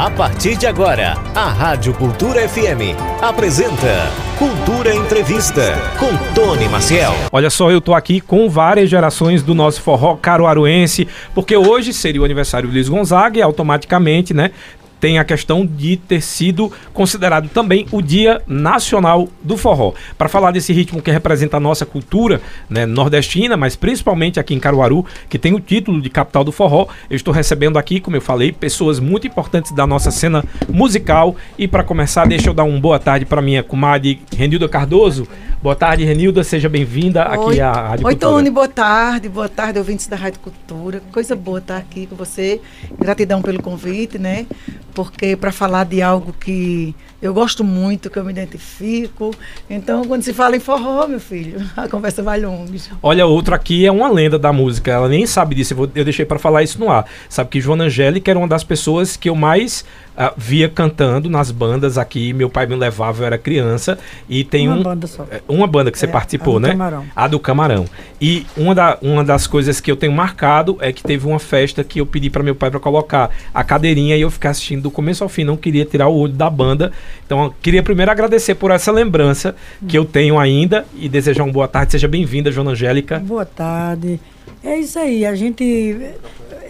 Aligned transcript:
A 0.00 0.10
partir 0.10 0.56
de 0.56 0.66
agora, 0.66 1.12
a 1.34 1.50
Rádio 1.50 1.92
Cultura 1.92 2.48
FM 2.48 2.96
apresenta 3.20 4.10
Cultura 4.38 4.94
Entrevista 4.94 5.74
com 5.98 6.08
Tony 6.34 6.66
Maciel. 6.70 7.12
Olha 7.30 7.50
só, 7.50 7.70
eu 7.70 7.82
tô 7.82 7.92
aqui 7.92 8.18
com 8.18 8.48
várias 8.48 8.88
gerações 8.88 9.42
do 9.42 9.54
nosso 9.54 9.82
forró 9.82 10.16
caruaruense, 10.16 11.06
porque 11.34 11.54
hoje 11.54 11.92
seria 11.92 12.22
o 12.22 12.24
aniversário 12.24 12.66
do 12.66 12.72
Luiz 12.72 12.88
Gonzaga 12.88 13.38
e 13.38 13.42
automaticamente, 13.42 14.32
né, 14.32 14.52
tem 15.00 15.18
a 15.18 15.24
questão 15.24 15.66
de 15.66 15.96
ter 15.96 16.20
sido 16.20 16.70
considerado 16.92 17.48
também 17.48 17.86
o 17.90 18.02
Dia 18.02 18.42
Nacional 18.46 19.28
do 19.42 19.56
Forró. 19.56 19.94
Para 20.18 20.28
falar 20.28 20.50
desse 20.50 20.72
ritmo 20.72 21.00
que 21.00 21.10
representa 21.10 21.56
a 21.56 21.60
nossa 21.60 21.86
cultura 21.86 22.40
né, 22.68 22.84
nordestina, 22.84 23.56
mas 23.56 23.74
principalmente 23.74 24.38
aqui 24.38 24.54
em 24.54 24.60
Caruaru, 24.60 25.04
que 25.28 25.38
tem 25.38 25.54
o 25.54 25.60
título 25.60 26.00
de 26.00 26.10
capital 26.10 26.44
do 26.44 26.52
forró, 26.52 26.86
eu 27.08 27.16
estou 27.16 27.32
recebendo 27.32 27.78
aqui, 27.78 28.00
como 28.00 28.16
eu 28.16 28.20
falei, 28.20 28.52
pessoas 28.52 29.00
muito 29.00 29.26
importantes 29.26 29.72
da 29.72 29.86
nossa 29.86 30.10
cena 30.10 30.44
musical. 30.68 31.34
E 31.58 31.66
para 31.66 31.82
começar, 31.82 32.26
deixa 32.26 32.50
eu 32.50 32.54
dar 32.54 32.64
uma 32.64 32.78
boa 32.78 32.98
tarde 32.98 33.24
para 33.24 33.40
minha 33.40 33.62
comadre 33.62 34.20
Renilda 34.36 34.68
Cardoso. 34.68 35.26
Boa 35.62 35.76
tarde, 35.76 36.04
Renilda, 36.04 36.42
seja 36.42 36.68
bem-vinda 36.68 37.22
aqui 37.22 37.60
à 37.60 37.70
Rádio 37.70 38.06
Oi, 38.06 38.14
Cultura. 38.14 38.32
Tony, 38.32 38.50
boa 38.50 38.68
tarde, 38.68 39.28
boa 39.28 39.48
tarde, 39.48 39.78
ouvintes 39.78 40.06
da 40.06 40.16
Rádio 40.16 40.40
Cultura. 40.40 41.02
Coisa 41.12 41.36
boa 41.36 41.58
estar 41.58 41.76
aqui 41.76 42.06
com 42.06 42.16
você. 42.16 42.60
Gratidão 42.98 43.42
pelo 43.42 43.62
convite, 43.62 44.18
né? 44.18 44.46
Porque 44.94 45.36
para 45.36 45.52
falar 45.52 45.84
de 45.84 46.02
algo 46.02 46.32
que 46.32 46.94
eu 47.22 47.34
gosto 47.34 47.62
muito, 47.62 48.08
que 48.08 48.18
eu 48.18 48.24
me 48.24 48.32
identifico. 48.32 49.34
Então, 49.68 50.04
quando 50.04 50.22
se 50.22 50.32
fala 50.32 50.56
em 50.56 50.60
forró, 50.60 51.06
meu 51.06 51.20
filho, 51.20 51.60
a 51.76 51.88
conversa 51.88 52.22
vai 52.22 52.40
longe. 52.40 52.90
Olha, 53.02 53.26
outro 53.26 53.54
aqui 53.54 53.86
é 53.86 53.92
uma 53.92 54.08
lenda 54.08 54.38
da 54.38 54.52
música. 54.52 54.90
Ela 54.90 55.08
nem 55.08 55.26
sabe 55.26 55.54
disso. 55.54 55.74
Eu, 55.74 55.90
eu 55.94 56.04
deixei 56.04 56.24
para 56.24 56.38
falar 56.38 56.62
isso 56.62 56.78
no 56.78 56.90
ar. 56.90 57.06
Sabe 57.28 57.50
que 57.50 57.60
Joana 57.60 57.84
Angélica 57.84 58.30
era 58.30 58.38
uma 58.38 58.48
das 58.48 58.64
pessoas 58.64 59.16
que 59.16 59.28
eu 59.28 59.34
mais 59.34 59.84
ah, 60.22 60.34
via 60.36 60.68
cantando 60.68 61.30
nas 61.30 61.50
bandas 61.50 61.96
aqui. 61.96 62.34
Meu 62.34 62.50
pai 62.50 62.66
me 62.66 62.76
levava, 62.76 63.22
eu 63.22 63.26
era 63.26 63.38
criança. 63.38 63.98
E 64.28 64.44
tem 64.44 64.68
Uma 64.68 64.76
um, 64.76 64.82
banda 64.82 65.06
só. 65.06 65.26
é, 65.30 65.40
uma 65.48 65.66
banda 65.66 65.90
que 65.90 65.98
você 65.98 66.04
É, 66.04 66.08
participou, 66.08 66.56
a 66.56 66.60
do 66.60 66.62
né? 66.66 66.68
Camarão. 66.72 67.04
A 67.16 67.26
do 67.26 67.40
Camarão. 67.40 67.86
E 68.20 68.44
uma, 68.54 68.74
da, 68.74 68.98
uma 69.00 69.24
das 69.24 69.46
coisas 69.46 69.80
que 69.80 69.90
eu 69.90 69.96
tenho 69.96 70.12
marcado 70.12 70.76
é 70.80 70.92
que 70.92 71.02
teve 71.02 71.26
uma 71.26 71.38
festa 71.38 71.82
que 71.82 72.00
eu 72.02 72.04
pedi 72.06 72.28
para 72.28 72.42
meu 72.42 72.54
pai 72.54 72.70
para 72.70 72.78
colocar 72.78 73.30
a 73.54 73.64
cadeirinha 73.64 74.14
e 74.14 74.20
eu 74.20 74.30
ficar 74.30 74.50
assistindo 74.50 74.82
do 74.82 74.90
começo 74.90 75.24
ao 75.24 75.28
fim. 75.30 75.42
Não 75.42 75.56
queria 75.56 75.86
tirar 75.86 76.08
o 76.08 76.14
olho 76.14 76.34
da 76.34 76.50
banda. 76.50 76.92
Então, 77.24 77.44
eu 77.44 77.54
queria 77.62 77.82
primeiro 77.82 78.10
agradecer 78.10 78.56
por 78.56 78.70
essa 78.70 78.92
lembrança 78.92 79.56
que 79.88 79.96
eu 79.96 80.04
tenho 80.04 80.38
ainda 80.38 80.84
e 80.94 81.08
desejar 81.08 81.44
uma 81.44 81.52
boa 81.52 81.66
tarde. 81.66 81.92
Seja 81.92 82.06
bem-vinda, 82.06 82.52
Joana 82.52 82.72
Angélica. 82.72 83.18
Boa 83.20 83.46
tarde. 83.46 84.20
É 84.62 84.76
isso 84.78 84.98
aí, 84.98 85.24
a 85.24 85.34
gente. 85.34 85.64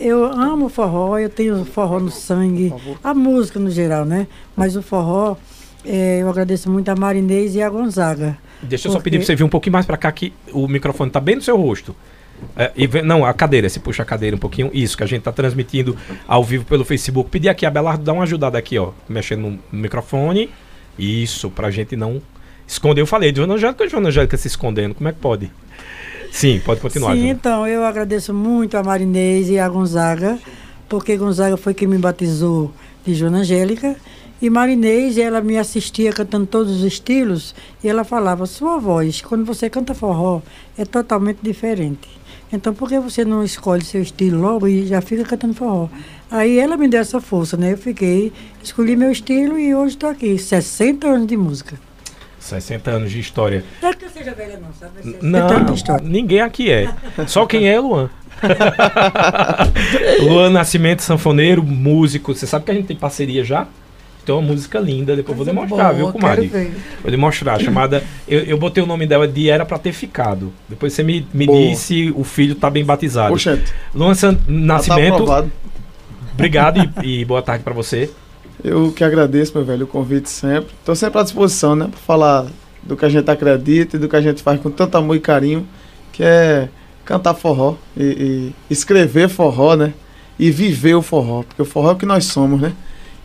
Eu 0.01 0.25
amo 0.25 0.69
forró, 0.71 1.19
eu 1.19 1.29
tenho 1.29 1.63
forró 1.65 2.01
no 2.01 2.11
sangue, 2.11 2.73
a 3.05 3.13
música 3.13 3.61
no 3.61 3.71
geral, 3.71 4.07
né? 4.07 4.27
Mas 4.57 4.75
o 4.75 4.83
forró, 4.83 5.37
é, 5.85 6.21
eu 6.23 6.29
agradeço 6.31 6.71
muito 6.71 6.89
a 6.89 6.97
Marinês 6.97 7.55
e 7.55 7.61
a 7.63 7.69
Gonzaga. 7.69 8.39
Deixa 8.63 8.89
eu 8.89 8.93
só 8.93 8.99
Porque- 8.99 9.11
pedir 9.11 9.19
pra 9.19 9.27
você 9.27 9.37
vir 9.37 9.45
um 9.45 9.49
pouquinho 9.49 9.75
mais 9.75 9.85
pra 9.85 9.99
cá 9.99 10.11
que 10.11 10.33
o 10.53 10.67
microfone 10.67 11.11
tá 11.11 11.21
bem 11.21 11.37
no 11.37 11.43
seu 11.43 11.57
rosto. 11.57 11.95
É, 12.57 12.73
e 12.75 12.89
não, 13.03 13.27
a 13.27 13.35
cadeira, 13.35 13.69
você 13.69 13.79
puxa 13.79 14.03
a 14.03 14.07
cadeira 14.07 14.35
um 14.35 14.39
pouquinho. 14.39 14.71
Isso, 14.73 14.97
que 14.97 15.03
a 15.03 15.07
gente 15.07 15.23
tá 15.23 15.31
transmitindo 15.33 15.95
ao 16.27 16.43
vivo 16.43 16.65
pelo 16.65 16.83
Facebook. 16.85 17.29
Pedir 17.29 17.51
aqui 17.51 17.67
a 17.67 17.71
Belardo 17.71 18.03
dar 18.03 18.15
uma 18.15 18.23
ajudada 18.23 18.57
aqui, 18.57 18.79
ó. 18.79 18.93
Mexendo 19.07 19.43
no 19.43 19.59
microfone. 19.71 20.49
Isso, 20.99 21.51
pra 21.51 21.71
gente 21.71 21.95
não 21.97 22.23
esconder. 22.67 23.03
Eu 23.03 23.07
falei, 23.07 23.35
Joana 23.35 23.55
Angélica, 23.55 23.87
Joana 23.87 24.09
Angélica 24.09 24.37
se 24.39 24.49
escondendo. 24.49 24.95
Como 24.95 25.09
é 25.09 25.13
que 25.13 25.19
pode? 25.19 25.51
Sim, 26.31 26.61
pode 26.65 26.81
continuar. 26.81 27.15
Sim, 27.15 27.29
então, 27.29 27.67
eu 27.67 27.85
agradeço 27.85 28.33
muito 28.33 28.77
a 28.77 28.83
Marinês 28.83 29.49
e 29.49 29.59
a 29.59 29.69
Gonzaga, 29.69 30.39
porque 30.89 31.17
Gonzaga 31.17 31.57
foi 31.57 31.75
quem 31.75 31.89
me 31.89 31.99
batizou 31.99 32.73
de 33.05 33.15
Joana 33.15 33.39
Angélica. 33.39 33.97
E 34.43 34.49
Marinês, 34.49 35.19
ela 35.19 35.43
me 35.43 35.59
assistia 35.59 36.13
cantando 36.13 36.47
todos 36.47 36.79
os 36.79 36.83
estilos 36.83 37.55
e 37.85 37.89
ela 37.89 38.05
falava: 38.05 38.47
sua 38.47 38.79
voz, 38.79 39.21
quando 39.21 39.45
você 39.45 39.69
canta 39.69 39.93
forró, 39.93 40.41
é 40.79 40.85
totalmente 40.85 41.41
diferente. 41.43 42.09
Então, 42.53 42.75
por 42.75 42.89
que 42.89 42.99
você 42.99 43.25
não 43.25 43.45
escolhe 43.45 43.85
seu 43.85 44.01
estilo 44.03 44.41
logo 44.41 44.67
e 44.67 44.87
já 44.87 45.01
fica 45.01 45.25
cantando 45.25 45.55
forró? 45.55 45.89
Aí 46.31 46.59
ela 46.59 46.77
me 46.77 46.89
deu 46.89 47.01
essa 47.01 47.21
força, 47.21 47.57
né? 47.57 47.73
Eu 47.73 47.79
fiquei, 47.79 48.33
escolhi 48.63 48.97
meu 48.97 49.13
estilo 49.13 49.59
e 49.59 49.75
hoje 49.75 49.95
estou 49.95 50.09
aqui, 50.09 50.39
60 50.39 51.07
anos 51.07 51.27
de 51.27 51.37
música. 51.37 51.90
60 52.41 52.91
anos 52.91 53.11
de 53.13 53.21
história. 53.21 53.63
Não 53.83 53.91
é 53.91 53.95
que 53.95 54.05
eu 54.05 54.11
seja 54.11 54.33
velha, 54.35 54.59
não, 54.61 54.73
sabe? 54.73 55.03
Ser 55.03 55.19
Não, 55.23 55.49
70 55.49 55.65
de 55.73 55.79
história. 55.79 56.09
ninguém 56.09 56.41
aqui 56.41 56.71
é. 56.71 56.89
Só 57.27 57.47
quem 57.47 57.69
é 57.69 57.75
é 57.75 57.81
Luan. 57.81 58.11
Luan 60.23 60.51
Nascimento, 60.51 61.03
sanfoneiro, 61.03 61.63
músico. 61.63 62.35
Você 62.35 62.47
sabe 62.47 62.65
que 62.65 62.71
a 62.71 62.75
gente 62.75 62.87
tem 62.87 62.97
parceria 62.97 63.45
já? 63.45 63.67
Então, 64.23 64.39
uma 64.39 64.49
música 64.53 64.79
linda. 64.79 65.17
Depois 65.17 65.39
eu 65.39 65.45
vou 65.45 65.55
demonstrar, 65.55 65.93
viu, 65.95 66.03
Boa, 66.03 66.13
comadre? 66.13 66.51
Vou 67.03 67.11
demonstrar. 67.11 67.61
Chamada. 67.61 68.03
Eu, 68.29 68.41
eu 68.41 68.59
botei 68.59 68.83
o 68.83 68.87
nome 68.87 69.07
dela 69.07 69.27
de 69.27 69.49
Era 69.49 69.65
Pra 69.65 69.79
Ter 69.79 69.93
Ficado. 69.93 70.53
Depois 70.69 70.93
você 70.93 71.03
me, 71.03 71.27
me 71.33 71.47
Boa. 71.47 71.59
diz 71.69 71.79
se 71.79 72.13
o 72.15 72.23
filho 72.25 72.55
tá 72.55 72.69
bem 72.71 72.85
batizado. 72.85 73.31
Poxa, 73.33 73.63
Luan 73.95 74.15
San- 74.15 74.35
tá 74.35 74.41
Nascimento, 74.49 75.15
aprovado. 75.15 75.53
obrigado 76.35 76.91
e, 77.03 77.21
e 77.21 77.25
boa 77.25 77.43
tarde 77.43 77.65
pra 77.65 77.73
você. 77.75 78.11
Eu 78.63 78.93
que 78.93 79.03
agradeço, 79.05 79.53
meu 79.57 79.65
velho, 79.65 79.85
o 79.85 79.89
convite 79.89 80.29
sempre. 80.29 80.73
Estou 80.79 80.95
sempre 80.95 81.19
à 81.21 81.23
disposição, 81.23 81.75
né? 81.75 81.87
Para 81.91 82.01
falar 82.01 82.47
do 82.83 82.97
que 82.97 83.05
a 83.05 83.09
gente 83.09 83.31
acredita 83.31 83.97
e 83.97 83.99
do 84.01 84.09
que 84.09 84.17
a 84.17 84.21
gente 84.21 84.43
faz 84.43 84.61
com 84.61 84.71
tanto 84.71 84.97
amor 84.97 85.17
e 85.17 85.21
carinho, 85.21 85.67
que 86.13 86.23
é 86.23 86.69
cantar 87.05 87.35
forró 87.35 87.75
e, 87.97 88.03
e 88.03 88.73
escrever 88.73 89.29
forró, 89.29 89.77
né? 89.77 89.93
E 90.39 90.51
viver 90.51 90.95
o 90.95 91.03
forró, 91.03 91.43
porque 91.43 91.61
o 91.63 91.65
forró 91.65 91.91
é 91.91 91.93
o 91.93 91.97
que 91.97 92.07
nós 92.07 92.25
somos, 92.27 92.61
né? 92.61 92.73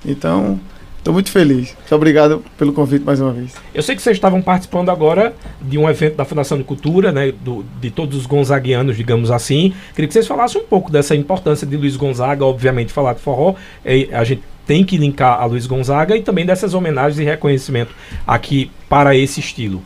Então, 0.06 0.59
estou 0.97 1.13
muito 1.13 1.31
feliz. 1.31 1.74
Muito 1.79 1.95
obrigado 1.95 2.44
pelo 2.57 2.74
convite 2.74 3.03
mais 3.06 3.22
uma 3.22 3.31
vez. 3.31 3.53
Eu 3.74 3.81
sei 3.81 3.95
que 3.95 4.01
vocês 4.01 4.18
estavam 4.18 4.41
participando 4.41 4.90
agora 4.90 5.34
de 5.62 5.78
um 5.78 5.90
evento 5.90 6.16
da 6.16 6.25
Fundação 6.25 6.57
de 6.57 6.63
Cultura, 6.63 7.12
né, 7.12 7.31
do- 7.31 7.63
de 7.81 7.90
todos 7.90 8.18
os 8.18 8.25
gonzaguianos, 8.25 8.97
digamos 8.97 9.31
assim. 9.31 9.74
Queria 9.94 10.07
que 10.07 10.13
vocês 10.13 10.28
falassem 10.28 10.62
um 10.62 10.66
pouco 10.66 10.91
dessa 10.91 11.16
importância 11.16 11.66
de 11.66 11.78
Luiz 11.78 11.95
Gonzaga, 11.95 12.44
obviamente 12.45 12.91
falar 12.91 13.13
de 13.13 13.22
forró, 13.22 13.56
eh, 13.85 14.09
a 14.12 14.24
gente 14.24 14.41
tem 14.66 14.84
que 14.84 14.98
linkar 14.98 15.40
a 15.40 15.46
Luiz 15.46 15.66
Gonzaga 15.68 16.16
e 16.16 16.22
também 16.22 16.46
dessas 16.46 16.74
homenagens 16.74 17.20
e 17.20 17.24
reconhecimento 17.24 17.94
aqui 18.26 18.72
para 18.90 19.16
esse 19.16 19.40
estilo. 19.40 19.81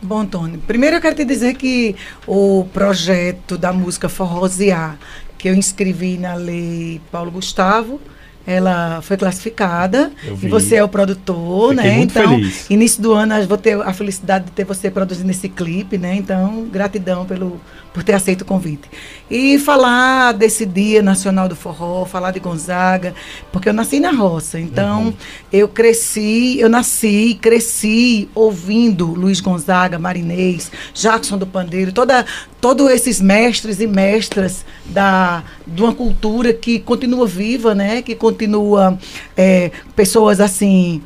Bom, 0.00 0.24
Tony, 0.26 0.58
primeiro 0.58 0.96
eu 0.96 1.00
quero 1.00 1.14
te 1.14 1.24
dizer 1.24 1.54
que 1.54 1.94
o 2.26 2.66
projeto 2.72 3.56
da 3.56 3.72
música 3.72 4.08
Forrosear, 4.08 4.98
que 5.38 5.48
eu 5.48 5.54
inscrevi 5.54 6.18
na 6.18 6.34
lei 6.34 7.00
Paulo 7.12 7.30
Gustavo, 7.30 8.00
ela 8.44 9.00
foi 9.02 9.16
classificada 9.16 10.10
e 10.42 10.48
você 10.48 10.76
é 10.76 10.84
o 10.84 10.88
produtor, 10.88 11.74
Fiquei 11.76 11.90
né? 11.90 12.00
então, 12.00 12.28
feliz. 12.30 12.68
início 12.68 13.00
do 13.00 13.12
ano 13.12 13.34
eu 13.34 13.46
vou 13.46 13.56
ter 13.56 13.80
a 13.80 13.92
felicidade 13.92 14.46
de 14.46 14.50
ter 14.50 14.64
você 14.64 14.90
produzindo 14.90 15.30
esse 15.30 15.48
clipe, 15.48 15.96
né? 15.96 16.16
Então, 16.16 16.64
gratidão 16.64 17.24
pelo 17.24 17.60
por 17.92 18.02
ter 18.02 18.14
aceito 18.14 18.42
o 18.42 18.44
convite. 18.44 18.88
E 19.30 19.58
falar 19.58 20.32
desse 20.32 20.64
Dia 20.64 21.02
Nacional 21.02 21.48
do 21.48 21.54
Forró, 21.56 22.04
falar 22.04 22.30
de 22.30 22.40
Gonzaga, 22.40 23.14
porque 23.50 23.68
eu 23.68 23.72
nasci 23.72 24.00
na 24.00 24.10
roça. 24.10 24.58
Então, 24.58 25.06
Uhum. 25.06 25.14
eu 25.52 25.68
cresci, 25.68 26.58
eu 26.58 26.68
nasci, 26.68 27.38
cresci 27.40 28.28
ouvindo 28.34 29.06
Luiz 29.06 29.40
Gonzaga, 29.40 29.98
Marinês, 29.98 30.70
Jackson 30.94 31.36
do 31.38 31.46
Pandeiro, 31.46 31.92
toda, 31.92 32.24
todos 32.60 32.90
esses 32.90 33.20
mestres 33.20 33.80
e 33.80 33.86
mestras 33.86 34.64
da, 34.86 35.42
de 35.66 35.82
uma 35.82 35.94
cultura 35.94 36.52
que 36.52 36.78
continua 36.78 37.26
viva, 37.26 37.74
né? 37.74 38.00
Que 38.02 38.14
continua 38.14 38.98
é, 39.36 39.70
pessoas 39.94 40.40
assim 40.40 41.02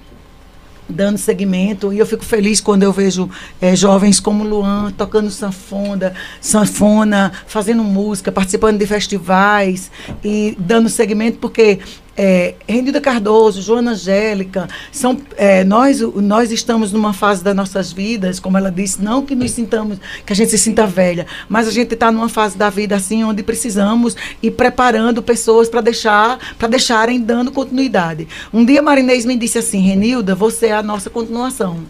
dando 0.88 1.18
segmento 1.18 1.92
e 1.92 1.98
eu 1.98 2.06
fico 2.06 2.24
feliz 2.24 2.60
quando 2.60 2.82
eu 2.82 2.92
vejo 2.92 3.28
eh, 3.60 3.74
jovens 3.74 4.20
como 4.20 4.44
Luan 4.44 4.92
tocando 4.96 5.30
sanfona, 5.30 6.14
sanfona, 6.40 7.32
fazendo 7.46 7.82
música, 7.82 8.30
participando 8.30 8.78
de 8.78 8.86
festivais 8.86 9.90
e 10.24 10.56
dando 10.58 10.88
segmento 10.88 11.38
porque 11.38 11.80
é, 12.16 12.54
Renilda 12.66 13.00
Cardoso, 13.00 13.60
Joana 13.60 13.92
Angélica, 13.92 14.68
são, 14.90 15.20
é, 15.36 15.62
nós, 15.64 16.00
nós 16.00 16.50
estamos 16.50 16.92
numa 16.92 17.12
fase 17.12 17.44
das 17.44 17.54
nossas 17.54 17.92
vidas, 17.92 18.40
como 18.40 18.56
ela 18.56 18.70
disse, 18.70 19.02
não 19.02 19.24
que 19.24 19.34
nos 19.34 19.50
sintamos, 19.50 19.98
que 20.24 20.32
a 20.32 20.36
gente 20.36 20.50
se 20.50 20.58
sinta 20.58 20.86
velha, 20.86 21.26
mas 21.48 21.68
a 21.68 21.70
gente 21.70 21.94
está 21.94 22.10
numa 22.10 22.28
fase 22.28 22.56
da 22.56 22.70
vida 22.70 22.96
assim 22.96 23.22
onde 23.24 23.42
precisamos 23.42 24.16
ir 24.42 24.52
preparando 24.52 25.22
pessoas 25.22 25.68
para 25.68 25.80
deixar, 25.80 26.38
para 26.58 26.68
deixarem 26.68 27.20
dando 27.20 27.52
continuidade. 27.52 28.26
Um 28.52 28.64
dia 28.64 28.80
Marinês 28.80 29.24
me 29.24 29.36
disse 29.36 29.58
assim, 29.58 29.80
Renilda, 29.80 30.34
você 30.34 30.66
é 30.66 30.72
a 30.72 30.82
nossa 30.82 31.10
continuação. 31.10 31.84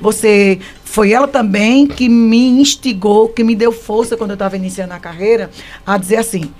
Você 0.00 0.58
foi 0.84 1.12
ela 1.12 1.28
também 1.28 1.86
que 1.86 2.08
me 2.08 2.48
instigou, 2.48 3.28
que 3.28 3.44
me 3.44 3.54
deu 3.54 3.70
força 3.70 4.16
quando 4.16 4.30
eu 4.30 4.34
estava 4.34 4.56
iniciando 4.56 4.94
a 4.94 4.98
carreira, 4.98 5.50
a 5.86 5.96
dizer 5.96 6.16
assim: 6.16 6.50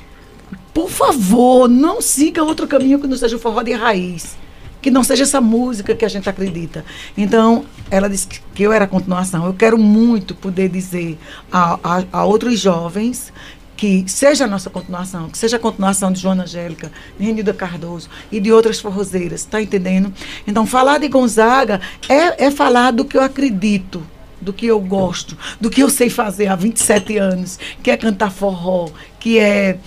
por 0.77 0.91
favor, 0.91 1.69
não 1.71 2.03
siga 2.03 2.43
outro 2.45 2.67
caminho 2.67 2.99
que 2.99 3.07
não 3.07 3.17
seja 3.17 3.35
o 3.37 3.39
forró 3.39 3.63
de 3.63 3.73
raiz. 3.73 4.37
Que 4.83 4.91
não 4.91 5.03
seja 5.03 5.23
essa 5.23 5.41
música 5.41 5.95
que 5.95 6.05
a 6.05 6.09
gente 6.09 6.29
acredita. 6.29 6.85
Então, 7.17 7.65
ela 7.91 8.11
disse 8.11 8.27
que- 8.27 8.63
eu 8.63 8.71
era 8.75 8.85
a 8.85 8.89
continuação. 8.89 9.47
Eu 9.47 9.55
quero 9.55 9.79
muito 9.79 10.35
poder 10.35 10.69
dizer 10.69 11.19
a, 11.51 11.79
a- 11.83 12.05
a 12.13 12.25
outros 12.27 12.61
jovens 12.61 13.33
que 13.75 14.05
seja 14.07 14.45
a 14.45 14.47
nossa 14.47 14.69
continuação, 14.69 15.31
que 15.31 15.39
seja 15.39 15.57
a 15.57 15.61
continuação 15.61 16.13
de 16.13 16.21
Joana 16.21 16.43
Angélica, 16.45 16.93
de 17.19 17.25
Renilda 17.25 17.55
Cardoso 17.55 18.11
e 18.31 18.39
de 18.39 18.53
outras 18.53 18.79
forrozeiras, 18.79 19.47
tá 19.47 19.63
entendendo? 19.63 20.13
Então, 20.47 20.67
falar 20.67 20.99
de 20.99 21.09
Gonzaga 21.09 21.81
é, 22.07 22.45
é 22.47 22.51
falar 22.51 22.91
do 22.91 23.03
que 23.05 23.17
eu 23.17 23.23
acredito, 23.23 24.07
do 24.43 24.53
que 24.53 24.67
eu 24.67 24.79
gosto, 24.79 25.37
do 25.59 25.71
que 25.71 25.83
eu 25.83 25.89
sei 25.89 26.11
fazer 26.11 26.49
há 26.49 26.55
27 26.55 27.17
anos, 27.17 27.59
que 27.83 27.91
é 27.91 27.97
cantar 27.97 28.31
forró, 28.31 28.89
que 29.19 29.39
é 29.39 29.79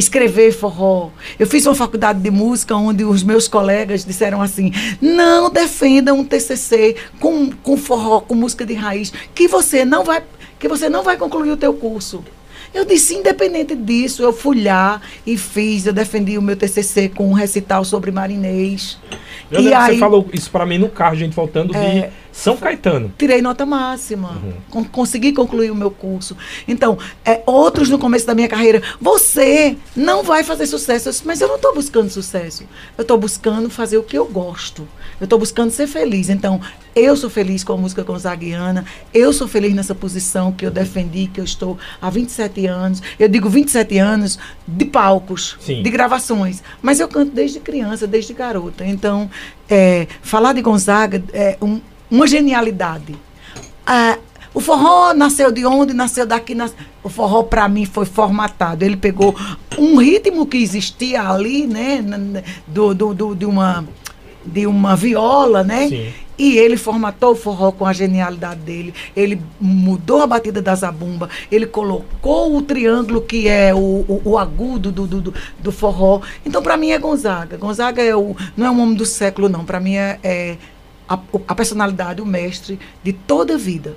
escrever 0.00 0.52
forró. 0.52 1.10
Eu 1.38 1.46
fiz 1.46 1.64
uma 1.66 1.74
faculdade 1.74 2.20
de 2.20 2.30
música 2.30 2.74
onde 2.74 3.04
os 3.04 3.22
meus 3.22 3.46
colegas 3.46 4.04
disseram 4.04 4.42
assim: 4.42 4.72
não 5.00 5.48
defenda 5.50 6.12
um 6.12 6.24
TCC 6.24 6.96
com, 7.20 7.50
com 7.50 7.76
forró, 7.76 8.20
com 8.20 8.34
música 8.34 8.66
de 8.66 8.74
raiz, 8.74 9.12
que 9.34 9.46
você 9.46 9.84
não 9.84 10.02
vai 10.02 10.22
que 10.58 10.68
você 10.68 10.90
não 10.90 11.02
vai 11.02 11.16
concluir 11.16 11.52
o 11.52 11.56
teu 11.56 11.72
curso. 11.72 12.22
Eu 12.72 12.84
disse, 12.84 13.14
independente 13.14 13.74
disso, 13.74 14.22
eu 14.22 14.32
fui 14.32 14.62
lá 14.62 15.00
e 15.26 15.36
fiz, 15.36 15.86
eu 15.86 15.92
defendi 15.92 16.38
o 16.38 16.42
meu 16.42 16.54
TCC 16.54 17.08
com 17.08 17.28
um 17.30 17.32
recital 17.32 17.82
sobre 17.82 18.12
marinês. 18.12 18.98
Eu 19.50 19.62
e 19.62 19.72
aí, 19.72 19.94
você 19.94 19.98
falou 19.98 20.28
isso 20.32 20.50
pra 20.50 20.64
mim 20.64 20.78
no 20.78 20.88
carro, 20.88 21.16
gente 21.16 21.34
voltando 21.34 21.72
de 21.72 21.78
É. 21.78 22.12
São 22.40 22.56
Caetano. 22.56 23.12
tirei 23.18 23.42
nota 23.42 23.66
máxima, 23.66 24.30
Uhum. 24.42 24.52
con- 24.70 24.84
consegui 24.84 25.32
concluir 25.32 25.70
o 25.70 25.74
meu 25.74 25.90
curso. 25.90 26.36
Então, 26.66 26.98
é, 27.24 27.42
outros 27.46 27.88
no 27.90 27.98
começo 27.98 28.26
da 28.26 28.34
minha 28.34 28.48
carreira, 28.48 28.82
você 29.00 29.76
não 29.94 30.22
vai 30.22 30.42
fazer 30.42 30.66
sucesso. 30.66 31.08
Eu 31.08 31.12
disse, 31.12 31.26
mas 31.26 31.40
eu 31.40 31.48
não 31.48 31.56
estou 31.56 31.74
buscando 31.74 32.08
sucesso. 32.10 32.64
Eu 32.96 33.02
estou 33.02 33.18
buscando 33.18 33.68
fazer 33.68 33.98
o 33.98 34.02
que 34.02 34.16
eu 34.16 34.24
gosto. 34.26 34.88
Eu 35.20 35.24
estou 35.24 35.38
buscando 35.38 35.70
ser 35.70 35.86
feliz. 35.86 36.30
Então, 36.30 36.60
eu 36.96 37.14
sou 37.14 37.28
feliz 37.28 37.62
com 37.62 37.74
a 37.74 37.76
música 37.76 38.02
gonzaguiana. 38.02 38.84
Eu 39.12 39.32
sou 39.34 39.46
feliz 39.46 39.74
nessa 39.74 39.94
posição 39.94 40.50
que 40.50 40.64
eu 40.64 40.70
defendi, 40.70 41.26
que 41.26 41.38
eu 41.40 41.44
estou 41.44 41.78
há 42.00 42.08
27 42.08 42.66
anos. 42.66 43.02
Eu 43.18 43.28
digo 43.28 43.48
27 43.50 43.98
anos 43.98 44.38
de 44.66 44.86
palcos, 44.86 45.56
Sim. 45.60 45.82
de 45.82 45.90
gravações. 45.90 46.62
Mas 46.80 47.00
eu 47.00 47.08
canto 47.08 47.32
desde 47.32 47.60
criança, 47.60 48.06
desde 48.06 48.32
garota. 48.32 48.84
Então, 48.86 49.30
é, 49.68 50.06
falar 50.22 50.54
de 50.54 50.62
Gonzaga 50.62 51.22
é 51.34 51.58
um- 51.60 51.80
uma 52.10 52.26
genialidade. 52.26 53.14
Ah, 53.86 54.18
o 54.52 54.60
forró 54.60 55.14
nasceu 55.14 55.50
de 55.52 55.64
onde? 55.64 55.92
Nasceu 55.94 56.26
daqui. 56.26 56.56
O 57.02 57.08
forró, 57.08 57.42
para 57.44 57.68
mim, 57.68 57.84
foi 57.86 58.04
formatado. 58.04 58.84
Ele 58.84 58.96
pegou 58.96 59.34
um 59.78 59.96
ritmo 59.96 60.44
que 60.46 60.58
existia 60.58 61.22
ali, 61.28 61.66
né? 61.66 62.02
Do, 62.66 62.92
do, 62.94 63.14
do- 63.14 63.34
de, 63.34 63.46
uma, 63.46 63.84
de 64.44 64.66
uma 64.66 64.96
viola, 64.96 65.62
né? 65.62 65.88
Sim. 65.88 66.12
E 66.36 66.56
ele 66.56 66.78
formatou 66.78 67.32
o 67.32 67.36
forró 67.36 67.70
com 67.70 67.84
a 67.84 67.92
genialidade 67.92 68.60
dele. 68.60 68.94
Ele 69.14 69.40
mudou 69.60 70.22
a 70.22 70.26
batida 70.26 70.62
da 70.62 70.74
zabumba. 70.74 71.28
Ele 71.52 71.66
colocou 71.66 72.56
o 72.56 72.62
triângulo, 72.62 73.20
que 73.20 73.46
é 73.46 73.74
o, 73.74 73.78
o, 73.78 74.22
o 74.24 74.38
agudo 74.38 74.90
do, 74.90 75.06
do, 75.06 75.20
do- 75.20 75.34
do 75.58 75.70
forró. 75.70 76.22
Então, 76.44 76.62
para 76.62 76.76
mim, 76.78 76.90
é 76.92 76.98
Gonzaga. 76.98 77.56
Gonzaga 77.58 78.02
é 78.02 78.16
o, 78.16 78.34
não 78.56 78.66
é 78.66 78.70
um 78.70 78.80
homem 78.82 78.94
do 78.94 79.04
século, 79.06 79.48
não. 79.50 79.64
Para 79.66 79.78
mim, 79.80 79.94
é, 79.96 80.18
é 80.24 80.56
a, 81.10 81.18
a 81.48 81.54
personalidade, 81.56 82.22
o 82.22 82.26
mestre 82.26 82.78
de 83.02 83.12
toda 83.12 83.54
a 83.54 83.58
vida. 83.58 83.96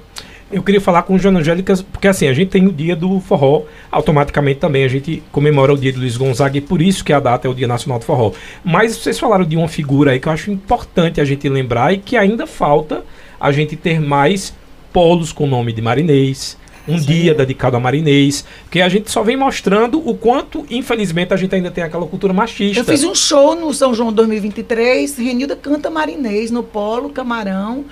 Eu 0.51 0.61
queria 0.61 0.81
falar 0.81 1.03
com 1.03 1.15
o 1.15 1.19
Joana 1.19 1.39
Angélica, 1.39 1.75
porque 1.91 2.07
assim, 2.07 2.27
a 2.27 2.33
gente 2.33 2.49
tem 2.49 2.67
o 2.67 2.71
dia 2.71 2.95
do 2.95 3.19
forró, 3.19 3.63
automaticamente 3.91 4.59
também 4.59 4.83
a 4.83 4.87
gente 4.87 5.23
comemora 5.31 5.73
o 5.73 5.77
dia 5.77 5.91
de 5.91 5.99
Luiz 5.99 6.17
Gonzaga 6.17 6.57
e 6.57 6.61
por 6.61 6.81
isso 6.81 7.03
que 7.03 7.13
a 7.13 7.19
data 7.19 7.47
é 7.47 7.51
o 7.51 7.55
Dia 7.55 7.67
Nacional 7.67 7.97
do 7.97 8.05
Forró. 8.05 8.33
Mas 8.63 8.95
vocês 8.95 9.17
falaram 9.17 9.45
de 9.45 9.55
uma 9.55 9.67
figura 9.67 10.11
aí 10.11 10.19
que 10.19 10.27
eu 10.27 10.31
acho 10.31 10.51
importante 10.51 11.19
a 11.19 11.25
gente 11.25 11.47
lembrar 11.49 11.93
e 11.93 11.97
que 11.97 12.15
ainda 12.15 12.45
falta 12.45 13.03
a 13.39 13.51
gente 13.51 13.75
ter 13.75 13.99
mais 13.99 14.53
polos 14.91 15.31
com 15.31 15.45
o 15.45 15.47
nome 15.47 15.73
de 15.73 15.81
Marinês, 15.81 16.55
um 16.87 16.97
dia 16.97 17.33
dedicado 17.33 17.77
a 17.77 17.79
Marinês, 17.79 18.43
porque 18.63 18.81
a 18.81 18.89
gente 18.89 19.09
só 19.09 19.23
vem 19.23 19.37
mostrando 19.37 19.99
o 20.07 20.15
quanto, 20.15 20.65
infelizmente, 20.69 21.33
a 21.33 21.37
gente 21.37 21.55
ainda 21.55 21.71
tem 21.71 21.83
aquela 21.83 22.05
cultura 22.05 22.33
machista. 22.33 22.81
Eu 22.81 22.85
fiz 22.85 23.03
um 23.03 23.15
show 23.15 23.55
no 23.55 23.73
São 23.73 23.93
João 23.93 24.11
2023. 24.11 25.17
Renilda 25.17 25.55
canta 25.55 25.89
marinês 25.89 26.51
no 26.51 26.63
Polo 26.63 27.09
Camarão. 27.09 27.85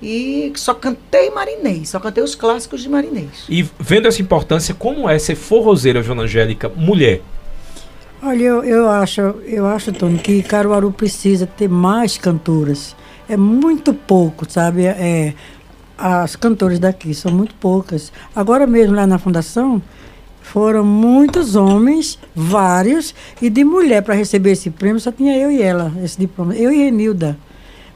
E 0.00 0.52
só 0.54 0.74
cantei 0.74 1.28
marinês, 1.30 1.88
só 1.88 1.98
cantei 1.98 2.22
os 2.22 2.36
clássicos 2.36 2.82
de 2.82 2.88
marinês. 2.88 3.44
E 3.48 3.66
vendo 3.80 4.06
essa 4.06 4.22
importância, 4.22 4.72
como 4.72 5.08
é 5.08 5.18
ser 5.18 5.34
forrozeira, 5.34 6.02
Joana 6.02 6.22
Angélica, 6.22 6.68
mulher? 6.68 7.20
Olha, 8.22 8.42
eu, 8.42 8.64
eu 8.64 8.88
acho, 8.88 9.20
eu 9.44 9.66
acho, 9.66 9.92
Tony, 9.92 10.18
que 10.18 10.42
Caruaru 10.42 10.92
precisa 10.92 11.46
ter 11.46 11.68
mais 11.68 12.16
cantoras. 12.16 12.94
É 13.28 13.36
muito 13.36 13.92
pouco, 13.92 14.48
sabe? 14.48 14.86
É, 14.86 15.34
as 15.98 16.36
cantoras 16.36 16.78
daqui 16.78 17.12
são 17.12 17.32
muito 17.32 17.54
poucas. 17.56 18.12
Agora 18.34 18.66
mesmo 18.66 18.94
lá 18.94 19.06
na 19.06 19.18
fundação 19.18 19.82
foram 20.40 20.84
muitos 20.84 21.56
homens, 21.56 22.18
vários, 22.34 23.14
e 23.42 23.50
de 23.50 23.64
mulher 23.64 24.02
para 24.02 24.14
receber 24.14 24.52
esse 24.52 24.70
prêmio 24.70 24.98
só 25.00 25.12
tinha 25.12 25.36
eu 25.36 25.50
e 25.50 25.60
ela, 25.60 25.92
esse 26.02 26.18
diploma. 26.18 26.54
Eu 26.54 26.72
e 26.72 26.76
Renilda. 26.84 27.36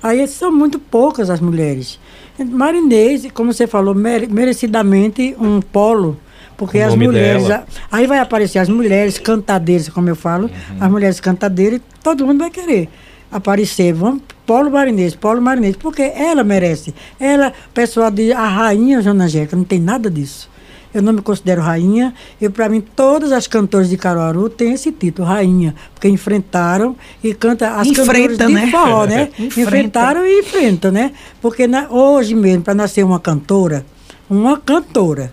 Aí 0.03 0.27
são 0.27 0.51
muito 0.53 0.79
poucas 0.79 1.31
as 1.31 1.41
mulheres. 1.41 1.99
Marinês, 2.39 3.27
como 3.33 3.53
você 3.53 3.67
falou, 3.67 3.95
mere- 3.95 4.27
merecidamente 4.27 5.35
um 5.39 5.61
polo, 5.63 6.19
porque 6.57 6.79
as 6.81 6.95
mulheres. 7.07 7.43
dela. 7.49 7.67
Aí 7.91 8.07
vai 8.07 8.19
aparecer 8.19 8.59
as 8.59 8.69
mulheres 8.69 9.17
cantadeiras, 9.19 9.89
como 9.89 10.09
eu 10.09 10.17
falo, 10.17 10.51
as 10.81 10.91
mulheres 10.91 11.21
cantadeiras, 11.21 11.81
todo 12.03 12.27
mundo 12.27 12.41
vai 12.41 12.51
querer 12.51 12.89
aparecer. 13.33 13.93
Vamos, 13.95 14.23
Polo 14.47 14.71
Marinês, 14.71 15.15
Polo 15.17 15.41
Marinês, 15.41 15.77
porque 15.77 16.03
ela 16.03 16.45
merece. 16.45 16.95
Ela, 17.19 17.53
pessoal 17.73 18.11
de 18.11 18.33
a 18.33 18.47
rainha 18.47 19.01
Joana 19.01 19.25
Angélica, 19.25 19.57
não 19.57 19.65
tem 19.65 19.81
nada 19.81 20.11
disso. 20.11 20.51
Eu 20.95 21.01
não 21.01 21.15
me 21.15 21.23
considero 21.23 21.63
rainha. 21.63 22.13
E 22.39 22.49
para 22.51 22.69
mim, 22.69 22.83
todas 22.83 23.33
as 23.33 23.47
cantoras 23.47 23.89
de 23.89 23.97
Caruaru 23.97 24.51
têm 24.51 24.75
esse 24.75 24.93
título, 24.93 25.27
rainha. 25.27 25.75
Porque 25.95 26.07
enfrentaram 26.07 26.95
e 27.25 27.33
canta 27.33 27.71
as 27.77 27.87
Enfrenta, 27.89 28.13
cantoras 28.13 28.39
de 28.39 28.53
né? 28.53 28.67
forró, 28.71 29.07
né? 29.07 29.23
Enfrenta. 29.39 29.61
Enfrentaram 29.61 30.27
e 30.27 30.41
enfrentam, 30.41 30.91
né? 30.93 31.13
Porque 31.41 31.67
na- 31.67 31.89
hoje 31.89 32.35
mesmo, 32.35 32.63
para 32.63 32.75
nascer 32.75 33.03
uma 33.07 33.19
cantora, 33.19 33.87
uma 34.29 34.59
cantora, 34.59 35.33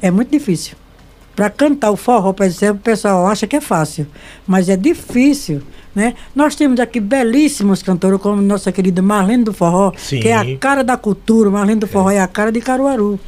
é 0.00 0.08
muito 0.08 0.30
difícil. 0.30 0.76
Para 1.34 1.48
cantar 1.48 1.90
o 1.90 1.96
forró, 1.96 2.32
por 2.32 2.44
exemplo, 2.44 2.76
o 2.76 2.84
pessoal 2.84 3.26
acha 3.26 3.46
que 3.46 3.56
é 3.56 3.60
fácil, 3.60 4.06
mas 4.46 4.68
é 4.68 4.76
difícil. 4.76 5.62
Né? 5.94 6.14
Nós 6.34 6.54
temos 6.54 6.80
aqui 6.80 7.00
belíssimos 7.00 7.82
cantores, 7.82 8.20
como 8.20 8.40
nossa 8.40 8.72
querida 8.72 9.02
Marlene 9.02 9.44
do 9.44 9.52
Forró, 9.52 9.92
Sim. 9.96 10.20
que 10.20 10.28
é 10.28 10.34
a 10.34 10.56
cara 10.56 10.82
da 10.82 10.96
cultura. 10.96 11.50
Marlene 11.50 11.80
do 11.80 11.86
Forró 11.86 12.10
é 12.10 12.20
a 12.20 12.26
cara 12.26 12.50
de 12.50 12.60
Caruaru. 12.60 13.18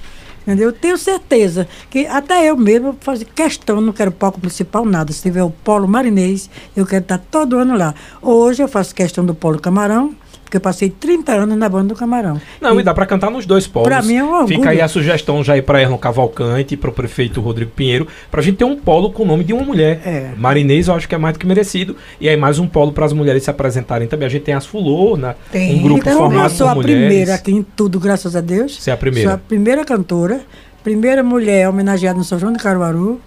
Entendeu? 0.42 0.68
Eu 0.68 0.72
tenho 0.72 0.98
certeza 0.98 1.66
que 1.88 2.06
até 2.06 2.50
eu 2.50 2.56
mesmo 2.56 2.94
fazer 3.00 3.24
questão, 3.24 3.80
não 3.80 3.94
quero 3.94 4.12
palco 4.12 4.38
principal, 4.38 4.84
nada. 4.84 5.10
Se 5.10 5.22
tiver 5.22 5.42
o 5.42 5.50
Polo 5.50 5.88
Marinês, 5.88 6.50
eu 6.76 6.84
quero 6.84 7.02
estar 7.02 7.18
todo 7.18 7.56
ano 7.56 7.76
lá. 7.76 7.94
Hoje 8.20 8.62
eu 8.62 8.68
faço 8.68 8.94
questão 8.94 9.24
do 9.24 9.34
Polo 9.34 9.58
Camarão, 9.58 10.14
porque 10.54 10.58
eu 10.58 10.60
passei 10.60 10.88
30 10.88 11.32
anos 11.32 11.58
na 11.58 11.68
banda 11.68 11.88
do 11.88 11.98
Camarão. 11.98 12.40
Não, 12.60 12.78
e 12.78 12.82
dá 12.82 12.94
pra 12.94 13.06
cantar 13.06 13.30
nos 13.30 13.44
dois 13.44 13.66
polos. 13.66 13.88
Pra 13.88 14.02
mim 14.02 14.16
é 14.16 14.24
um 14.24 14.32
orgulho. 14.32 14.56
Fica 14.56 14.70
aí 14.70 14.80
a 14.80 14.86
sugestão 14.86 15.42
já 15.42 15.54
aí 15.54 15.62
pra 15.62 15.82
Erlon 15.82 15.98
Cavalcante 15.98 16.74
e 16.74 16.76
pro 16.76 16.92
prefeito 16.92 17.40
Rodrigo 17.40 17.72
Pinheiro, 17.72 18.06
pra 18.30 18.40
gente 18.40 18.58
ter 18.58 18.64
um 18.64 18.76
polo 18.76 19.10
com 19.10 19.24
o 19.24 19.26
nome 19.26 19.42
de 19.42 19.52
uma 19.52 19.64
mulher. 19.64 20.00
É. 20.04 20.30
Marinês 20.36 20.86
eu 20.86 20.94
acho 20.94 21.08
que 21.08 21.14
é 21.14 21.18
mais 21.18 21.34
do 21.34 21.40
que 21.40 21.46
merecido. 21.46 21.96
E 22.20 22.28
aí 22.28 22.36
mais 22.36 22.58
um 22.58 22.68
polo 22.68 22.92
para 22.92 23.04
as 23.04 23.12
mulheres 23.12 23.42
se 23.42 23.50
apresentarem 23.50 24.06
também. 24.06 24.26
A 24.26 24.28
gente 24.28 24.42
tem 24.42 24.54
as 24.54 24.64
Fulô, 24.64 25.16
né? 25.16 25.34
Tem. 25.50 25.74
um 25.74 25.82
grupo 25.82 26.00
então, 26.00 26.12
eu 26.12 26.18
formado 26.18 26.50
sou 26.52 26.66
por 26.68 26.72
a 26.72 26.74
mulheres. 26.76 27.06
primeira 27.06 27.34
aqui 27.34 27.52
em 27.52 27.62
tudo, 27.62 27.98
graças 27.98 28.36
a 28.36 28.40
Deus. 28.40 28.80
Você 28.80 28.90
é 28.90 28.94
a 28.94 28.96
primeira. 28.96 29.30
Sou 29.30 29.34
a 29.34 29.38
primeira 29.38 29.84
cantora, 29.84 30.40
primeira 30.82 31.22
mulher 31.22 31.68
homenageada 31.68 32.16
no 32.16 32.24
São 32.24 32.38
João 32.38 32.52
de 32.52 32.60
Caruaru. 32.60 33.20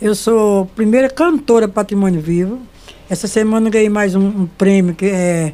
Eu 0.00 0.14
sou 0.14 0.66
primeira 0.74 1.08
cantora 1.08 1.68
Patrimônio 1.68 2.20
Vivo. 2.20 2.60
Essa 3.08 3.28
semana 3.28 3.68
eu 3.68 3.70
ganhei 3.70 3.88
mais 3.88 4.14
um, 4.14 4.26
um 4.26 4.46
prêmio 4.46 4.94
que 4.94 5.06
é, 5.06 5.52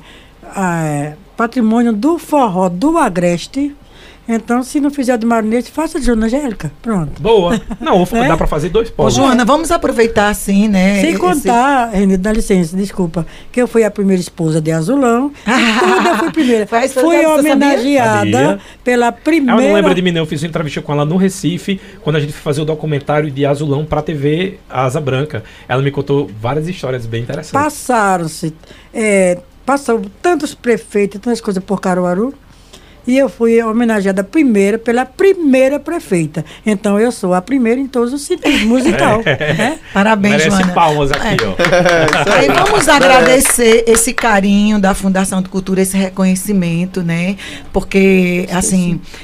é 0.57 1.15
Patrimônio 1.37 1.93
do 1.93 2.19
Forró 2.19 2.69
do 2.69 2.97
Agreste. 2.99 3.75
Então, 4.29 4.63
se 4.63 4.79
não 4.81 4.91
fizer 4.93 5.19
de 5.19 5.27
Marinete, 5.27 5.73
faça 5.73 5.99
de 5.99 6.07
Joana 6.07 6.27
Angélica. 6.27 6.71
Pronto. 6.81 7.21
Boa. 7.21 7.61
Não, 7.81 8.01
É? 8.13 8.29
dá 8.29 8.37
pra 8.37 8.47
fazer 8.47 8.69
dois 8.69 8.89
Ô, 8.89 8.93
polos. 8.93 9.15
Joana, 9.15 9.45
vamos 9.45 9.73
aproveitar 9.73 10.29
assim, 10.29 10.69
né? 10.69 11.01
Sem 11.01 11.11
esse- 11.11 11.19
contar, 11.19 11.87
Renê, 11.89 12.17
dá 12.17 12.31
licença, 12.33 12.77
desculpa, 12.77 13.27
que 13.51 13.61
eu 13.61 13.67
fui 13.67 13.83
a 13.83 13.91
primeira 13.91 14.21
esposa 14.21 14.61
de 14.61 14.71
Azulão. 14.71 15.33
Tudo 15.45 16.09
eu 16.09 16.17
fui 16.19 16.31
primeira. 16.33 16.65
Faz- 16.65 16.93
fui 16.93 17.27
homenageada 17.27 18.19
Sabia. 18.19 18.59
pela 18.85 19.07
Ela 19.07 19.13
primeira. 19.13 19.61
não 19.61 19.75
lembra 19.75 19.95
de 19.97 20.03
mim, 20.03 20.13
não. 20.13 20.21
Eu 20.21 20.27
fiz 20.27 20.41
uma 20.43 20.49
entrevista 20.49 20.81
com 20.81 20.93
ela 20.93 21.05
no 21.05 21.17
Recife, 21.17 21.81
quando 22.01 22.15
a 22.17 22.21
gente 22.21 22.33
foi 22.33 22.43
fazer 22.43 22.61
o 22.61 22.65
documentário 22.65 23.33
de 23.33 23.45
Azulão 23.45 23.85
pra 23.85 24.01
TV 24.01 24.59
Asa 24.69 25.01
Branca. 25.01 25.43
Ela 25.69 25.83
me 25.83 25.91
contou 25.91 26.31
várias 26.41 26.69
histórias 26.69 27.05
bem 27.05 27.23
interessantes. 27.23 27.51
Passaram-se, 27.51 28.55
é, 28.95 29.39
passaram 29.71 30.03
tantos 30.21 30.53
prefeitos, 30.53 31.21
tantas 31.21 31.41
coisas 31.41 31.63
por 31.63 31.81
Caruaru. 31.81 32.35
E 33.07 33.17
eu 33.17 33.29
fui 33.29 33.63
homenageada 33.63 34.23
primeira 34.23 34.79
pela 34.79 35.07
primeira 35.07 35.79
prefeita. 35.81 36.45
Então 36.67 36.99
eu 37.01 37.11
sou 37.11 37.33
a 37.33 37.41
primeira 37.41 37.81
em 37.81 37.87
todos 37.87 38.13
os 38.13 38.23
sentidos, 38.23 38.63
musical. 38.67 39.23
né? 39.25 39.79
Parabéns, 39.95 40.33
Merece 40.37 40.51
Joana. 40.51 40.73
palmas 40.73 41.11
aqui, 41.13 41.37
ó. 41.45 41.55
Aí 42.35 42.49
vamos 42.49 42.89
agradecer 42.89 43.85
esse 43.87 44.13
carinho 44.13 44.79
da 44.79 44.93
Fundação 44.93 45.41
de 45.41 45.49
Cultura, 45.49 45.81
esse 45.81 45.97
reconhecimento, 45.97 47.01
né? 47.03 47.37
Porque, 47.73 48.47
assim, 48.53 48.99
tá, 48.99 49.19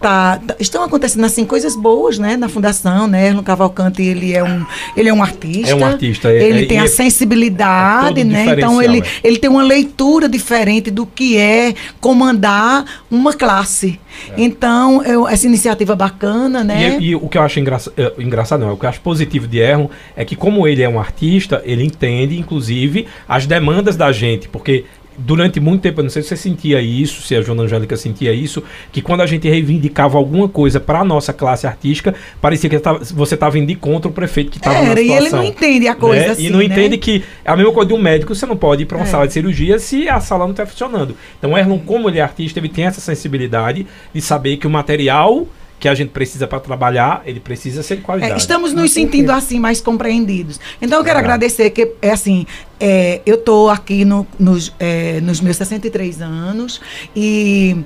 tá- 0.00 0.40
estão 0.60 0.82
acontecendo 0.82 1.24
assim 1.24 1.44
coisas 1.44 1.74
boas, 1.76 2.18
né, 2.18 2.36
na 2.36 2.48
fundação, 2.48 3.06
né? 3.06 3.28
Erlon 3.28 3.42
Cavalcante, 3.42 4.02
ele 4.02 4.32
é 4.32 4.42
um, 4.44 4.64
ele 4.96 5.08
é 5.08 5.14
um 5.14 5.22
artista. 5.22 5.70
É 5.70 5.74
um 5.74 5.84
artista, 5.84 6.30
é- 6.30 6.42
ele 6.42 6.64
é- 6.64 6.66
tem 6.66 6.78
a 6.78 6.84
é- 6.84 6.88
sensibilidade, 6.88 8.20
é 8.20 8.24
né? 8.24 8.46
Então 8.56 8.80
ele, 8.82 9.00
é. 9.00 9.04
ele 9.22 9.38
tem 9.38 9.50
uma 9.50 9.62
leitura 9.62 10.28
diferente 10.28 10.90
do 10.90 11.06
que 11.06 11.36
é 11.36 11.74
comandar 12.00 12.84
uma 13.10 13.32
classe. 13.32 13.98
Então, 14.36 15.02
eu- 15.02 15.26
essa 15.26 15.46
iniciativa 15.46 15.96
bacana, 15.96 16.62
né? 16.62 16.98
E, 17.00 17.06
e 17.08 17.16
o 17.16 17.28
que 17.28 17.36
eu 17.36 17.42
acho 17.42 17.58
engraça, 17.58 17.92
engraçado, 18.18 18.60
não, 18.60 18.72
o 18.72 18.76
que 18.76 18.84
eu 18.84 18.88
acho 18.90 19.00
positivo 19.00 19.46
de 19.46 19.58
Erron 19.58 19.88
é 20.16 20.24
que, 20.24 20.36
como 20.36 20.66
ele 20.68 20.82
é 20.82 20.88
um 20.88 21.00
artista, 21.00 21.62
ele 21.64 21.84
entende, 21.84 22.38
inclusive, 22.38 23.06
as 23.28 23.46
demandas 23.46 23.96
da 23.96 24.12
gente, 24.12 24.48
porque. 24.48 24.84
Durante 25.16 25.60
muito 25.60 25.82
tempo, 25.82 26.00
eu 26.00 26.04
não 26.04 26.10
sei 26.10 26.22
se 26.22 26.28
você 26.30 26.36
sentia 26.36 26.80
isso, 26.80 27.22
se 27.22 27.34
a 27.36 27.40
Joana 27.42 27.62
Angélica 27.62 27.96
sentia 27.96 28.32
isso, 28.32 28.62
que 28.90 29.00
quando 29.00 29.20
a 29.20 29.26
gente 29.26 29.48
reivindicava 29.48 30.18
alguma 30.18 30.48
coisa 30.48 30.80
para 30.80 31.00
a 31.00 31.04
nossa 31.04 31.32
classe 31.32 31.66
artística, 31.66 32.14
parecia 32.40 32.68
que 32.68 32.76
você 33.14 33.34
estava 33.34 33.58
indo 33.58 33.74
contra 33.76 34.08
o 34.08 34.12
prefeito 34.12 34.50
que 34.50 34.56
estava 34.58 34.82
na 34.82 34.90
Era, 34.90 35.00
e 35.00 35.04
situação. 35.04 35.26
ele 35.26 35.36
não 35.36 35.44
entende 35.44 35.88
a 35.88 35.94
coisa 35.94 36.24
né? 36.26 36.30
assim, 36.32 36.46
E 36.46 36.50
não 36.50 36.58
né? 36.58 36.64
entende 36.64 36.98
que 36.98 37.22
é 37.44 37.50
a 37.50 37.56
mesma 37.56 37.72
coisa 37.72 37.88
de 37.88 37.94
um 37.94 37.98
médico, 38.02 38.34
você 38.34 38.44
não 38.46 38.56
pode 38.56 38.82
ir 38.82 38.86
para 38.86 38.96
uma 38.98 39.04
É. 39.04 39.08
sala 39.08 39.26
de 39.26 39.32
cirurgia 39.32 39.78
se 39.78 40.08
a 40.08 40.18
sala 40.20 40.44
não 40.44 40.50
está 40.50 40.66
funcionando. 40.66 41.16
Então, 41.38 41.56
Erlon, 41.56 41.78
como 41.78 42.08
ele 42.08 42.18
é 42.18 42.22
artista, 42.22 42.58
ele 42.58 42.68
tem 42.68 42.84
essa 42.86 43.00
sensibilidade 43.00 43.86
de 44.12 44.20
saber 44.20 44.56
que 44.56 44.66
o 44.66 44.70
material 44.70 45.46
que 45.78 45.88
a 45.88 45.94
gente 45.94 46.10
precisa 46.10 46.46
para 46.46 46.60
trabalhar, 46.60 47.22
ele 47.26 47.40
precisa 47.40 47.82
ser 47.82 47.96
de 47.96 48.02
qualidade. 48.02 48.32
É, 48.32 48.36
estamos 48.36 48.72
nos 48.72 48.92
sentindo 48.92 49.30
assim 49.30 49.60
mais 49.60 49.80
compreendidos. 49.80 50.58
Então 50.80 50.98
eu 50.98 51.04
quero 51.04 51.16
Legal. 51.18 51.32
agradecer 51.34 51.68
que 51.70 51.92
é 52.00 52.10
assim, 52.10 52.46
é, 52.80 53.20
eu 53.26 53.34
estou 53.34 53.68
aqui 53.68 54.04
no- 54.04 54.26
nos, 54.38 54.72
é, 54.78 55.20
nos 55.20 55.40
meus 55.40 55.56
63 55.56 56.22
anos 56.22 56.80
e 57.14 57.76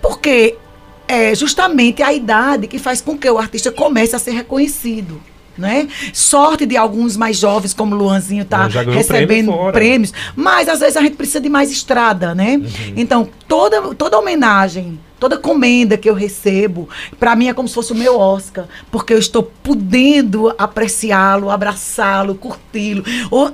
porque 0.00 0.56
é 1.08 1.34
justamente 1.34 2.02
a 2.02 2.12
idade 2.12 2.66
que 2.66 2.78
faz 2.78 3.00
com 3.00 3.16
que 3.18 3.28
o 3.28 3.38
artista 3.38 3.70
comece 3.70 4.16
a 4.16 4.18
ser 4.18 4.32
reconhecido. 4.32 5.20
Né? 5.58 5.88
Sorte 6.12 6.66
de 6.66 6.76
alguns 6.76 7.16
mais 7.16 7.38
jovens, 7.38 7.72
como 7.72 7.94
o 7.94 7.98
Luanzinho, 7.98 8.44
tá 8.44 8.66
recebendo 8.66 9.50
prêmio 9.52 9.72
prêmios, 9.72 10.12
mas 10.34 10.68
às 10.68 10.80
vezes 10.80 10.98
a 10.98 11.00
gente 11.00 11.16
precisa 11.16 11.40
de 11.40 11.48
mais 11.48 11.70
estrada, 11.70 12.34
né? 12.34 12.56
Uhum. 12.58 12.66
Então, 12.94 13.26
toda, 13.48 13.94
toda 13.94 14.18
homenagem, 14.18 15.00
toda 15.18 15.36
comenda 15.38 15.96
que 15.96 16.08
eu 16.08 16.14
recebo, 16.14 16.88
para 17.18 17.34
mim 17.34 17.48
é 17.48 17.54
como 17.54 17.66
se 17.68 17.74
fosse 17.74 17.92
o 17.92 17.96
meu 17.96 18.18
Oscar, 18.18 18.66
porque 18.90 19.14
eu 19.14 19.18
estou 19.18 19.42
podendo 19.42 20.52
apreciá-lo, 20.58 21.50
abraçá-lo, 21.50 22.34
curti-lo. 22.34 23.02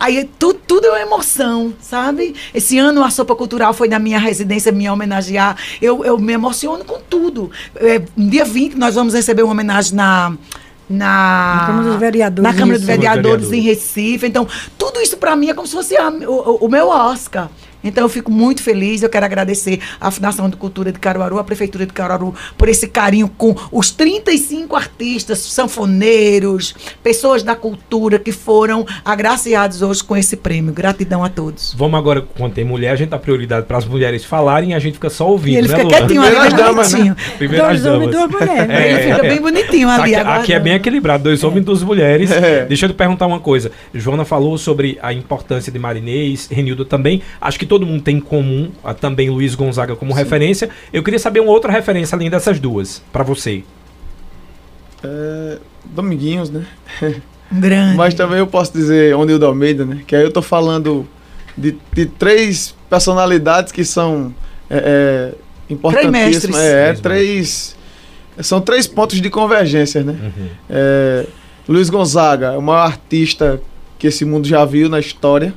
Aí 0.00 0.28
tu, 0.38 0.54
tudo 0.54 0.86
é 0.86 0.90
uma 0.90 1.00
emoção, 1.00 1.72
sabe? 1.80 2.34
Esse 2.52 2.78
ano 2.78 3.02
a 3.04 3.10
Sopa 3.10 3.34
Cultural 3.36 3.72
foi 3.72 3.88
na 3.88 3.98
minha 3.98 4.18
residência 4.18 4.72
me 4.72 4.88
homenagear. 4.88 5.56
Eu, 5.80 6.04
eu 6.04 6.18
me 6.18 6.32
emociono 6.32 6.84
com 6.84 7.00
tudo. 7.00 7.50
É, 7.76 8.02
no 8.16 8.28
dia 8.30 8.44
20 8.44 8.74
nós 8.76 8.94
vamos 8.94 9.14
receber 9.14 9.42
uma 9.42 9.52
homenagem 9.52 9.94
na 9.94 10.32
na, 10.90 11.54
Na 11.54 11.66
Câmara 11.66 11.88
dos 11.90 11.96
Vereadores 12.00 12.42
na 12.42 12.50
em 12.54 12.58
Câmara 12.58 12.78
dos 12.78 12.86
Recife. 12.86 13.06
Vereadores 13.06 13.52
em 13.52 13.60
Recife. 13.60 14.26
Então, 14.26 14.46
tudo 14.76 15.00
isso 15.00 15.16
para 15.16 15.34
mim 15.34 15.48
é 15.48 15.54
como 15.54 15.66
se 15.66 15.72
fosse 15.74 15.96
a- 15.96 16.10
o, 16.10 16.66
o 16.66 16.68
meu 16.68 16.88
Oscar. 16.88 17.48
Então, 17.82 18.04
eu 18.04 18.08
fico 18.08 18.30
muito 18.30 18.62
feliz. 18.62 19.02
Eu 19.02 19.08
quero 19.08 19.24
agradecer 19.26 19.80
à 20.00 20.10
Fundação 20.10 20.48
de 20.48 20.56
Cultura 20.56 20.92
de 20.92 20.98
Caruaru, 20.98 21.38
à 21.38 21.44
Prefeitura 21.44 21.86
de 21.86 21.92
Caruaru, 21.92 22.34
por 22.56 22.68
esse 22.68 22.88
carinho 22.88 23.28
com 23.28 23.54
os 23.70 23.90
35 23.90 24.74
artistas, 24.76 25.38
sanfoneiros, 25.38 26.74
pessoas 27.02 27.42
da 27.42 27.54
cultura 27.54 28.18
que 28.18 28.32
foram 28.32 28.86
agraciados 29.04 29.82
hoje 29.82 30.02
com 30.02 30.16
esse 30.16 30.36
prêmio. 30.36 30.72
Gratidão 30.72 31.24
a 31.24 31.28
todos. 31.28 31.74
Vamos 31.76 31.98
agora, 31.98 32.22
quando 32.36 32.54
tem 32.54 32.64
mulher, 32.64 32.90
a 32.90 32.96
gente 32.96 33.10
dá 33.10 33.18
prioridade 33.18 33.66
para 33.66 33.78
as 33.78 33.84
mulheres 33.84 34.24
falarem 34.24 34.70
e 34.70 34.74
a 34.74 34.78
gente 34.78 34.94
fica 34.94 35.10
só 35.10 35.28
ouvindo, 35.28 35.54
E 35.54 35.58
ele 35.58 35.68
né, 35.68 35.76
fica 35.76 35.88
quietinho 35.88 36.22
ali, 36.22 36.30
Primeiras 36.32 36.54
damas, 36.54 36.92
né? 36.92 36.98
bonitinho. 36.98 37.16
Primeiras 37.38 37.82
Dois 37.82 37.86
homens 37.86 38.08
e 38.08 38.12
duas 38.12 38.30
mulheres. 38.30 38.70
É, 38.70 38.92
Ele 38.92 39.02
fica 39.02 39.22
bem 39.22 39.40
bonitinho 39.40 39.88
ali. 39.88 40.14
Aqui, 40.14 40.30
aqui 40.30 40.52
é 40.52 40.60
bem 40.60 40.74
equilibrado, 40.74 41.24
dois 41.24 41.42
homens 41.44 41.62
e 41.62 41.64
duas 41.64 41.82
mulheres. 41.82 42.30
É. 42.30 42.64
Deixa 42.64 42.86
eu 42.86 42.90
te 42.90 42.94
perguntar 42.94 43.26
uma 43.26 43.40
coisa. 43.40 43.70
Joana 43.94 44.24
falou 44.24 44.56
sobre 44.58 44.98
a 45.02 45.12
importância 45.12 45.70
de 45.72 45.78
Marinês, 45.78 46.48
Renildo 46.50 46.84
também. 46.84 47.22
Acho 47.40 47.58
que 47.58 47.66
todo 47.72 47.86
mundo 47.86 48.02
tem 48.02 48.18
em 48.18 48.20
comum, 48.20 48.70
também 49.00 49.30
Luiz 49.30 49.54
Gonzaga 49.54 49.96
como 49.96 50.12
referência. 50.12 50.68
Eu 50.92 51.02
queria 51.02 51.18
saber 51.18 51.40
uma 51.40 51.50
outra 51.50 51.72
referência 51.72 52.14
além 52.14 52.28
dessas 52.28 52.60
duas, 52.60 53.02
para 53.10 53.24
você. 53.24 53.64
É, 55.02 55.56
Dominguinhos, 55.86 56.50
né? 56.50 56.66
Grande. 57.50 57.96
Mas 57.96 58.12
também 58.12 58.40
eu 58.40 58.46
posso 58.46 58.74
dizer 58.74 59.16
Onildo 59.16 59.46
Almeida, 59.46 59.86
né? 59.86 60.02
Que 60.06 60.14
aí 60.14 60.22
eu 60.22 60.30
tô 60.30 60.42
falando 60.42 61.08
de, 61.56 61.74
de 61.94 62.04
três 62.04 62.74
personalidades 62.90 63.72
que 63.72 63.86
são 63.86 64.34
é, 64.68 65.32
é, 65.70 65.72
importantíssimas. 65.72 66.22
mestres. 66.30 66.56
É, 66.56 66.92
Três 66.92 67.00
três. 67.00 68.46
São 68.46 68.60
três 68.60 68.86
pontos 68.86 69.18
de 69.18 69.30
convergência, 69.30 70.04
né? 70.04 70.12
Uhum. 70.12 70.46
É, 70.68 71.26
Luiz 71.66 71.88
Gonzaga 71.88 72.48
é 72.48 72.58
o 72.58 72.62
maior 72.62 72.84
artista 72.84 73.62
que 73.98 74.08
esse 74.08 74.26
mundo 74.26 74.46
já 74.46 74.62
viu 74.66 74.90
na 74.90 75.00
história. 75.00 75.54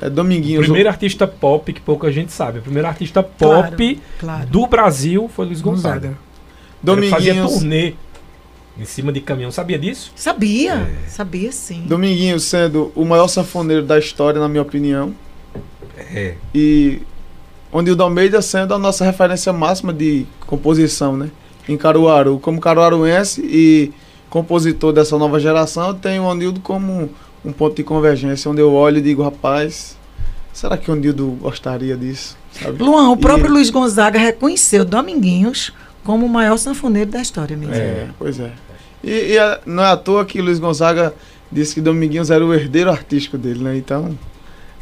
É, 0.00 0.06
O 0.06 0.10
Dominguinhos. 0.10 0.64
primeiro 0.64 0.88
artista 0.88 1.26
pop 1.26 1.72
que 1.72 1.80
pouca 1.80 2.10
gente 2.10 2.32
sabe. 2.32 2.58
O 2.58 2.62
primeiro 2.62 2.88
artista 2.88 3.22
Claro, 3.22 3.68
pop 3.70 4.00
claro. 4.18 4.46
do 4.46 4.66
Brasil 4.66 5.30
foi 5.34 5.46
Luiz 5.46 5.60
Gonzaga. 5.60 6.16
Ele 6.86 7.08
fazia 7.08 7.32
Dominguinhos, 7.34 7.52
turnê 7.60 7.94
em 8.78 8.84
cima 8.84 9.12
de 9.12 9.20
caminhão. 9.20 9.50
Sabia 9.50 9.78
disso? 9.78 10.12
Sabia, 10.16 10.74
É. 10.74 11.08
sabia 11.08 11.50
sim. 11.52 11.84
Dominguinhos 11.86 12.42
sendo 12.44 12.92
o 12.94 13.04
maior 13.04 13.28
sanfoneiro 13.28 13.82
da 13.84 13.98
história, 13.98 14.40
na 14.40 14.48
minha 14.48 14.62
opinião. 14.62 15.14
É. 15.96 16.34
E 16.54 17.00
Onildo 17.72 18.02
Almeida 18.02 18.42
sendo 18.42 18.74
a 18.74 18.78
nossa 18.78 19.04
referência 19.04 19.52
máxima 19.52 19.92
de 19.92 20.26
composição, 20.46 21.16
né? 21.16 21.30
Em 21.68 21.76
Caruaru. 21.76 22.38
Como 22.40 22.60
caruaruense 22.60 23.40
e 23.42 23.92
compositor 24.28 24.92
dessa 24.92 25.16
nova 25.16 25.38
geração, 25.40 25.88
eu 25.88 25.94
tenho 25.94 26.24
o 26.24 26.26
Onildo 26.26 26.60
como 26.60 27.08
um 27.44 27.52
ponto 27.52 27.76
de 27.76 27.82
convergência, 27.84 28.50
onde 28.50 28.60
eu 28.60 28.72
olho 28.72 28.98
e 28.98 29.02
digo, 29.02 29.22
rapaz, 29.22 29.96
será 30.52 30.76
que 30.76 30.90
o 30.90 30.94
Onildo 30.94 31.26
gostaria 31.40 31.96
disso? 31.96 32.36
Sabe? 32.52 32.82
Luan, 32.82 33.10
o 33.10 33.16
próprio 33.16 33.46
E- 33.48 33.50
Luiz 33.52 33.70
Gonzaga 33.70 34.18
reconheceu 34.18 34.84
Dominguinhos 34.84 35.72
como 36.02 36.24
o 36.26 36.28
maior 36.28 36.56
sanfoneiro 36.56 37.10
da 37.10 37.20
história 37.20 37.56
mesmo. 37.56 37.74
É, 37.74 38.06
pois 38.18 38.38
é. 38.40 38.52
E, 39.02 39.10
e 39.32 39.38
é- 39.38 39.60
não 39.66 39.82
é 39.82 39.88
à 39.88 39.96
toa 39.96 40.24
que 40.24 40.40
Luiz 40.40 40.58
Gonzaga 40.58 41.14
disse 41.50 41.74
que 41.74 41.80
Dominguinhos 41.80 42.30
era 42.30 42.44
o 42.44 42.52
herdeiro 42.54 42.90
artístico 42.90 43.36
dele, 43.36 43.62
né? 43.62 43.76
Então. 43.76 44.16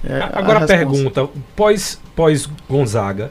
é 0.05 0.15
A- 0.21 0.27
Agora 0.39 0.59
a 0.59 0.61
responsa. 0.61 0.67
pergunta, 0.67 1.29
pós, 1.57 1.99
pós 2.15 2.49
Gonzaga, 2.69 3.31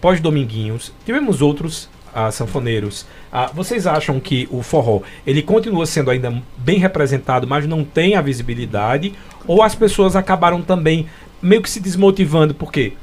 pós 0.00 0.20
Dominguinhos, 0.20 0.92
tivemos 1.04 1.40
outros 1.42 1.88
ah, 2.14 2.30
sanfoneiros. 2.30 3.06
Ah, 3.32 3.50
vocês 3.52 3.86
acham 3.86 4.18
que 4.18 4.48
o 4.50 4.62
forró 4.62 5.00
ele 5.26 5.42
continua 5.42 5.86
sendo 5.86 6.10
ainda 6.10 6.42
bem 6.56 6.78
representado, 6.78 7.46
mas 7.46 7.66
não 7.66 7.84
tem 7.84 8.14
a 8.14 8.20
visibilidade? 8.20 9.14
Ou 9.46 9.62
as 9.62 9.74
pessoas 9.74 10.16
acabaram 10.16 10.62
também 10.62 11.06
meio 11.40 11.62
que 11.62 11.70
se 11.70 11.80
desmotivando? 11.80 12.54
Porque, 12.54 12.94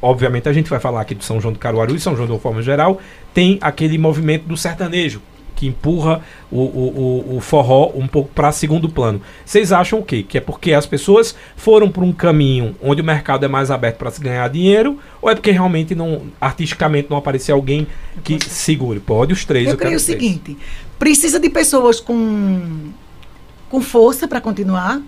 obviamente, 0.00 0.48
a 0.48 0.52
gente 0.52 0.70
vai 0.70 0.80
falar 0.80 1.00
aqui 1.00 1.14
do 1.14 1.24
São 1.24 1.40
João 1.40 1.52
do 1.52 1.58
Caruaru 1.58 1.94
e 1.94 2.00
São 2.00 2.14
João 2.14 2.26
de 2.26 2.32
uma 2.32 2.40
forma 2.40 2.62
geral, 2.62 3.00
tem 3.34 3.58
aquele 3.60 3.98
movimento 3.98 4.44
do 4.44 4.56
sertanejo 4.56 5.20
que 5.62 5.68
empurra 5.68 6.20
o, 6.50 6.58
o, 6.58 7.36
o, 7.36 7.40
forró 7.40 7.92
um 7.94 8.08
pouco 8.08 8.28
para 8.34 8.50
segundo 8.50 8.88
plano. 8.88 9.22
Vocês 9.44 9.70
acham 9.70 10.00
o 10.00 10.02
quê? 10.02 10.24
Que 10.24 10.38
é 10.38 10.40
porque 10.40 10.72
as 10.72 10.86
pessoas 10.86 11.36
foram 11.54 11.88
por 11.88 12.02
um 12.02 12.12
caminho 12.12 12.74
onde 12.82 13.00
o 13.00 13.04
mercado 13.04 13.44
é 13.44 13.48
mais 13.48 13.70
aberto 13.70 13.98
para 13.98 14.10
se 14.10 14.20
ganhar 14.20 14.48
dinheiro? 14.48 14.98
Ou 15.20 15.30
é 15.30 15.36
porque 15.36 15.52
realmente 15.52 15.94
não, 15.94 16.22
artisticamente 16.40 17.08
não 17.08 17.16
apareceu 17.16 17.54
alguém 17.54 17.86
que 18.24 18.44
segure? 18.44 18.98
Pode 18.98 19.32
os 19.32 19.44
três. 19.44 19.68
Eu 19.68 19.76
quero 19.76 19.90
creio 19.90 20.00
o 20.00 20.04
três. 20.04 20.20
seguinte: 20.20 20.58
precisa 20.98 21.38
de 21.38 21.48
pessoas 21.48 22.00
com, 22.00 22.90
com 23.70 23.80
força 23.80 24.26
para 24.26 24.40
continuar, 24.40 25.00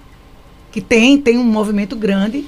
que 0.70 0.80
tem, 0.80 1.20
tem 1.20 1.36
um 1.36 1.42
movimento 1.44 1.96
grande, 1.96 2.46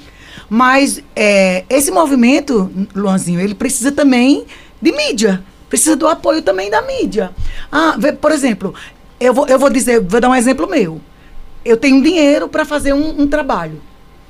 mas 0.49 1.03
é, 1.13 1.65
esse 1.69 1.91
movimento, 1.91 2.71
Luanzinho, 2.95 3.41
ele 3.41 3.53
precisa 3.53 3.91
também 3.91 4.45
de 4.81 4.93
mídia. 4.93 5.43
Precisa 5.69 5.95
do 5.95 6.07
apoio 6.07 6.41
também 6.41 6.69
da 6.69 6.81
mídia. 6.81 7.31
Ah, 7.71 7.95
por 8.21 8.31
exemplo, 8.31 8.73
eu 9.19 9.33
vou, 9.33 9.47
eu 9.47 9.59
vou 9.59 9.69
dizer, 9.69 9.99
vou 9.99 10.19
dar 10.19 10.29
um 10.29 10.35
exemplo 10.35 10.69
meu. 10.69 11.01
Eu 11.65 11.75
tenho 11.75 12.01
dinheiro 12.01 12.47
para 12.47 12.63
fazer 12.63 12.93
um, 12.93 13.21
um 13.21 13.27
trabalho, 13.27 13.81